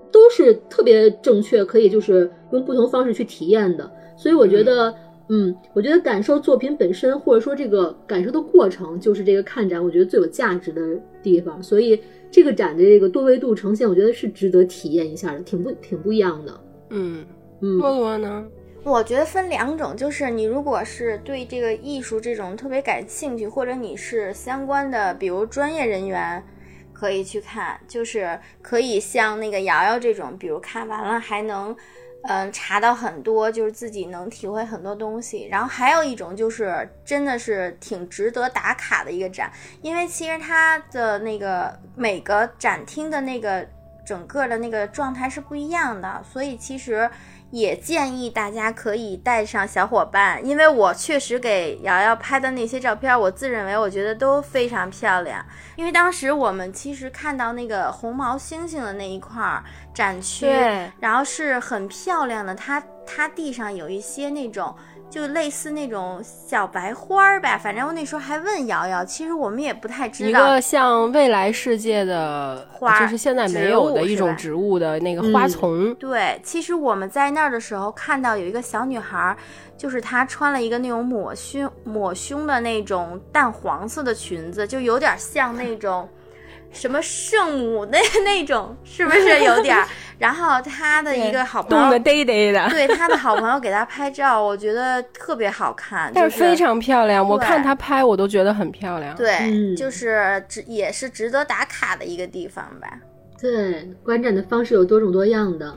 [0.09, 3.91] 都是特别正确，可以就是用不同方式去体验的。
[4.17, 4.93] 所以我觉得，
[5.27, 10.81] 嗯，我觉得感受作品本身，或者说这个感受的过程，就是这个看展我觉得最有价值的
[11.21, 11.61] 地方。
[11.61, 12.01] 所以
[12.31, 16.61] 这个展的这个多维度呈现，我觉得是值得体验一下的，挺不挺不一样的。
[16.91, 17.25] 嗯，
[17.59, 18.45] 嗯，洛洛呢？
[18.83, 26.43] 我觉得分两种，就是你如果是对这个艺术这种特别感兴趣，或者你是相关的，比如专业人员，
[26.91, 31.75] 可以去看，就是可以像那个瑶瑶这种，比如看完了还能，
[32.23, 35.47] 嗯，查到很多，就是自己能体会很多东西。
[35.51, 39.51] 然后还有一种就是真的是挺值得打卡的一个展，
[39.83, 43.63] 因为其实它的那个每个展厅的那个
[44.03, 47.07] 整个的那个状态是不一样的，所以其实。
[47.51, 55.45] 也建议大家可以带上小伙伴，因为我确实给瑶瑶拍的那些照片，我自认为我觉得都非常漂亮。
[55.75, 59.61] 因为当时我们其实看到那个红毛猩猩的那一块
[59.93, 60.47] 展区，
[60.99, 64.75] 然后是很漂亮的，它它地上有一些那种。
[65.11, 70.29] 就类似那种小白花儿吧，反正我那时候还问瑶瑶，其实我们也不太知道。
[70.29, 75.93] 一个像未来世界的花，就是现在没有的一种植物的那个花丛。
[75.95, 79.35] 对，其实我们在那儿的时候看到有一个小女孩，
[79.77, 86.07] 就是她穿了一个那种抹胸抹胸的那种淡黄色的裙子，就有点像那种。
[86.71, 89.87] 什么圣母那那种 是不是有点儿？
[90.17, 97.27] 然后他的一个好朋友，冻得嘚嘚的，对他的好朋友给他拍照，我觉得特别好看，但是非常漂亮。
[97.27, 99.15] 我看他拍，我都觉得很漂亮。
[99.15, 102.99] 对，就是值也是值得打卡的一个地方吧。
[103.39, 105.75] 对，观展的方式有多种多样的。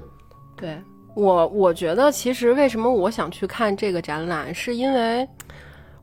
[0.54, 0.78] 对
[1.14, 5.26] 我，我觉得其实为什么我想去看这个展览，是因为。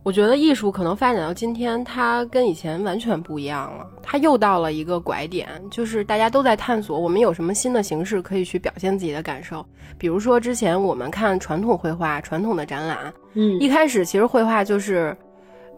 [0.04, 3.88] 我觉得艺术可能发展到今天，它跟以前完全不一样了。
[4.02, 9.64] 它又到了一个拐点，就是大家都在探索我们有什么新的形式可以去表现自己的感受。
[10.00, 15.16] 比如说之前我们看传统绘画、传统的展览，嗯，一开始其实绘画就是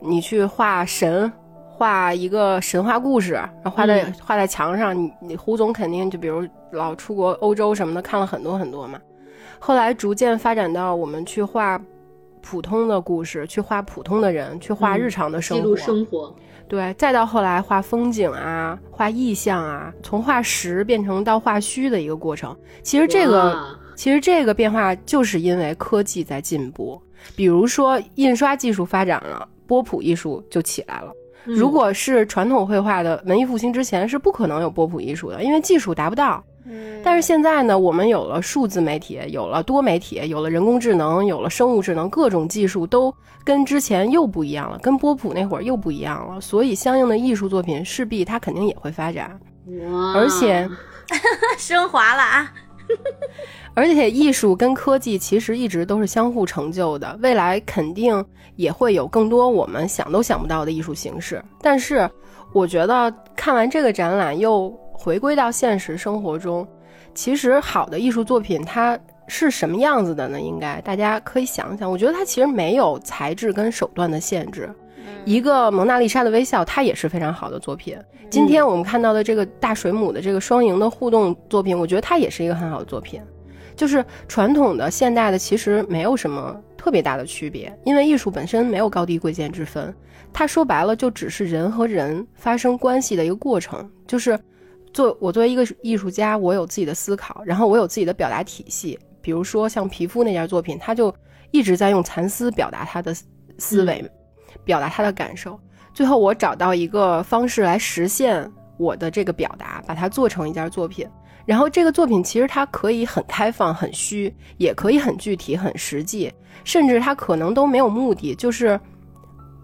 [0.02, 1.30] 你去画神，
[1.70, 4.98] 画一个神话故事，然后画在画在墙上。
[4.98, 8.98] 你你胡总肯定就比如老出国欧洲什么的，看了很多很多嘛。
[9.60, 11.78] 后来逐渐发展到我们去画。
[12.44, 16.36] 普通的故事，去画普通的人，去画日常的生活，记录生活。
[16.68, 22.56] 对，再到后来画风景啊，画意象啊，从画实变成到画虚的一个过程。
[22.82, 27.02] 其实这个，其实这个变化就是因为科技在进步。
[27.36, 31.12] 比如说印刷技术发展了，波普艺术就起来了。
[31.46, 36.44] 如果是传统绘画的文艺复兴之前，是不可能有波普艺术的，因为技术达不到。
[37.04, 43.14] 但是现在呢，我们有了数字媒体，有了多媒体，有了人工智能，有了生物智能，各种技术都
[43.44, 46.40] 跟之前又不一样了，跟波普那会儿又不一样了。
[46.40, 49.38] 所以，相应的艺术作品势必它肯定也会发展。
[50.16, 50.70] 而且
[51.58, 52.54] 升华了啊！
[53.74, 58.24] 而且，艺术跟科技其实一直都是相互成就的，未来肯定
[58.56, 61.44] 也会有更多我们想都想不到的艺术形式。
[61.62, 62.10] 但是，
[62.54, 64.74] 我觉得看完这个展览又。
[64.94, 66.66] 回归到现实生活中，
[67.14, 68.98] 其实好的艺术作品它
[69.28, 70.40] 是什么样子的呢？
[70.40, 71.90] 应该大家可以想想。
[71.90, 74.74] 我觉得它其实没有材质跟手段的限制。
[75.26, 77.98] 一个蒙娜丽莎的微笑，它也是非常好的作品。
[78.30, 83.22] 今天我们看到的这个大水母的这个双赢的互动作品，我觉得它也是一个很好的作品。
[83.76, 89.94] 就是传统的、现代的，其实没有什么特别大的区别，因为艺术本身没有高低贵贱之分。
[90.32, 94.40] 它说白了，就只是人和人发生关系的一个过程，就是。
[94.94, 98.98] 做我作为一个艺术家，我有自己的思考，然后我有自己的表达体系。
[99.22, 101.14] 比如说像皮肤那件作品，他就
[101.52, 103.16] 一直在用蚕丝表达他的
[103.58, 104.06] 思维，
[104.64, 105.60] 表达他的感受。
[105.94, 111.08] 最后我找到一个方式来实现我的这个表达，把它做成一件作品。
[111.46, 116.32] 然后这个作品其实它可以很开放、很虚，也可以很具体、很实际，
[116.64, 118.36] 甚至它可能都没有目的。
[118.36, 118.80] 就是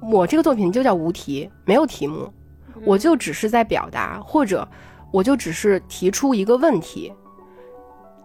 [0.01, 2.31] 我这个作品就叫无题，没有题目，
[2.85, 4.67] 我就只是在表达或者。
[5.11, 7.13] 我就只是提出一个问题，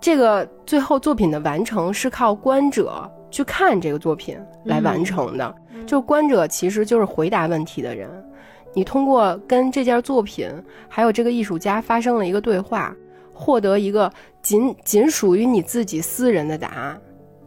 [0.00, 5.54] 这个最后作品的完成是靠观者去看这个作品来完成的。
[5.86, 8.08] 就观者其实就是回答问题的人，
[8.72, 10.50] 你通过跟这件作品
[10.88, 12.94] 还有这个艺术家发生了一个对话，
[13.32, 14.10] 获得一个
[14.42, 17.00] 仅仅属于你自己私人的答案。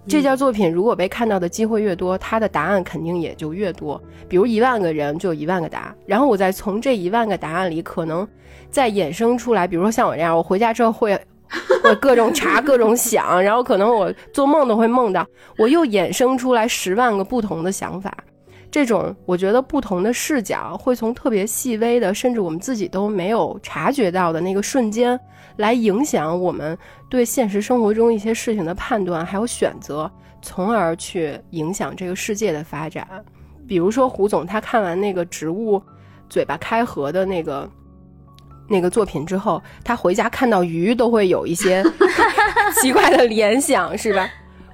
[0.08, 4.02] 这件作品如果被看到的机会越多，它的答案肯定也就越多。
[4.30, 8.26] 比如一万个人就有一万个答案，然后我再从这一万个答案里可能
[8.70, 11.20] 再衍生出来，比如说像我这样，我回家之后会
[11.84, 15.28] 会各种查、各种想，然后可能我做梦都会梦到，
[15.58, 18.16] 我又衍生出来十万个不同的想法。
[18.70, 25.18] 这种我觉得不同的视角，会从特别细微的，甚至我们自己都没有察觉到的那个瞬间，
[25.56, 26.78] 来影响我们
[27.10, 30.12] 对现实生活中一些事情的判断还有选择，
[30.42, 33.08] 从而去影响这个世界的发展。
[33.68, 35.82] 比如说胡总他看完那个植物
[36.30, 37.70] 嘴巴开合的那个
[38.70, 41.84] 那个作品之后，他回家看到鱼都会有一些
[42.82, 44.30] 奇怪的联想，是吧？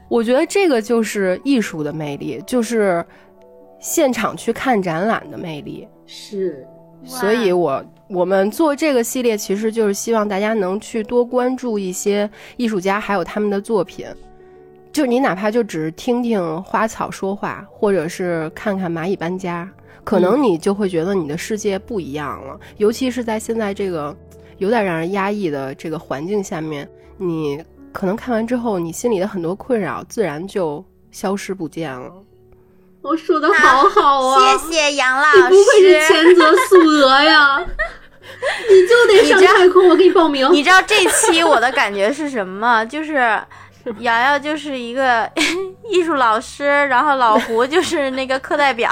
[0.10, 3.04] 我觉得这个就是艺术的魅力，就是
[3.80, 5.88] 现场去看展览的魅力。
[6.06, 6.68] 是，
[7.04, 7.84] 所以我
[8.14, 14.06] 我们做这个系列，其实就是希望大家能去多关注一些艺术家，还有他们的作品。
[14.92, 19.68] 就你哪怕就只是听听花草说话，或者是看看蚂蚁搬家，
[20.04, 22.60] 可能你就会觉得你的世界不一样了。
[22.78, 24.16] 尤其是在现在这个
[24.60, 26.88] 有点让人压抑的这个环境下面，
[27.18, 32.12] 你可能看完之后，你心里的很多困扰自然就消失不见了。
[33.02, 35.38] 我说的好好啊，谢谢杨老师。
[35.38, 37.66] 你不愧是前泽素娥呀，
[38.70, 40.52] 你就得上太空，我给你报名。
[40.52, 42.86] 你知道这期我的感觉是什么吗？
[42.86, 43.40] 就是。
[44.00, 45.30] 瑶瑶就是一个
[45.92, 48.90] 艺术老师，然后老胡就是那个课代表，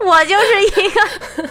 [0.00, 1.48] 我就是一个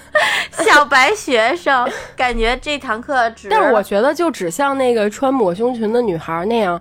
[0.61, 1.89] 小白学生。
[2.17, 3.47] 感觉这堂课只……
[3.47, 6.77] 但是我觉得就只像那个穿抹胸裙的女孩那样，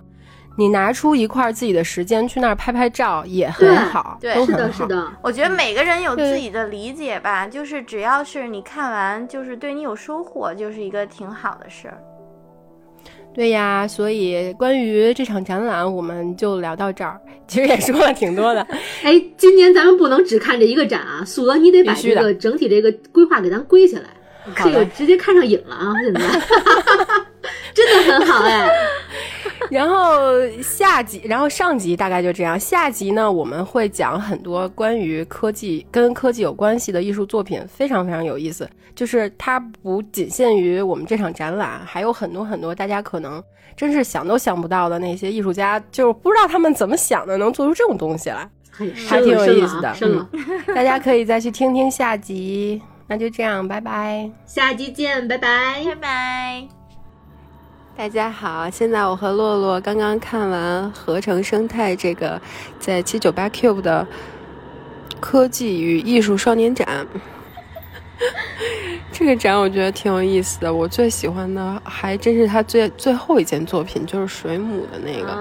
[0.57, 5.07] 你拿出一块自己的时间去那儿拍拍照也很好，对，是的，是的。
[5.21, 11.97] 我觉得每个人有自己的理解吧，就是只要是你看完，就是对你有收获，就是一个挺好的事儿。
[13.33, 17.19] 对呀，所以关于这场展览，我们就聊到这儿。
[17.47, 18.65] 其实也说了挺多的。
[19.03, 24.05] 哎，今年咱们不能只看这一个展啊，苏娥，你得把这个整体这个规划给咱归下来。
[24.55, 25.93] 这个直接看上瘾了啊！
[26.03, 26.21] 现在
[27.73, 28.69] 真的很好哎。
[29.71, 30.31] 然后
[30.61, 32.59] 下集，然后上集大概就这样。
[32.59, 38.69] 下集呢，我们会讲很多关于科技跟科技有关系的艺术作品，非常非常有意思。
[38.93, 43.43] 就是它不仅限于我们这场展览，还有很多很多大家可能
[43.75, 48.47] 真是想都想不到的那些艺术家，就是不知道他们怎么想的，能做出这种东西来，
[49.07, 49.95] 还挺有意思的。
[50.01, 50.27] 嗯，
[50.75, 52.79] 大家可以再去听听下集。
[53.07, 56.67] 那就这样，拜拜，下期见，拜拜，拜拜。
[57.95, 62.41] 大家好，现在我和洛洛刚刚看完合成生态这个
[62.79, 64.07] 在七九八 Cube 的
[65.19, 67.05] 科技与艺术双年展。
[69.13, 75.31] 这个展我觉得挺有意思的，我最喜欢的还真是他最最后一件作品，就是水母的那个。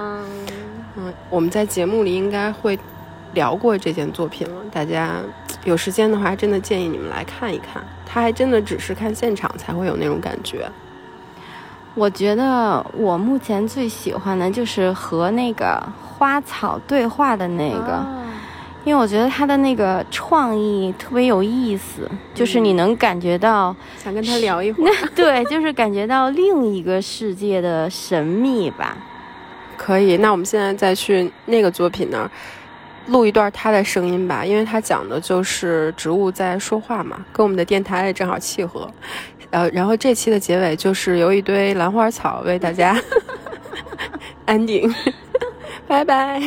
[0.99, 2.79] 嗯，我们在节目里应该会
[3.33, 5.23] 聊过这件作品了，大家。
[5.65, 7.83] 有时间的话，真的建议你们来看一看。
[8.07, 10.71] 他还真的只是看现场才会有那种感觉。
[11.95, 18.05] 我觉得我目前最喜欢的就是和那个花草对话的那个，
[18.85, 24.93] 因为我觉得他的那个创意特别有意思，就是你能感觉到想跟他聊一会儿。
[25.15, 28.97] 对，就是感觉到另一个世界的神秘吧。
[29.77, 32.31] 可以，那我们现在再去那个作品那儿。
[33.09, 38.91] 录一段他的声音吧，因为他讲的就是植物在说话嘛，跟我们的电台也正好契合。
[39.51, 43.01] 呃，然后这期的结尾就是由一堆兰花草为大家
[44.47, 44.93] 安定，
[45.87, 46.43] 拜拜。